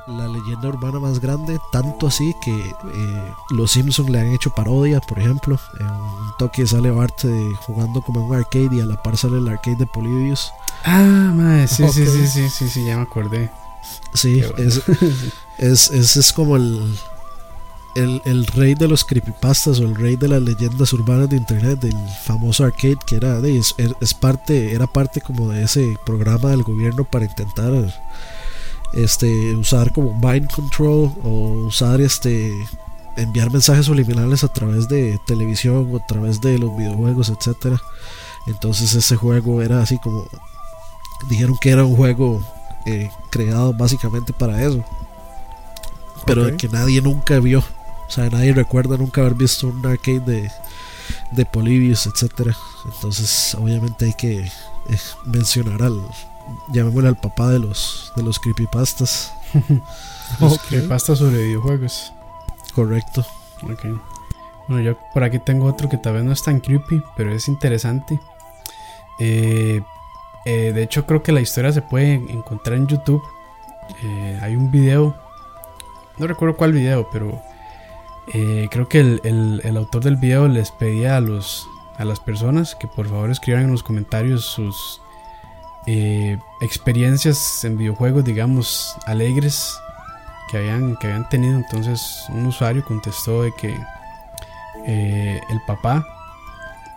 la 0.08 0.28
leyenda 0.28 0.70
urbana 0.70 1.00
más 1.00 1.20
grande, 1.20 1.60
tanto 1.72 2.08
así 2.08 2.34
que 2.42 2.52
eh, 2.52 3.34
los 3.50 3.72
Simpsons 3.72 4.10
le 4.10 4.20
han 4.20 4.28
hecho 4.28 4.50
parodia, 4.52 5.00
por 5.02 5.20
ejemplo. 5.20 5.60
En 5.80 5.88
un 5.88 6.34
toque 6.38 6.66
sale 6.66 6.92
Bart 6.92 7.24
eh, 7.24 7.52
jugando 7.66 8.02
como 8.02 8.22
en 8.22 8.26
un 8.28 8.36
arcade 8.36 8.76
y 8.76 8.82
a 8.82 8.86
la 8.86 9.02
par 9.02 9.18
sale 9.18 9.38
el 9.38 9.48
arcade 9.48 9.78
de 9.78 9.86
Polybius. 9.86 10.52
Ah, 10.84 11.32
madre, 11.34 11.68
sí, 11.68 11.84
okay. 11.84 12.06
sí, 12.06 12.12
sí, 12.12 12.28
sí, 12.28 12.50
sí, 12.50 12.70
sí, 12.70 12.86
ya 12.86 12.98
me 12.98 13.04
acordé. 13.04 13.52
Sí, 14.14 14.42
bueno. 14.42 14.58
es, 14.58 14.82
es, 15.58 15.92
es, 15.92 16.16
es, 16.18 16.34
como 16.34 16.56
el, 16.56 16.98
el, 17.96 18.22
el, 18.26 18.46
rey 18.48 18.74
de 18.76 18.88
los 18.88 19.04
creepypastas 19.06 19.80
o 19.80 19.84
el 19.84 19.96
rey 19.96 20.16
de 20.16 20.28
las 20.28 20.42
leyendas 20.42 20.94
urbanas 20.94 21.30
de 21.30 21.38
internet, 21.38 21.80
del 21.80 21.96
famoso 22.24 22.64
arcade 22.64 22.98
que 23.06 23.16
era 23.16 23.40
es, 23.40 23.74
parte, 24.14 24.74
era 24.74 24.88
parte 24.88 25.22
como 25.22 25.50
de 25.50 25.64
ese 25.64 25.98
programa 26.06 26.50
del 26.50 26.64
gobierno 26.64 27.04
para 27.04 27.26
intentar 27.26 27.72
este 28.94 29.56
usar 29.56 29.92
como 29.94 30.14
mind 30.14 30.50
control 30.52 31.14
o 31.24 31.66
usar 31.68 32.02
este 32.02 32.52
enviar 33.18 33.52
mensajes 33.52 33.86
subliminales 33.86 34.44
a 34.44 34.48
través 34.48 34.88
de 34.88 35.20
televisión 35.26 35.90
o 35.92 35.98
a 35.98 36.06
través 36.06 36.42
de 36.42 36.58
los 36.58 36.76
videojuegos, 36.78 37.30
etcétera. 37.30 37.82
Entonces 38.48 38.94
ese 38.94 39.16
juego 39.16 39.62
era 39.62 39.82
así 39.82 39.98
como 40.00 40.28
dijeron 41.30 41.58
que 41.60 41.70
era 41.70 41.86
un 41.86 41.96
juego 41.96 42.42
eh, 42.86 43.10
creado 43.30 43.74
básicamente 43.74 44.34
para 44.34 44.64
eso. 44.64 44.84
Pero 46.26 46.44
okay. 46.44 46.58
que 46.58 46.70
nadie 46.70 47.02
nunca 47.02 47.40
vio. 47.40 47.60
O 47.60 48.12
sea, 48.12 48.30
nadie 48.30 48.54
recuerda 48.54 48.98
nunca 48.98 49.22
haber 49.22 49.36
visto 49.36 49.68
un 49.68 49.86
arcade 49.86 50.20
de, 50.20 50.52
de 51.32 51.46
Polybius, 51.46 52.08
etcétera. 52.08 52.56
Entonces, 52.94 53.56
obviamente 53.56 54.06
hay 54.06 54.14
que 54.14 54.40
eh, 54.40 55.00
mencionar 55.26 55.82
al 55.82 56.02
llamémosle 56.70 57.10
al 57.10 57.18
papá 57.18 57.50
de 57.50 57.60
los 57.60 58.12
de 58.16 58.24
los 58.24 58.40
creepypastas. 58.40 59.34
los 60.40 60.54
okay. 60.54 60.68
creepypastas 60.70 61.20
sobre 61.20 61.44
videojuegos. 61.44 62.14
Correcto. 62.74 63.26
Okay. 63.64 63.96
Bueno, 64.68 64.84
yo 64.84 64.98
por 65.14 65.24
aquí 65.24 65.40
tengo 65.40 65.66
otro 65.66 65.90
que 65.90 65.98
tal 65.98 66.14
vez 66.14 66.24
no 66.24 66.32
es 66.32 66.44
tan 66.44 66.60
creepy, 66.60 67.04
pero 67.16 67.34
es 67.34 67.48
interesante. 67.48 68.20
Eh, 69.20 69.82
eh, 70.46 70.72
de 70.74 70.84
hecho, 70.84 71.06
creo 71.06 71.22
que 71.22 71.32
la 71.32 71.42
historia 71.42 71.72
se 71.72 71.82
puede 71.82 72.14
encontrar 72.14 72.78
en 72.78 72.88
YouTube. 72.88 73.22
Eh, 74.04 74.40
hay 74.42 74.56
un 74.56 74.72
video, 74.72 75.16
no 76.18 76.28
recuerdo 76.28 76.58
cuál 76.58 76.72
video, 76.72 77.08
pero 77.12 77.42
creo 78.72 78.88
que 78.88 79.02
el, 79.02 79.20
el, 79.26 79.62
el, 79.66 79.76
autor 79.76 80.04
del 80.04 80.16
video 80.16 80.48
les 80.48 80.72
pedía 80.72 81.18
a, 81.18 81.20
los, 81.20 81.68
a 81.98 82.06
las 82.06 82.22
personas 82.22 82.76
que 82.76 82.88
por 82.88 83.10
favor 83.10 83.30
escriban 83.30 83.64
en 83.64 83.72
los 83.72 83.84
comentarios 83.84 84.46
sus 84.46 85.02
experiencias 85.86 87.64
en 87.64 87.78
videojuegos, 87.78 88.24
digamos, 88.24 88.96
alegres 89.06 89.78
que 90.50 90.58
habían, 90.58 90.96
que 90.98 91.08
habían 91.08 91.28
tenido. 91.30 91.58
Entonces, 91.58 92.26
un 92.30 92.46
usuario 92.46 92.84
contestó 92.86 93.44
de 93.44 93.52
que 93.56 93.78
el 94.86 95.62
papá 95.68 96.06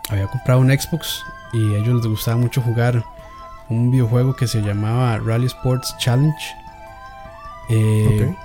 había 0.09 0.27
comprado 0.27 0.59
un 0.59 0.69
Xbox 0.69 1.23
y 1.53 1.75
a 1.75 1.77
ellos 1.77 1.95
les 1.95 2.07
gustaba 2.07 2.37
mucho 2.37 2.61
jugar 2.61 3.03
un 3.69 3.91
videojuego 3.91 4.35
que 4.35 4.47
se 4.47 4.61
llamaba 4.61 5.17
Rally 5.17 5.47
Sports 5.47 5.95
Challenge. 5.97 6.55
Eh, 7.69 8.07
okay. 8.07 8.35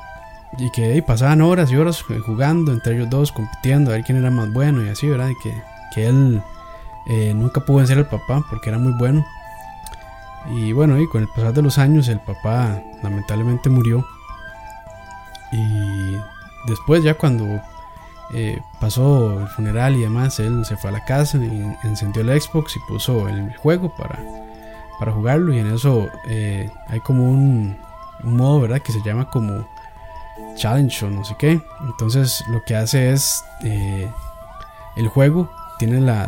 Y 0.58 0.70
que 0.72 1.02
pasaban 1.02 1.42
horas 1.42 1.70
y 1.70 1.76
horas 1.76 2.02
jugando 2.02 2.72
entre 2.72 2.96
ellos 2.96 3.10
dos, 3.10 3.32
compitiendo, 3.32 3.90
a 3.90 3.94
ver 3.94 4.04
quién 4.04 4.18
era 4.18 4.30
más 4.30 4.52
bueno 4.52 4.82
y 4.84 4.88
así, 4.88 5.06
¿verdad? 5.06 5.28
Y 5.28 5.36
que, 5.42 5.62
que 5.94 6.08
él 6.08 6.42
eh, 7.06 7.32
nunca 7.34 7.60
pudo 7.60 7.78
vencer 7.78 7.98
al 7.98 8.08
papá 8.08 8.44
porque 8.48 8.70
era 8.70 8.78
muy 8.78 8.92
bueno. 8.98 9.24
Y 10.48 10.72
bueno, 10.72 10.98
y 11.00 11.08
con 11.08 11.22
el 11.22 11.28
pasar 11.28 11.52
de 11.52 11.62
los 11.62 11.78
años 11.78 12.08
el 12.08 12.20
papá 12.20 12.82
lamentablemente 13.02 13.68
murió. 13.68 14.06
Y 15.52 16.16
después 16.66 17.02
ya 17.02 17.14
cuando 17.14 17.60
eh, 18.32 18.60
pasó 18.80 19.40
el 19.40 19.48
funeral 19.48 19.96
y 19.96 20.00
demás, 20.00 20.38
él 20.40 20.64
se 20.64 20.76
fue 20.76 20.90
a 20.90 20.94
la 20.94 21.04
casa 21.04 21.38
y 21.38 21.76
encendió 21.84 22.22
el 22.22 22.40
Xbox 22.40 22.76
y 22.76 22.80
puso 22.88 23.28
el 23.28 23.56
juego 23.56 23.94
para 23.96 24.18
para 25.00 25.12
jugarlo 25.12 25.54
y 25.54 25.58
en 25.58 25.72
eso 25.72 26.10
eh, 26.28 26.70
hay 26.86 27.00
como 27.00 27.24
un, 27.24 27.78
modo, 28.22 28.60
¿verdad? 28.60 28.82
Que 28.82 28.92
se 28.92 29.00
llama 29.00 29.30
como 29.30 29.66
challenge 30.56 31.06
o 31.06 31.10
no 31.10 31.24
sé 31.24 31.34
qué. 31.38 31.58
Entonces 31.80 32.44
lo 32.48 32.62
que 32.64 32.76
hace 32.76 33.10
es 33.10 33.42
eh, 33.64 34.06
el 34.96 35.08
juego 35.08 35.50
tiene 35.78 36.02
la, 36.02 36.26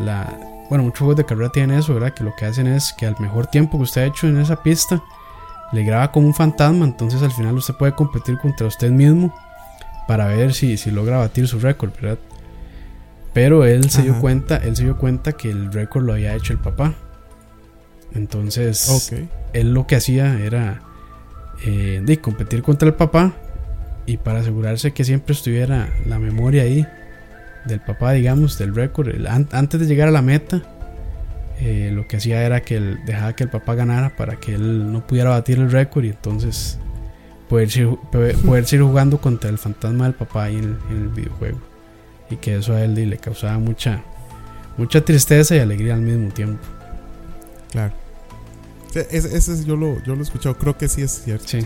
bueno, 0.72 0.84
muchos 0.84 1.00
juegos 1.00 1.16
de 1.16 1.26
carrera 1.26 1.52
tienen 1.52 1.78
eso, 1.78 1.92
¿verdad? 1.92 2.14
Que 2.14 2.24
lo 2.24 2.34
que 2.34 2.46
hacen 2.46 2.66
es 2.66 2.94
que 2.94 3.04
al 3.04 3.14
mejor 3.18 3.46
tiempo 3.46 3.76
que 3.76 3.82
usted 3.82 4.00
ha 4.00 4.06
hecho 4.06 4.26
en 4.26 4.40
esa 4.40 4.62
pista 4.62 5.04
le 5.70 5.84
graba 5.84 6.10
como 6.10 6.26
un 6.26 6.32
fantasma, 6.32 6.86
entonces 6.86 7.20
al 7.20 7.30
final 7.30 7.54
usted 7.56 7.74
puede 7.74 7.92
competir 7.92 8.38
contra 8.38 8.68
usted 8.68 8.90
mismo 8.90 9.34
para 10.08 10.28
ver 10.28 10.54
si, 10.54 10.78
si 10.78 10.90
logra 10.90 11.18
batir 11.18 11.46
su 11.46 11.58
récord, 11.60 11.92
¿verdad? 12.00 12.18
Pero 13.34 13.66
él 13.66 13.90
se 13.90 13.98
Ajá. 13.98 14.04
dio 14.04 14.20
cuenta, 14.22 14.56
él 14.56 14.74
se 14.74 14.84
dio 14.84 14.96
cuenta 14.96 15.32
que 15.32 15.50
el 15.50 15.70
récord 15.70 16.06
lo 16.06 16.14
había 16.14 16.34
hecho 16.34 16.54
el 16.54 16.58
papá. 16.58 16.94
Entonces, 18.14 18.88
okay. 18.88 19.28
él 19.52 19.74
lo 19.74 19.86
que 19.86 19.96
hacía 19.96 20.40
era 20.40 20.80
eh, 21.66 22.00
de 22.02 22.18
competir 22.18 22.62
contra 22.62 22.88
el 22.88 22.94
papá 22.94 23.34
y 24.06 24.16
para 24.16 24.40
asegurarse 24.40 24.92
que 24.92 25.04
siempre 25.04 25.34
estuviera 25.34 25.90
la 26.06 26.18
memoria 26.18 26.62
ahí 26.62 26.86
del 27.64 27.80
papá, 27.80 28.12
digamos, 28.12 28.58
del 28.58 28.74
récord, 28.74 29.08
antes 29.52 29.80
de 29.80 29.86
llegar 29.86 30.08
a 30.08 30.10
la 30.10 30.22
meta, 30.22 30.62
eh, 31.60 31.90
lo 31.92 32.08
que 32.08 32.16
hacía 32.16 32.42
era 32.42 32.60
que 32.62 32.76
él 32.76 32.98
dejaba 33.06 33.36
que 33.36 33.44
el 33.44 33.50
papá 33.50 33.74
ganara 33.74 34.16
para 34.16 34.36
que 34.36 34.54
él 34.54 34.92
no 34.92 35.06
pudiera 35.06 35.30
batir 35.30 35.58
el 35.58 35.70
récord 35.70 36.04
y 36.04 36.08
entonces 36.08 36.78
poder, 37.48 37.68
poder 38.10 38.66
seguir 38.66 38.84
jugando 38.84 39.20
contra 39.20 39.48
el 39.48 39.58
fantasma 39.58 40.04
del 40.04 40.14
papá 40.14 40.44
ahí 40.44 40.56
en 40.56 40.64
el, 40.64 40.78
en 40.90 41.02
el 41.02 41.08
videojuego. 41.08 41.60
Y 42.30 42.36
que 42.36 42.56
eso 42.56 42.74
a 42.74 42.82
él 42.82 42.94
le 42.94 43.18
causaba 43.18 43.58
mucha, 43.58 44.02
mucha 44.76 45.04
tristeza 45.04 45.54
y 45.54 45.58
alegría 45.60 45.94
al 45.94 46.00
mismo 46.00 46.32
tiempo. 46.32 46.64
Claro. 47.70 47.92
Ese, 48.94 49.36
ese 49.36 49.64
yo, 49.64 49.76
lo, 49.76 50.02
yo 50.02 50.14
lo 50.14 50.20
he 50.20 50.24
escuchado, 50.24 50.56
creo 50.56 50.76
que 50.76 50.88
sí 50.88 51.02
es 51.02 51.22
cierto. 51.24 51.46
Sí, 51.46 51.60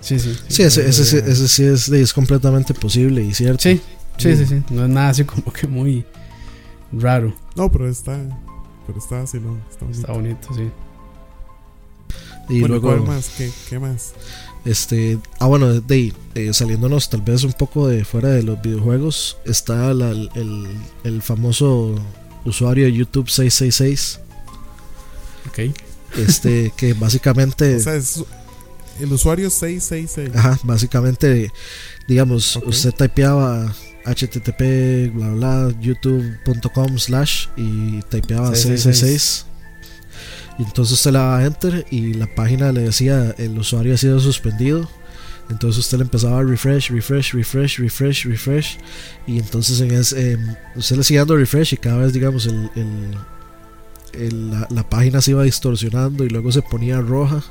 sí, 0.00 0.18
sí. 0.18 0.34
Sí, 0.34 0.44
sí 0.48 0.62
ese, 0.62 0.88
ese, 0.88 1.02
ese, 1.02 1.18
ese, 1.18 1.48
sí 1.48 1.64
es, 1.64 1.88
es 1.88 2.12
completamente 2.12 2.74
posible 2.74 3.22
y 3.22 3.32
cierto. 3.32 3.62
Sí, 3.62 3.80
sí, 4.18 4.36
sí, 4.36 4.46
sí, 4.46 4.62
No 4.70 4.84
es 4.84 4.90
nada 4.90 5.10
así 5.10 5.24
como 5.24 5.52
que 5.52 5.66
muy 5.66 6.04
raro. 6.92 7.34
No, 7.54 7.70
pero 7.70 7.88
está, 7.88 8.18
pero 8.86 8.98
está 8.98 9.22
así, 9.22 9.38
¿no? 9.40 9.58
Está 9.70 9.84
bonito, 9.84 10.00
está 10.00 10.12
bonito 10.12 10.48
sí. 10.54 10.70
Y 12.48 12.60
bueno, 12.60 12.78
luego, 12.78 12.88
¿cuál 12.88 13.16
más? 13.16 13.30
¿Qué, 13.36 13.50
¿Qué, 13.68 13.78
más? 13.78 14.12
Este, 14.64 15.18
ah, 15.40 15.46
bueno, 15.46 15.80
de, 15.80 16.12
eh, 16.34 16.52
saliéndonos 16.52 17.10
tal 17.10 17.22
vez 17.22 17.42
un 17.42 17.52
poco 17.52 17.88
de 17.88 18.04
fuera 18.04 18.28
de 18.28 18.42
los 18.44 18.60
videojuegos, 18.62 19.38
está 19.44 19.92
la, 19.94 20.10
el, 20.10 20.68
el 21.02 21.22
famoso 21.22 21.96
usuario 22.44 22.84
de 22.84 22.92
YouTube 22.92 23.28
666. 23.28 24.20
Ok 25.48 25.76
este 26.16 26.72
que 26.76 26.94
básicamente 26.94 27.76
o 27.76 27.80
sea, 27.80 27.94
es 27.94 28.24
el 29.00 29.12
usuario 29.12 29.50
666 29.50 30.36
ajá 30.36 30.58
básicamente 30.62 31.52
digamos 32.08 32.56
okay. 32.56 32.68
usted 32.68 32.92
typeaba 32.92 33.74
http 34.06 35.12
bla 35.12 35.28
bla 35.30 35.74
youtube.com 35.80 36.98
slash 36.98 37.48
y 37.56 38.00
typeaba 38.02 38.54
666 38.54 39.46
y 40.58 40.62
entonces 40.62 40.94
usted 40.94 41.12
le 41.12 41.18
daba 41.18 41.44
enter 41.44 41.86
y 41.90 42.14
la 42.14 42.26
página 42.34 42.72
le 42.72 42.82
decía 42.82 43.34
el 43.38 43.58
usuario 43.58 43.94
ha 43.94 43.98
sido 43.98 44.20
suspendido 44.20 44.88
entonces 45.48 45.84
usted 45.84 45.98
le 45.98 46.04
empezaba 46.04 46.40
a 46.40 46.42
refresh, 46.42 46.90
refresh, 46.90 47.32
refresh, 47.32 47.78
refresh, 47.78 48.24
refresh. 48.24 48.78
Y 49.26 49.38
entonces 49.38 49.80
en 49.80 49.92
ese, 49.92 50.32
eh, 50.32 50.38
usted 50.74 50.96
le 50.96 51.04
sigue 51.04 51.18
dando 51.18 51.36
refresh 51.36 51.74
y 51.74 51.76
cada 51.76 51.98
vez, 51.98 52.12
digamos, 52.12 52.46
el, 52.46 52.70
el, 52.74 53.14
el, 54.12 54.50
la, 54.50 54.66
la, 54.70 54.88
página 54.88 55.20
se 55.20 55.32
iba 55.32 55.44
distorsionando 55.44 56.24
y 56.24 56.30
luego 56.30 56.50
se 56.50 56.62
ponía 56.62 57.00
roja 57.00 57.44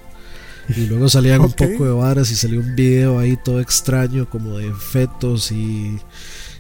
y 0.76 0.88
luego 0.88 1.08
salían 1.08 1.42
okay. 1.42 1.68
un 1.68 1.74
poco 1.74 1.86
de 1.86 1.92
varas 1.92 2.32
y 2.32 2.36
salió 2.36 2.60
un 2.60 2.76
video 2.76 3.20
ahí 3.20 3.38
todo 3.38 3.62
extraño 3.62 4.30
como 4.30 4.58
de 4.58 4.74
fetos 4.74 5.52
y, 5.52 5.98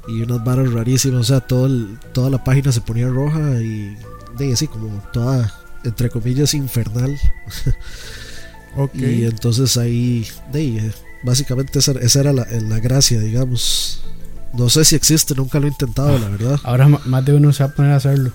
y 0.07 0.21
unas 0.21 0.43
varas 0.43 0.71
rarísimas, 0.71 1.21
o 1.21 1.23
sea, 1.23 1.39
todo 1.41 1.65
el, 1.65 1.97
toda 2.13 2.29
la 2.29 2.43
página 2.43 2.71
se 2.71 2.81
ponía 2.81 3.07
roja 3.07 3.61
y 3.61 3.97
de 4.37 4.53
así 4.53 4.67
como 4.67 5.01
toda 5.11 5.53
entre 5.83 6.09
comillas 6.09 6.53
infernal. 6.53 7.17
okay. 8.75 9.21
Y 9.21 9.25
entonces 9.25 9.77
ahí 9.77 10.27
de 10.51 10.91
básicamente 11.23 11.79
esa, 11.79 11.93
esa 11.93 12.19
era 12.19 12.33
la, 12.33 12.45
la 12.45 12.79
gracia, 12.79 13.19
digamos. 13.19 14.03
No 14.53 14.69
sé 14.69 14.85
si 14.85 14.95
existe, 14.95 15.35
nunca 15.35 15.59
lo 15.59 15.65
he 15.65 15.69
intentado, 15.69 16.17
la 16.17 16.29
verdad. 16.29 16.59
Ahora 16.63 16.87
más 16.87 17.25
de 17.25 17.33
uno 17.33 17.51
se 17.51 17.63
va 17.63 17.69
a 17.69 17.73
poner 17.73 17.91
a 17.91 17.97
hacerlo. 17.97 18.31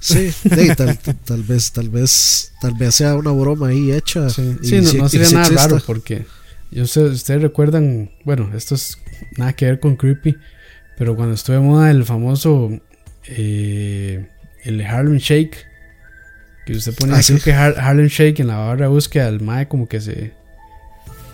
Sí, 0.00 0.30
tal, 0.76 0.98
tal, 1.24 1.42
vez, 1.42 1.72
tal 1.72 1.88
vez, 1.88 2.52
tal 2.60 2.74
vez 2.74 2.94
sea 2.94 3.16
una 3.16 3.32
broma 3.32 3.68
ahí 3.68 3.90
hecha. 3.92 4.30
Sí, 4.30 4.56
no, 4.80 5.08
sería 5.08 5.30
nada 5.30 5.48
raro 5.48 5.82
porque 5.84 6.26
yo 6.70 6.84
ustedes 6.84 7.42
recuerdan, 7.42 8.10
bueno, 8.24 8.50
esto 8.54 8.74
es 8.74 8.98
nada 9.36 9.52
que 9.54 9.66
ver 9.66 9.80
con 9.80 9.96
creepy, 9.96 10.36
pero 10.98 11.14
cuando 11.14 11.34
estuve 11.34 11.56
en 11.56 11.66
moda 11.66 11.90
el 11.90 12.04
famoso 12.04 12.70
eh, 13.26 14.26
el 14.64 14.84
Harlem 14.84 15.18
Shake, 15.18 15.56
que 16.66 16.72
usted 16.72 16.94
pone 16.94 17.14
ah, 17.14 17.20
que 17.42 17.52
Harlem 17.52 18.08
Shake 18.08 18.40
en 18.40 18.48
la 18.48 18.56
barra 18.56 18.86
de 18.86 18.88
búsqueda, 18.88 19.28
el 19.28 19.40
MAE 19.40 19.68
como 19.68 19.88
que 19.88 20.00
se 20.00 20.32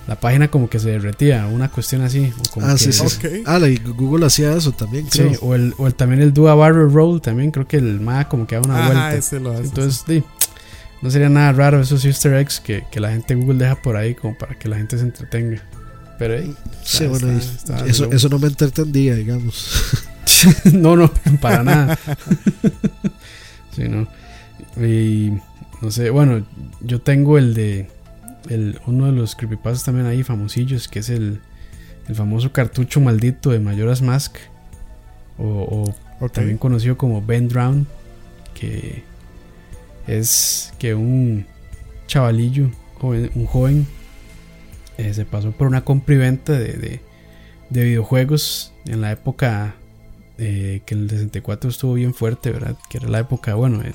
la 0.07 0.21
página 0.21 0.49
como 0.49 0.69
que 0.69 0.79
se 0.79 0.91
derretía, 0.91 1.47
una 1.47 1.71
cuestión 1.71 2.03
así. 2.03 2.31
ah, 2.61 2.77
sí, 2.77 2.93
sí. 2.93 3.43
Ah, 3.47 3.59
Google 3.97 4.27
hacía 4.27 4.53
eso 4.53 4.73
también, 4.73 5.07
creo. 5.07 5.31
Sí, 5.31 5.39
o, 5.41 5.55
el, 5.55 5.73
o 5.79 5.87
el, 5.87 5.95
también 5.95 6.21
el 6.21 6.35
Dua 6.35 6.55
Barrel 6.55 6.93
Roll, 6.93 7.23
también 7.23 7.51
creo 7.51 7.67
que 7.67 7.79
el 7.79 8.01
MA 8.01 8.29
como 8.29 8.47
que 8.47 8.57
da 8.57 8.61
una 8.61 8.87
vuelta. 8.87 9.15
Entonces, 9.15 10.05
sí. 10.07 10.23
no 11.01 11.11
sería 11.11 11.31
nada 11.31 11.53
raro 11.53 11.81
esos 11.81 12.05
easter 12.05 12.35
eggs 12.35 12.61
que, 12.61 12.85
que, 12.91 13.01
la 13.01 13.11
gente 13.13 13.35
de 13.35 13.41
Google 13.41 13.59
deja 13.59 13.81
por 13.81 13.97
ahí 13.97 14.15
como 14.15 14.37
para 14.37 14.59
que 14.59 14.69
la 14.69 14.77
gente 14.77 14.99
se 14.99 15.05
entretenga. 15.05 15.63
Pero 16.19 16.35
ahí. 16.35 16.55
Sí, 16.83 17.07
bueno, 17.07 17.29
eso, 17.87 18.11
eso 18.13 18.29
no 18.29 18.39
me 18.39 18.49
entretendía, 18.49 19.15
digamos. 19.15 20.05
no, 20.73 20.97
no, 20.97 21.13
para 21.41 21.63
nada. 21.65 21.99
sí, 23.75 23.89
no. 23.89 24.07
Y 24.85 25.33
no 25.83 25.91
sé, 25.91 26.11
bueno, 26.11 26.45
yo 26.81 27.01
tengo 27.01 27.39
el 27.39 27.55
de 27.55 27.89
el, 28.49 28.79
uno 28.87 29.07
de 29.07 29.13
los 29.13 29.35
creepypastas 29.35 29.85
también 29.85 30.07
ahí 30.07 30.23
famosillos, 30.23 30.89
que 30.89 31.01
es 31.01 31.09
el, 31.09 31.41
el 32.09 32.15
famoso 32.15 32.53
cartucho 32.53 33.01
maldito 33.01 33.51
de 33.51 33.61
Mayoras 33.61 34.03
Mask, 34.03 34.37
o, 35.39 35.93
también 36.33 36.59
conocido 36.59 36.97
como 36.97 37.21
Ben 37.23 37.49
Drown, 37.49 37.87
que 38.55 39.03
es 40.07 40.73
que 40.79 40.95
un 40.95 41.47
chavalillo, 42.07 42.71
un 43.03 43.47
joven, 43.47 43.87
eh, 44.99 45.15
se 45.15 45.25
pasó 45.25 45.53
por 45.53 45.67
una 45.67 45.85
compra 45.85 46.15
y 46.15 46.19
venta 46.19 46.53
de, 46.53 47.01
de, 47.71 47.85
videojuegos 47.85 48.73
en 48.87 49.01
la 49.01 49.11
época 49.11 49.75
eh, 50.39 50.83
que 50.87 50.95
el 50.95 51.11
64 51.11 51.71
estuvo 51.71 51.95
bien 51.95 52.15
fuerte, 52.15 52.51
¿verdad? 52.51 52.77
Que 52.89 52.99
era 52.99 53.09
la 53.09 53.19
época, 53.19 53.55
bueno, 53.55 53.79
de, 53.79 53.93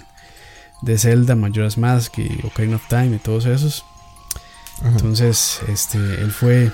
de 0.82 0.98
Zelda, 0.98 1.36
Majora's 1.36 1.78
Mask 1.78 2.18
y 2.20 2.46
Ocarina 2.46 2.76
of 2.76 2.88
Time 2.88 3.16
y 3.16 3.20
todos 3.20 3.46
esos. 3.46 3.86
Entonces, 4.84 5.60
este, 5.68 5.98
él 5.98 6.32
fue 6.32 6.72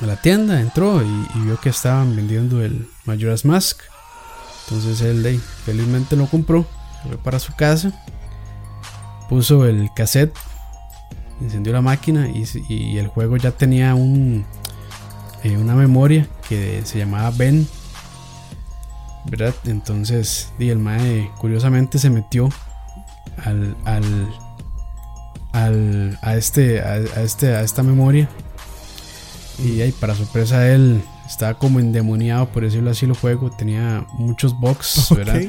a 0.00 0.06
la 0.06 0.16
tienda, 0.16 0.60
entró 0.60 1.02
y, 1.02 1.40
vio 1.40 1.60
que 1.60 1.68
estaban 1.68 2.16
vendiendo 2.16 2.62
el 2.62 2.88
Majora's 3.04 3.44
Mask. 3.44 3.80
Entonces 4.64 5.00
él 5.02 5.40
felizmente 5.64 6.16
lo 6.16 6.26
compró, 6.26 6.66
fue 7.06 7.18
para 7.18 7.38
su 7.38 7.52
casa, 7.54 7.92
puso 9.28 9.66
el 9.66 9.90
cassette, 9.94 10.34
encendió 11.42 11.72
la 11.72 11.82
máquina 11.82 12.28
y, 12.28 12.96
el 12.96 13.08
juego 13.08 13.36
ya 13.36 13.50
tenía 13.50 13.94
un, 13.94 14.44
eh, 15.42 15.56
una 15.56 15.74
memoria 15.74 16.26
que 16.48 16.82
se 16.84 16.98
llamaba 16.98 17.30
Ben. 17.30 17.66
¿Verdad? 19.24 19.54
Entonces, 19.66 20.52
y 20.58 20.70
el 20.70 20.78
mae 20.78 21.30
curiosamente 21.38 21.98
se 21.98 22.10
metió 22.10 22.48
al, 23.44 23.76
al, 25.52 26.18
a, 26.22 26.34
este, 26.36 26.80
a, 26.80 26.96
este, 26.96 27.54
a 27.54 27.62
esta 27.62 27.82
memoria. 27.82 28.28
Y 29.64 29.80
ahí, 29.80 29.92
para 29.92 30.14
sorpresa 30.14 30.60
de 30.60 30.74
él, 30.74 31.04
estaba 31.28 31.54
como 31.54 31.78
endemoniado, 31.78 32.46
por 32.48 32.64
decirlo 32.64 32.90
así, 32.90 33.06
el 33.06 33.12
juego. 33.12 33.50
Tenía 33.50 34.06
muchos 34.14 34.58
bugs, 34.58 35.08
¿verdad? 35.16 35.42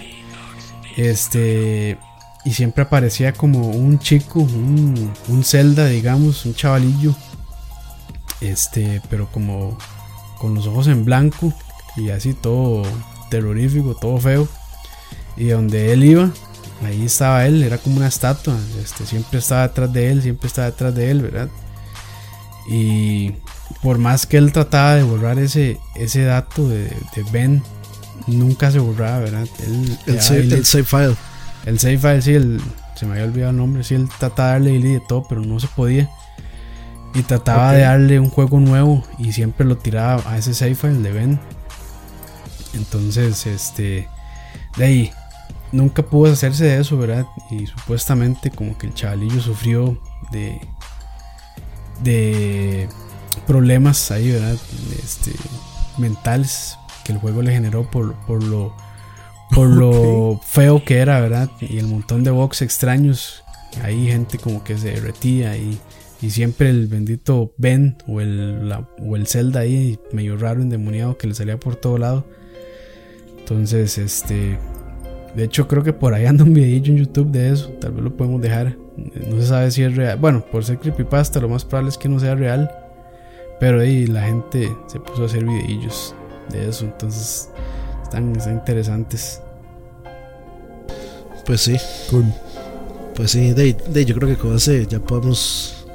Este. 0.97 1.97
Y 2.45 2.53
siempre 2.53 2.83
aparecía 2.83 3.33
como 3.33 3.69
un 3.69 3.99
chico, 3.99 4.39
un, 4.39 5.11
un 5.29 5.43
Zelda, 5.43 5.85
digamos, 5.87 6.45
un 6.45 6.53
chavalillo. 6.53 7.15
Este, 8.41 9.01
pero 9.09 9.31
como 9.31 9.77
con 10.39 10.53
los 10.53 10.67
ojos 10.67 10.87
en 10.87 11.05
blanco 11.05 11.53
y 11.95 12.09
así 12.09 12.33
todo 12.33 12.83
terrorífico, 13.29 13.95
todo 13.95 14.17
feo. 14.17 14.47
Y 15.37 15.45
donde 15.45 15.93
él 15.93 16.03
iba, 16.03 16.31
ahí 16.85 17.05
estaba 17.05 17.45
él, 17.45 17.63
era 17.63 17.77
como 17.77 17.97
una 17.97 18.07
estatua, 18.07 18.55
este, 18.81 19.05
siempre 19.05 19.39
estaba 19.39 19.67
detrás 19.67 19.91
de 19.93 20.11
él, 20.11 20.21
siempre 20.21 20.47
estaba 20.47 20.69
detrás 20.69 20.93
de 20.93 21.11
él, 21.11 21.21
¿verdad? 21.21 21.49
Y 22.69 23.31
por 23.81 23.97
más 23.97 24.25
que 24.25 24.37
él 24.37 24.51
trataba 24.51 24.95
de 24.95 25.03
borrar 25.03 25.39
ese, 25.39 25.79
ese 25.95 26.23
dato 26.23 26.67
de, 26.67 26.91
Ben, 27.31 27.63
nunca 28.27 28.71
se 28.71 28.79
borraba, 28.79 29.19
¿verdad? 29.19 29.47
el, 30.05 30.21
save, 30.21 30.83
file. 30.83 31.15
El 31.65 31.79
save 31.79 31.97
file, 31.97 32.21
sí, 32.21 32.33
el, 32.33 32.61
se 32.95 33.05
me 33.05 33.13
había 33.13 33.25
olvidado 33.25 33.51
el 33.51 33.57
nombre, 33.57 33.83
sí, 33.83 33.95
él 33.95 34.09
trataba 34.19 34.59
de 34.59 34.71
darle 34.71 34.89
de 34.89 34.99
todo, 34.99 35.23
pero 35.27 35.41
no 35.41 35.59
se 35.59 35.67
podía. 35.67 36.09
Y 37.15 37.21
trataba 37.21 37.73
de 37.73 37.81
darle 37.81 38.19
un 38.19 38.29
juego 38.29 38.59
nuevo 38.59 39.03
y 39.19 39.33
siempre 39.33 39.65
lo 39.65 39.77
tiraba 39.77 40.23
a 40.25 40.37
ese 40.37 40.53
save 40.53 40.75
file 40.75 40.99
de 40.99 41.11
Ben. 41.11 41.39
Entonces, 42.73 43.45
este, 43.45 44.07
de 44.77 44.83
ahí, 44.83 45.11
nunca 45.71 46.03
pudo 46.03 46.31
hacerse 46.31 46.65
de 46.65 46.79
eso, 46.79 46.97
¿verdad? 46.97 47.25
Y 47.51 47.67
supuestamente 47.67 48.49
como 48.49 48.77
que 48.77 48.87
el 48.87 48.93
chavalillo 48.93 49.41
sufrió 49.41 50.01
de, 50.31 50.59
de 52.03 52.89
problemas 53.45 54.11
ahí, 54.11 54.31
¿verdad? 54.31 54.57
Este, 55.03 55.31
mentales 55.97 56.77
que 57.03 57.11
el 57.11 57.19
juego 57.19 57.41
le 57.41 57.51
generó 57.51 57.89
por, 57.89 58.15
por 58.25 58.41
lo 58.43 58.75
por 59.53 59.67
lo 59.67 60.39
feo 60.45 60.83
que 60.83 60.97
era, 60.97 61.19
¿verdad? 61.19 61.49
Y 61.61 61.77
el 61.77 61.87
montón 61.87 62.23
de 62.23 62.31
box 62.31 62.61
extraños. 62.61 63.43
Ahí 63.81 64.07
gente 64.07 64.37
como 64.37 64.63
que 64.63 64.77
se 64.77 64.91
derretía 64.91 65.57
y, 65.57 65.79
y 66.21 66.29
siempre 66.29 66.69
el 66.69 66.87
bendito 66.87 67.53
Ben 67.57 67.97
o 68.07 68.21
el, 68.21 68.71
o 69.01 69.15
el 69.15 69.27
Zelda 69.27 69.61
ahí 69.61 69.99
medio 70.11 70.37
raro, 70.37 70.61
endemoniado 70.61 71.17
que 71.17 71.27
le 71.27 71.33
salía 71.33 71.59
por 71.59 71.75
todo 71.75 71.97
lado. 71.97 72.25
Entonces, 73.39 73.97
este, 73.97 74.57
de 75.35 75.43
hecho, 75.43 75.67
creo 75.67 75.83
que 75.83 75.93
por 75.93 76.13
ahí 76.13 76.25
anda 76.25 76.43
un 76.43 76.53
videillo 76.53 76.93
en 76.93 76.99
YouTube 76.99 77.31
de 77.31 77.51
eso. 77.51 77.69
Tal 77.81 77.93
vez 77.93 78.03
lo 78.03 78.15
podemos 78.15 78.41
dejar. 78.41 78.77
No 78.95 79.41
se 79.41 79.47
sabe 79.47 79.71
si 79.71 79.83
es 79.83 79.95
real. 79.95 80.17
Bueno, 80.19 80.45
por 80.51 80.63
ser 80.63 80.77
creepypasta, 80.77 81.39
lo 81.39 81.49
más 81.49 81.65
probable 81.65 81.89
es 81.89 81.97
que 81.97 82.09
no 82.09 82.19
sea 82.19 82.35
real. 82.35 82.71
Pero 83.59 83.81
ahí 83.81 84.05
la 84.05 84.23
gente 84.23 84.69
se 84.87 84.99
puso 84.99 85.23
a 85.23 85.25
hacer 85.25 85.43
videillos 85.45 86.15
de 86.51 86.69
eso. 86.69 86.85
Entonces, 86.85 87.49
están, 88.13 88.53
interesantes. 88.53 89.41
Pues 91.45 91.61
sí. 91.61 91.77
Cool. 92.09 92.25
Pues 93.15 93.31
sí, 93.31 93.53
de, 93.53 94.05
yo 94.05 94.15
creo 94.15 94.27
que 94.27 94.37
con 94.37 94.55
ese 94.55 94.87
ya 94.87 94.99
podemos 94.99 95.85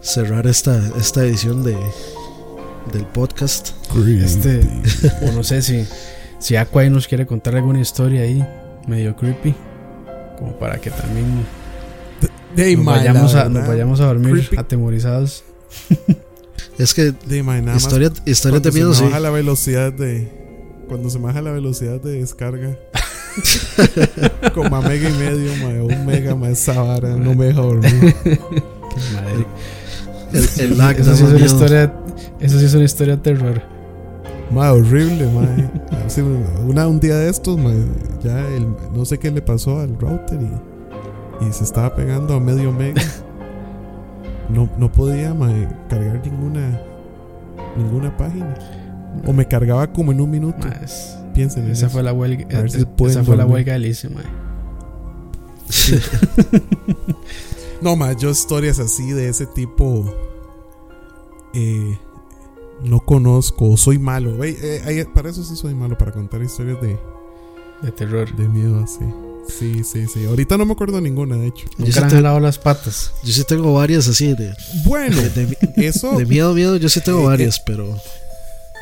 cerrar 0.00 0.46
esta, 0.46 0.80
esta 0.98 1.24
edición 1.24 1.62
de, 1.62 1.76
del 2.92 3.04
podcast. 3.06 3.70
Este, 4.06 4.60
o 5.22 5.32
no 5.32 5.42
sé 5.42 5.62
si 5.62 5.86
si 6.38 6.56
Aquay 6.56 6.88
nos 6.88 7.08
quiere 7.08 7.26
contar 7.26 7.56
alguna 7.56 7.80
historia 7.80 8.22
ahí, 8.22 8.44
medio 8.86 9.16
creepy, 9.16 9.54
como 10.38 10.56
para 10.58 10.78
que 10.80 10.90
también 10.90 11.44
nos, 12.56 12.84
vayamos 12.84 13.34
a, 13.34 13.48
nos, 13.48 13.66
vayamos 13.66 14.00
a, 14.00 14.06
dormir 14.06 14.48
atemorizados. 14.56 15.44
Es 16.78 16.94
que 16.94 17.10
de 17.10 17.38
historia, 17.76 18.12
historia 18.24 18.60
de 18.60 18.70
miedo, 18.70 18.94
se 18.94 19.02
baja 19.02 19.18
la 19.18 19.30
velocidad 19.30 19.92
de 19.92 20.37
cuando 20.88 21.10
se 21.10 21.18
baja 21.18 21.42
la 21.42 21.52
velocidad 21.52 22.00
de 22.00 22.20
descarga. 22.20 22.76
como 24.54 24.74
a 24.74 24.80
mega 24.80 25.08
y 25.08 25.12
medio, 25.12 25.84
un 25.84 26.06
mega 26.06 26.34
más 26.34 26.50
esa 26.50 26.80
vara, 26.82 27.16
no 27.16 27.34
me 27.34 27.46
deja 27.46 27.60
dormir. 27.60 27.92
Madre. 29.14 29.46
El, 30.32 30.72
el, 30.72 30.78
lag, 30.78 30.98
eso, 30.98 31.14
sí 31.14 31.24
es 31.24 31.30
una 31.30 31.46
historia, 31.46 31.94
eso 32.40 32.58
sí 32.58 32.64
es 32.64 32.74
una 32.74 32.84
historia 32.84 33.16
de 33.16 33.22
terror. 33.22 33.62
Ma, 34.50 34.72
horrible, 34.72 35.26
ma. 35.26 35.46
Una, 36.66 36.88
un 36.88 36.98
día 36.98 37.16
de 37.16 37.30
estos, 37.30 37.56
ma, 37.58 37.70
ya 38.22 38.46
el, 38.48 38.66
no 38.94 39.04
sé 39.04 39.18
qué 39.18 39.30
le 39.30 39.42
pasó 39.42 39.78
al 39.80 39.98
router 39.98 40.38
y, 40.40 41.46
y 41.46 41.52
se 41.52 41.64
estaba 41.64 41.94
pegando 41.94 42.34
a 42.34 42.40
medio 42.40 42.72
mega. 42.72 43.02
No, 44.48 44.68
no 44.78 44.90
podía 44.90 45.34
ma, 45.34 45.52
cargar 45.88 46.22
ninguna 46.24 46.80
ninguna 47.76 48.16
página. 48.16 48.54
O 49.26 49.32
me 49.32 49.46
cargaba 49.46 49.92
como 49.92 50.12
en 50.12 50.20
un 50.20 50.30
minuto. 50.30 50.66
Piensen 51.34 51.70
esa 51.70 51.88
fue 51.88 52.02
la 52.02 52.12
huelga. 52.12 52.64
esa 52.64 53.24
fue 53.24 53.36
la 53.36 53.46
huelga 53.46 53.74
de 53.74 53.78
Lice, 53.78 54.08
ma. 54.08 54.22
no, 57.82 57.96
ma, 57.96 58.12
yo 58.12 58.30
historias 58.30 58.78
así 58.78 59.12
de 59.12 59.28
ese 59.28 59.46
tipo. 59.46 60.12
Eh, 61.54 61.98
no 62.82 63.00
conozco, 63.00 63.76
soy 63.76 63.98
malo. 63.98 64.42
Eh, 64.44 65.06
para 65.14 65.30
eso 65.30 65.44
sí 65.44 65.56
soy 65.56 65.74
malo, 65.74 65.98
para 65.98 66.12
contar 66.12 66.42
historias 66.42 66.80
de, 66.80 66.98
de 67.82 67.92
terror. 67.92 68.34
De 68.36 68.48
miedo, 68.48 68.86
sí. 68.86 69.04
Sí, 69.48 69.82
sí, 69.82 70.06
sí. 70.12 70.26
Ahorita 70.26 70.58
no 70.58 70.66
me 70.66 70.72
acuerdo 70.72 71.00
ninguna, 71.00 71.36
de 71.36 71.48
hecho. 71.48 71.66
Nunca 71.78 72.02
han 72.02 72.10
jalado 72.10 72.38
las 72.38 72.58
patas. 72.58 73.12
Yo 73.24 73.32
sí 73.32 73.44
tengo 73.44 73.72
varias 73.72 74.06
así 74.06 74.34
de. 74.34 74.52
Bueno, 74.84 75.16
de, 75.22 75.56
eso. 75.76 76.16
De 76.16 76.26
miedo, 76.26 76.52
miedo, 76.52 76.76
yo 76.76 76.88
sí 76.88 77.00
tengo 77.00 77.22
eh, 77.22 77.26
varias, 77.26 77.58
pero. 77.60 77.96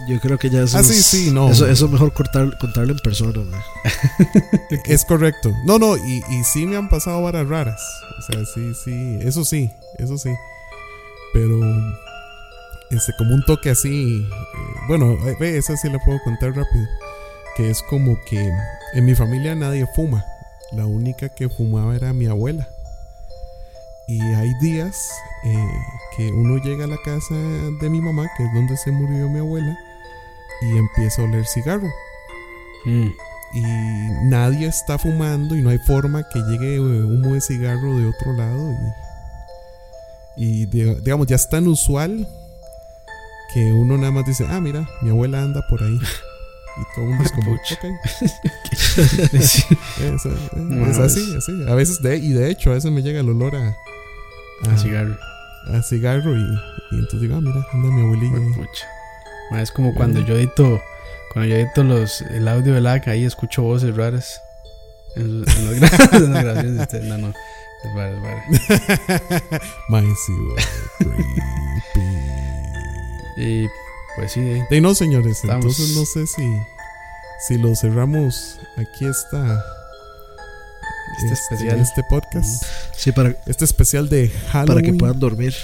Yo 0.09 0.21
creo 0.21 0.39
que 0.39 0.51
ya 0.51 0.63
eso 0.63 0.79
Ah, 0.79 0.83
sí, 0.83 0.93
es, 0.93 1.07
sí, 1.07 1.31
no. 1.31 1.51
Eso, 1.51 1.67
eso 1.67 1.87
es 1.87 1.91
mejor 1.91 2.13
cortar, 2.13 2.57
contarlo 2.59 2.93
en 2.93 2.99
persona. 2.99 3.43
Es 4.87 5.05
correcto. 5.05 5.53
No, 5.65 5.79
no, 5.79 5.97
y, 5.97 6.23
y 6.31 6.45
sí 6.45 6.67
me 6.67 6.77
han 6.77 6.89
pasado 6.89 7.23
varas 7.23 7.49
raras. 7.49 7.83
O 8.19 8.23
sea, 8.23 8.45
sí, 8.45 8.73
sí, 8.85 9.19
eso 9.23 9.45
sí, 9.45 9.71
eso 9.99 10.19
sí. 10.19 10.31
Pero, 11.33 11.59
este, 12.91 13.13
como 13.19 13.35
un 13.35 13.45
toque 13.45 13.71
así. 13.71 14.23
eh, 14.23 14.81
bueno, 14.89 15.13
eh, 15.27 15.37
ve, 15.41 15.57
esa 15.59 15.77
sí 15.77 15.89
la 15.89 15.99
puedo 16.05 16.19
contar 16.25 16.51
rápido. 16.55 16.87
Que 17.57 17.71
es 17.71 17.83
como 17.83 18.19
que 18.29 18.51
en 18.95 19.05
mi 19.05 19.15
familia 19.15 19.55
nadie 19.55 19.87
fuma. 19.95 20.25
La 20.73 20.87
única 20.87 21.29
que 21.31 21.49
fumaba 21.49 21.97
era 21.97 22.13
mi 22.13 22.27
abuela. 22.27 22.69
Y 24.09 24.21
hay 24.21 24.53
días 24.61 25.11
eh, 25.45 25.69
que 26.17 26.29
uno 26.31 26.59
llega 26.59 26.85
a 26.85 26.89
la 26.89 26.99
casa 27.05 27.35
de 27.35 27.91
mi 27.91 28.01
mamá, 28.01 28.27
que 28.37 28.45
es 28.45 28.55
donde 28.55 28.77
se 28.77 28.93
murió 28.93 29.29
mi 29.29 29.41
abuela, 29.41 29.77
y 30.63 30.77
empieza 30.79 31.23
a 31.23 31.25
oler 31.27 31.45
cigarro 31.47 31.89
Mm. 32.85 33.09
y 33.55 33.63
nadie 34.29 34.69
está 34.69 34.97
fumando 34.97 35.57
y 35.57 35.61
no 35.63 35.71
hay 35.71 35.79
forma 35.79 36.23
que 36.29 36.39
llegue 36.41 36.77
eh, 36.77 36.81
humo 36.81 37.35
de 37.35 37.41
cigarro 37.41 37.97
de 37.99 38.07
otro 38.07 38.33
lado 38.35 38.73
y, 40.37 40.45
y 40.63 40.67
di- 40.67 40.95
digamos 41.03 41.27
ya 41.27 41.35
es 41.37 41.49
tan 41.49 41.67
usual 41.67 42.29
que 43.53 43.73
uno 43.73 43.97
nada 43.99 44.13
más 44.13 44.25
dice 44.27 44.47
ah 44.49 44.61
mira 44.61 44.89
mi 45.03 45.11
abuela 45.11 45.43
anda 45.43 45.67
por 45.69 45.83
ahí 45.83 45.99
y 45.99 46.95
todo 46.95 47.05
el 47.07 47.11
mundo 47.11 47.25
es 47.25 47.33
como 47.33 47.53
ok 47.53 47.61
es, 49.33 49.67
eh, 50.01 50.17
es 50.91 50.99
así 50.99 51.21
es- 51.31 51.37
así 51.37 51.53
a 51.69 51.75
veces 51.75 52.01
de, 52.03 52.19
y 52.19 52.33
de 52.33 52.51
hecho 52.51 52.71
a 52.71 52.75
veces 52.75 52.93
me 52.93 53.03
llega 53.03 53.21
el 53.21 53.29
olor 53.31 53.57
a, 53.57 53.77
A 54.71 54.77
cigarro. 54.79 55.17
a 55.73 55.83
cigarro 55.83 56.37
y, 56.37 56.43
y 56.93 56.99
entonces 56.99 57.21
digo 57.23 57.35
ah 57.37 57.41
mira 57.41 57.67
anda 57.73 57.89
mi 57.91 58.01
abuelilla 58.03 58.37
ahí. 58.37 58.53
Pucha. 58.55 58.87
Ma, 59.51 59.63
es 59.63 59.71
como 59.71 59.95
cuando 59.95 60.21
yo 60.21 60.37
edito, 60.37 60.83
cuando 61.33 61.49
yo 61.51 61.57
edito 61.57 61.85
los, 61.85 62.21
el 62.23 62.49
audio 62.49 62.75
de 62.75 62.81
lag, 62.81 63.09
ahí 63.09 63.25
escucho 63.25 63.63
voces 63.63 63.95
raras. 63.97 64.41
En, 65.17 65.41
los- 65.43 65.57
en 65.57 65.81
las 65.81 65.93
gra- 65.93 66.17
en 66.17 66.33
grabaciones 66.33 66.75
de 66.77 66.83
ustedes. 66.83 67.05
No, 67.05 67.19
no. 67.19 67.29
Es 67.29 67.95
raro, 67.95 68.17
es 68.17 68.23
raro. 68.23 68.43
Sí, 70.27 70.33
güey, 70.33 70.65
creepy. 70.99 71.41
Y 73.39 73.67
pues 74.17 74.33
sí, 74.33 74.41
eh. 74.41 74.67
De 74.71 74.81
no, 74.81 74.95
señores, 74.95 75.37
Estamos- 75.43 75.65
entonces 75.79 75.97
no 75.97 76.05
sé 76.07 76.27
si 76.27 76.43
si 77.47 77.59
lo 77.59 77.75
cerramos 77.77 78.59
aquí 78.79 79.05
está 79.05 79.63
Este 81.23 81.35
especial. 81.35 81.79
este 81.81 82.03
podcast, 82.09 82.65
Sí, 82.97 83.13
para, 83.13 83.35
este 83.47 83.65
especial 83.67 84.09
de 84.09 84.31
Halloween. 84.51 84.67
para 84.67 84.83
que 84.83 84.93
puedan 84.95 85.21
dormir. 85.21 85.55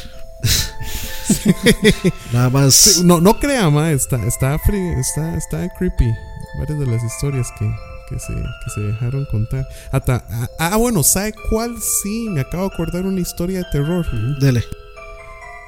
Nada 2.33 2.51
más. 2.51 2.75
Sí, 2.75 3.03
no, 3.05 3.21
no 3.21 3.39
crea, 3.39 3.69
ma, 3.71 3.91
está 3.93 4.17
está 4.27 4.59
fri- 4.59 4.99
está 4.99 5.37
está 5.37 5.69
creepy 5.79 6.13
varias 6.59 6.79
de 6.79 6.87
las 6.87 7.03
historias 7.03 7.49
que 7.59 7.71
que 8.09 8.19
se, 8.19 8.35
que 8.35 8.71
se 8.75 8.81
dejaron 8.81 9.25
contar. 9.31 9.67
Hasta, 9.91 10.25
ah, 10.31 10.49
ah, 10.59 10.77
bueno, 10.77 11.03
¿sabe 11.03 11.33
cuál? 11.49 11.75
Sí, 12.03 12.27
me 12.29 12.43
acabo 12.43 12.69
de 12.69 12.75
acordar 12.75 13.07
una 13.07 13.21
historia 13.21 13.59
de 13.61 13.65
terror. 13.73 14.07
Ujú. 14.07 14.39
Dele. 14.39 14.63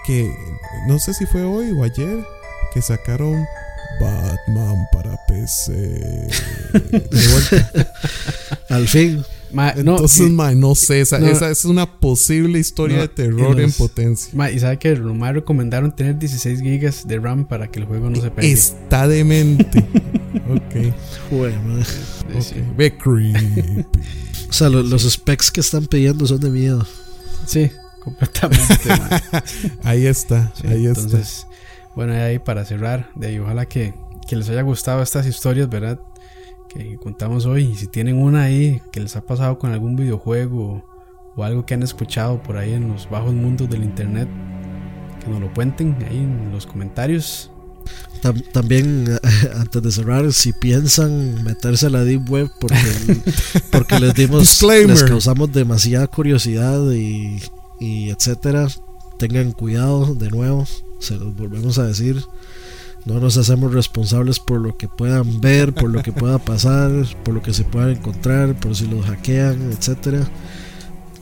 Que 0.07 0.30
no 0.86 0.98
sé 0.98 1.14
si 1.14 1.24
fue 1.24 1.42
hoy 1.42 1.70
o 1.72 1.82
ayer 1.84 2.22
que 2.74 2.82
sacaron 2.82 3.46
Batman 3.98 4.86
para 4.92 5.16
PC. 5.26 5.72
De 6.72 7.28
vuelta. 7.32 7.92
Al 8.68 8.88
fin. 8.88 9.24
Ma, 9.55 9.72
no, 9.74 9.92
Entonces, 9.92 10.30
ma, 10.30 10.52
no 10.55 10.74
sé, 10.74 11.00
esa, 11.00 11.18
no. 11.20 11.26
esa 11.28 11.50
es 11.50 11.64
una 11.64 11.86
posible 12.00 12.59
historia 12.59 12.96
No, 12.96 13.02
de 13.02 13.09
terror 13.09 13.59
y 13.61 13.62
en 13.64 13.72
potencia. 13.72 14.30
ma, 14.34 14.50
y 14.50 14.59
sabe 14.59 14.78
que 14.78 14.94
nomás 14.96 15.32
recomendaron 15.34 15.94
tener 15.94 16.18
16 16.18 16.61
gigas 16.61 17.07
de 17.07 17.18
RAM 17.20 17.46
para 17.46 17.68
que 17.70 17.78
el 17.78 17.84
juego 17.86 18.11
no 18.11 18.20
se 18.20 18.30
pegue. 18.30 18.50
Está 18.52 19.07
demente. 19.09 19.78
ok, 20.50 20.92
Joder, 21.30 21.59
madre. 21.61 21.84
Sí, 21.84 22.36
ok. 22.36 22.42
sí. 22.42 22.55
Ve 22.76 22.96
creepy. 22.98 23.86
O 24.50 24.52
sea, 24.57 24.68
lo- 24.68 24.82
los 24.84 25.02
specs 25.02 25.50
que 25.50 25.61
están 25.61 25.86
pidiendo 25.86 26.26
son 26.26 26.38
de 26.38 26.48
miedo. 26.50 26.86
Sí, 27.44 27.70
completamente. 28.00 28.64
Ahí 29.82 30.07
está, 30.07 30.52
Sí, 30.61 30.66
ahí 30.68 30.86
está. 30.86 31.00
entonces, 31.00 31.46
bueno, 31.96 32.12
y 32.12 32.16
ahí 32.18 32.38
para 32.38 32.64
cerrar, 32.64 33.11
de 33.16 33.28
ahí, 33.28 33.38
ojalá 33.40 33.66
que, 33.66 33.94
que 34.28 34.36
les 34.36 34.48
haya 34.48 34.62
gustado 34.62 35.02
estas 35.02 35.26
historias, 35.26 35.68
¿verdad? 35.68 35.98
Que 36.74 36.96
contamos 36.96 37.46
hoy. 37.46 37.64
Y 37.72 37.74
si 37.76 37.86
tienen 37.86 38.16
una 38.20 38.42
ahí 38.42 38.80
que 38.92 39.00
les 39.00 39.16
ha 39.16 39.24
pasado 39.24 39.58
con 39.58 39.72
algún 39.72 39.96
videojuego 39.96 40.60
o, 40.66 40.84
o 41.36 41.44
algo 41.44 41.64
que 41.64 41.74
han 41.74 41.82
escuchado 41.82 42.42
por 42.42 42.56
ahí 42.56 42.72
en 42.72 42.88
los 42.88 43.08
bajos 43.08 43.32
mundos 43.32 43.70
del 43.70 43.84
internet, 43.84 44.28
que 45.24 45.30
nos 45.30 45.40
lo 45.40 45.52
cuenten 45.54 45.96
ahí 46.08 46.18
en 46.18 46.50
los 46.52 46.66
comentarios. 46.66 47.50
Tam- 48.22 48.42
también, 48.52 49.06
antes 49.56 49.82
de 49.82 49.92
cerrar, 49.92 50.32
si 50.32 50.52
piensan 50.52 51.44
meterse 51.44 51.86
a 51.86 51.90
la 51.90 52.02
Deep 52.02 52.28
Web 52.28 52.50
porque, 52.60 52.76
porque 53.70 54.00
les 54.00 54.14
dimos, 54.14 54.40
les 54.88 55.02
causamos 55.04 55.52
demasiada 55.52 56.06
curiosidad 56.08 56.80
y, 56.92 57.40
y 57.80 58.10
etcétera, 58.10 58.66
tengan 59.18 59.52
cuidado 59.52 60.14
de 60.14 60.30
nuevo, 60.30 60.66
se 60.98 61.16
los 61.16 61.36
volvemos 61.36 61.78
a 61.78 61.84
decir. 61.86 62.20
No 63.05 63.20
nos 63.20 63.36
hacemos 63.36 63.72
responsables 63.74 64.40
por 64.40 64.61
lo 64.61 64.76
que 64.78 64.88
puedan 64.88 65.40
ver, 65.40 65.74
por 65.74 65.90
lo 65.90 66.02
que 66.02 66.11
pueda 66.12 66.38
pasar, 66.38 66.90
por 67.22 67.34
lo 67.34 67.42
que 67.42 67.52
se 67.52 67.64
puedan 67.64 67.90
encontrar, 67.90 68.59
por 68.59 68.74
si 68.74 68.86
los 68.86 69.05
hackean, 69.05 69.72
etcétera. 69.72 70.26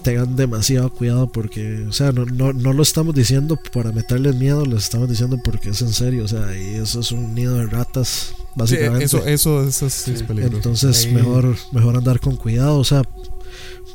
Tengan 0.03 0.35
demasiado 0.37 0.91
cuidado 0.91 1.29
porque, 1.31 1.85
o 1.89 1.93
sea, 1.93 2.11
no, 2.13 2.25
no, 2.25 2.53
no 2.53 2.73
lo 2.73 2.83
estamos 2.83 3.15
diciendo 3.15 3.57
para 3.73 3.93
meterles 3.93 4.35
miedo, 4.37 4.65
lo 4.67 4.77
estamos 4.77 5.09
diciendo 5.09 5.39
porque 5.45 5.71
es 5.71 5.81
en 5.83 5.93
serio, 5.93 6.25
o 6.25 6.29
sea, 6.29 6.57
y 6.57 6.75
eso 6.75 7.01
es 7.01 7.13
un 7.13 7.35
nido 7.35 7.55
de 7.57 7.67
ratas, 7.67 8.35
Sí, 8.37 8.45
básicamente. 8.57 9.05
eso, 9.05 9.27
eso, 9.27 9.63
eso 9.65 9.89
sí 9.91 10.11
es 10.13 10.23
peligroso. 10.25 10.57
Entonces, 10.57 11.07
Ahí- 11.07 11.15
mejor, 11.15 11.57
mejor 11.73 11.97
andar 11.97 12.19
con 12.21 12.37
cuidado, 12.37 12.79
o 12.79 12.85
sea, 12.85 13.03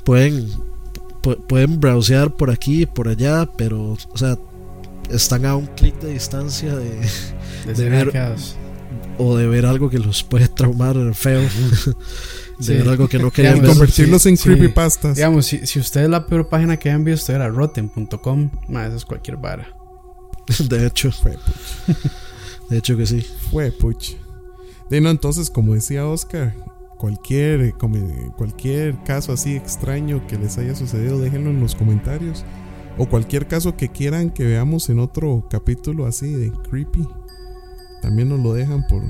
pueden, 0.06 0.48
pu- 1.22 1.38
pueden 1.48 1.80
browsear 1.80 2.34
por 2.36 2.52
aquí 2.52 2.84
y 2.84 2.86
por 2.86 3.08
allá, 3.10 3.46
pero, 3.58 3.98
o 4.12 4.18
sea, 4.18 4.38
están 5.12 5.46
a 5.46 5.56
un 5.56 5.66
clic 5.68 6.00
de 6.00 6.14
distancia 6.14 6.76
de, 6.76 7.00
ver- 7.90 8.12
o 9.18 9.36
de 9.36 9.48
ver 9.48 9.66
algo 9.66 9.90
que 9.90 10.00
los 10.00 10.24
puede 10.24 10.48
traumar 10.48 10.96
feo, 11.16 11.42
de 12.60 12.64
Sí. 12.64 12.74
ver 12.74 12.88
algo 12.90 13.08
que 13.08 13.20
no 13.20 13.30
querían 13.32 13.56
Digamos, 13.56 13.76
convertirlos 13.78 14.22
sí, 14.24 14.30
en 14.30 14.38
sí. 14.38 14.44
creepypastas. 14.44 15.16
Digamos, 15.16 15.46
si, 15.46 15.66
si 15.68 15.80
usted 15.80 16.08
la 16.10 16.26
peor 16.26 16.50
página 16.50 16.78
que 16.78 16.90
han 16.90 17.04
visto 17.04 17.32
era 17.34 17.48
rotten.com, 17.50 18.50
eso 18.70 18.96
es 18.96 19.06
cualquier 19.06 19.38
vara. 19.38 19.68
De 20.70 20.86
hecho, 20.88 21.12
Fue, 21.12 21.34
puch, 21.34 21.98
de 22.70 22.78
hecho 22.78 22.96
que 22.98 23.06
sí. 23.06 23.26
fue 23.52 23.72
puch. 23.72 24.14
De 24.90 25.02
no, 25.02 25.10
entonces, 25.10 25.50
como 25.50 25.74
decía 25.74 26.06
Oscar, 26.08 26.56
cualquier, 26.98 27.62
eh, 27.62 27.74
cualquier 28.38 28.96
caso 29.04 29.34
así 29.34 29.56
extraño 29.56 30.26
que 30.28 30.38
les 30.38 30.58
haya 30.58 30.74
sucedido, 30.76 31.20
déjenlo 31.20 31.50
en 31.50 31.60
los 31.60 31.76
comentarios. 31.76 32.46
O 32.98 33.08
cualquier 33.08 33.48
caso 33.48 33.76
que 33.78 33.90
quieran 33.90 34.30
que 34.32 34.44
veamos 34.44 34.90
en 34.90 35.00
otro 35.00 35.46
capítulo 35.50 36.06
así 36.08 36.32
de 36.32 36.52
creepy. 36.70 37.08
También 38.02 38.30
nos 38.30 38.40
lo 38.40 38.54
dejan 38.54 38.86
por 38.88 39.04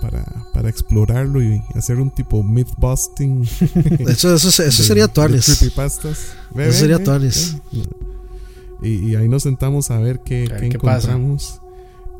para, 0.00 0.24
para 0.54 0.70
explorarlo 0.70 1.42
y 1.42 1.62
hacer 1.74 1.98
un 2.00 2.10
tipo 2.10 2.42
myth 2.42 2.70
busting. 2.78 3.42
Eso, 4.08 4.34
eso, 4.34 4.48
eso 4.48 4.62
de- 4.62 4.72
sería 4.72 5.06
de 5.08 5.12
Tuanis. 5.12 5.44
creepypastas. 5.44 6.32
Ve, 6.54 6.64
Eso 6.64 6.72
ve, 6.72 6.78
sería 6.78 6.98
ve, 6.98 7.04
tuanis. 7.04 7.56
ve. 7.70 8.88
Y, 8.88 9.10
y 9.10 9.14
ahí 9.16 9.28
nos 9.28 9.42
sentamos 9.42 9.90
a 9.90 9.98
ver 9.98 10.20
qué, 10.20 10.46
A 10.48 10.54
ver 10.54 10.60
qué 10.62 10.68
qué 10.70 10.78
pasa. 10.78 11.08
encontramos. 11.12 11.60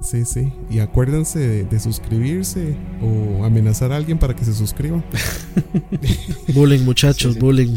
Sí, 0.02 0.24
sí. 0.26 0.52
Y 0.70 0.78
acuérdense 0.80 1.38
de, 1.38 1.64
de 1.64 1.80
suscribirse 1.80 2.76
o 3.02 3.44
amenazar 3.44 3.92
a 3.92 3.96
alguien 3.96 4.18
para 4.18 4.34
que 4.36 4.44
se 4.44 4.52
suscriba. 4.54 5.02
Bullying, 6.54 6.80
muchachos, 6.84 7.32
Sí, 7.32 7.38
sí. 7.38 7.40
bullying. 7.40 7.76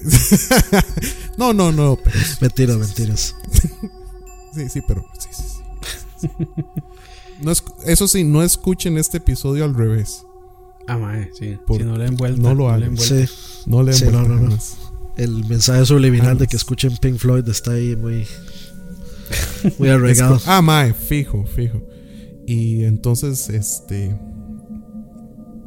no, 1.36 1.52
no, 1.52 1.72
no. 1.72 1.96
pero- 2.02 2.16
Mentiras, 2.40 2.76
mentiras. 2.78 3.34
sí, 4.54 4.68
sí, 4.68 4.80
pero. 4.86 5.04
Sí, 5.18 5.28
sí, 5.32 5.42
sí. 6.20 6.28
No 7.40 7.50
es- 7.52 7.64
eso 7.86 8.08
sí, 8.08 8.24
no 8.24 8.42
escuchen 8.42 8.98
este 8.98 9.18
episodio 9.18 9.64
al 9.64 9.74
revés. 9.74 10.24
Ah, 10.86 10.98
mae, 10.98 11.30
sí. 11.38 11.56
Por- 11.66 11.78
si 11.78 11.84
no 11.84 11.96
le 11.96 12.04
den 12.04 12.16
vuelta. 12.16 12.40
no 12.42 12.54
lo 12.54 12.68
le 12.68 12.86
hagan. 12.86 12.94
No 13.66 13.82
le 13.82 13.92
den 13.92 14.00
vuelta 14.12 14.22
no, 14.22 14.28
no, 14.28 14.34
no. 14.36 14.40
jamás. 14.50 14.76
el 15.16 15.44
mensaje 15.46 15.84
subliminal 15.86 16.38
de 16.38 16.46
que 16.46 16.56
escuchen 16.56 16.96
Pink 16.96 17.18
Floyd 17.18 17.46
está 17.48 17.72
ahí 17.72 17.94
muy, 17.96 18.26
muy 19.78 19.88
arraigado. 19.88 20.40
ah, 20.46 20.62
mae, 20.62 20.92
fijo, 20.94 21.44
fijo. 21.46 21.82
Y 22.46 22.84
entonces, 22.84 23.48
este. 23.50 24.18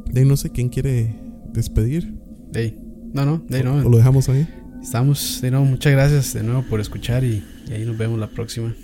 De 0.06 0.24
no 0.26 0.36
sé 0.36 0.50
quién 0.50 0.68
quiere 0.68 1.14
despedir. 1.52 2.12
Ey, 2.54 2.78
No, 3.12 3.24
no, 3.26 3.42
de 3.48 3.58
ahí 3.58 3.62
¿O 3.62 3.74
no. 3.82 3.88
lo 3.88 3.96
dejamos 3.96 4.28
ahí? 4.28 4.46
Estamos, 4.82 5.40
de 5.40 5.50
nuevo, 5.50 5.64
muchas 5.66 5.92
gracias 5.92 6.32
de 6.34 6.42
nuevo 6.42 6.62
por 6.62 6.80
escuchar 6.80 7.24
y, 7.24 7.44
y 7.68 7.72
ahí 7.72 7.84
nos 7.84 7.96
vemos 7.96 8.18
la 8.18 8.28
próxima. 8.28 8.74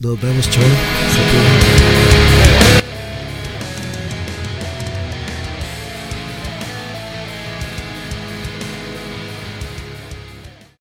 Nos 0.00 0.20
vemos, 0.20 0.48
chao. 0.50 0.62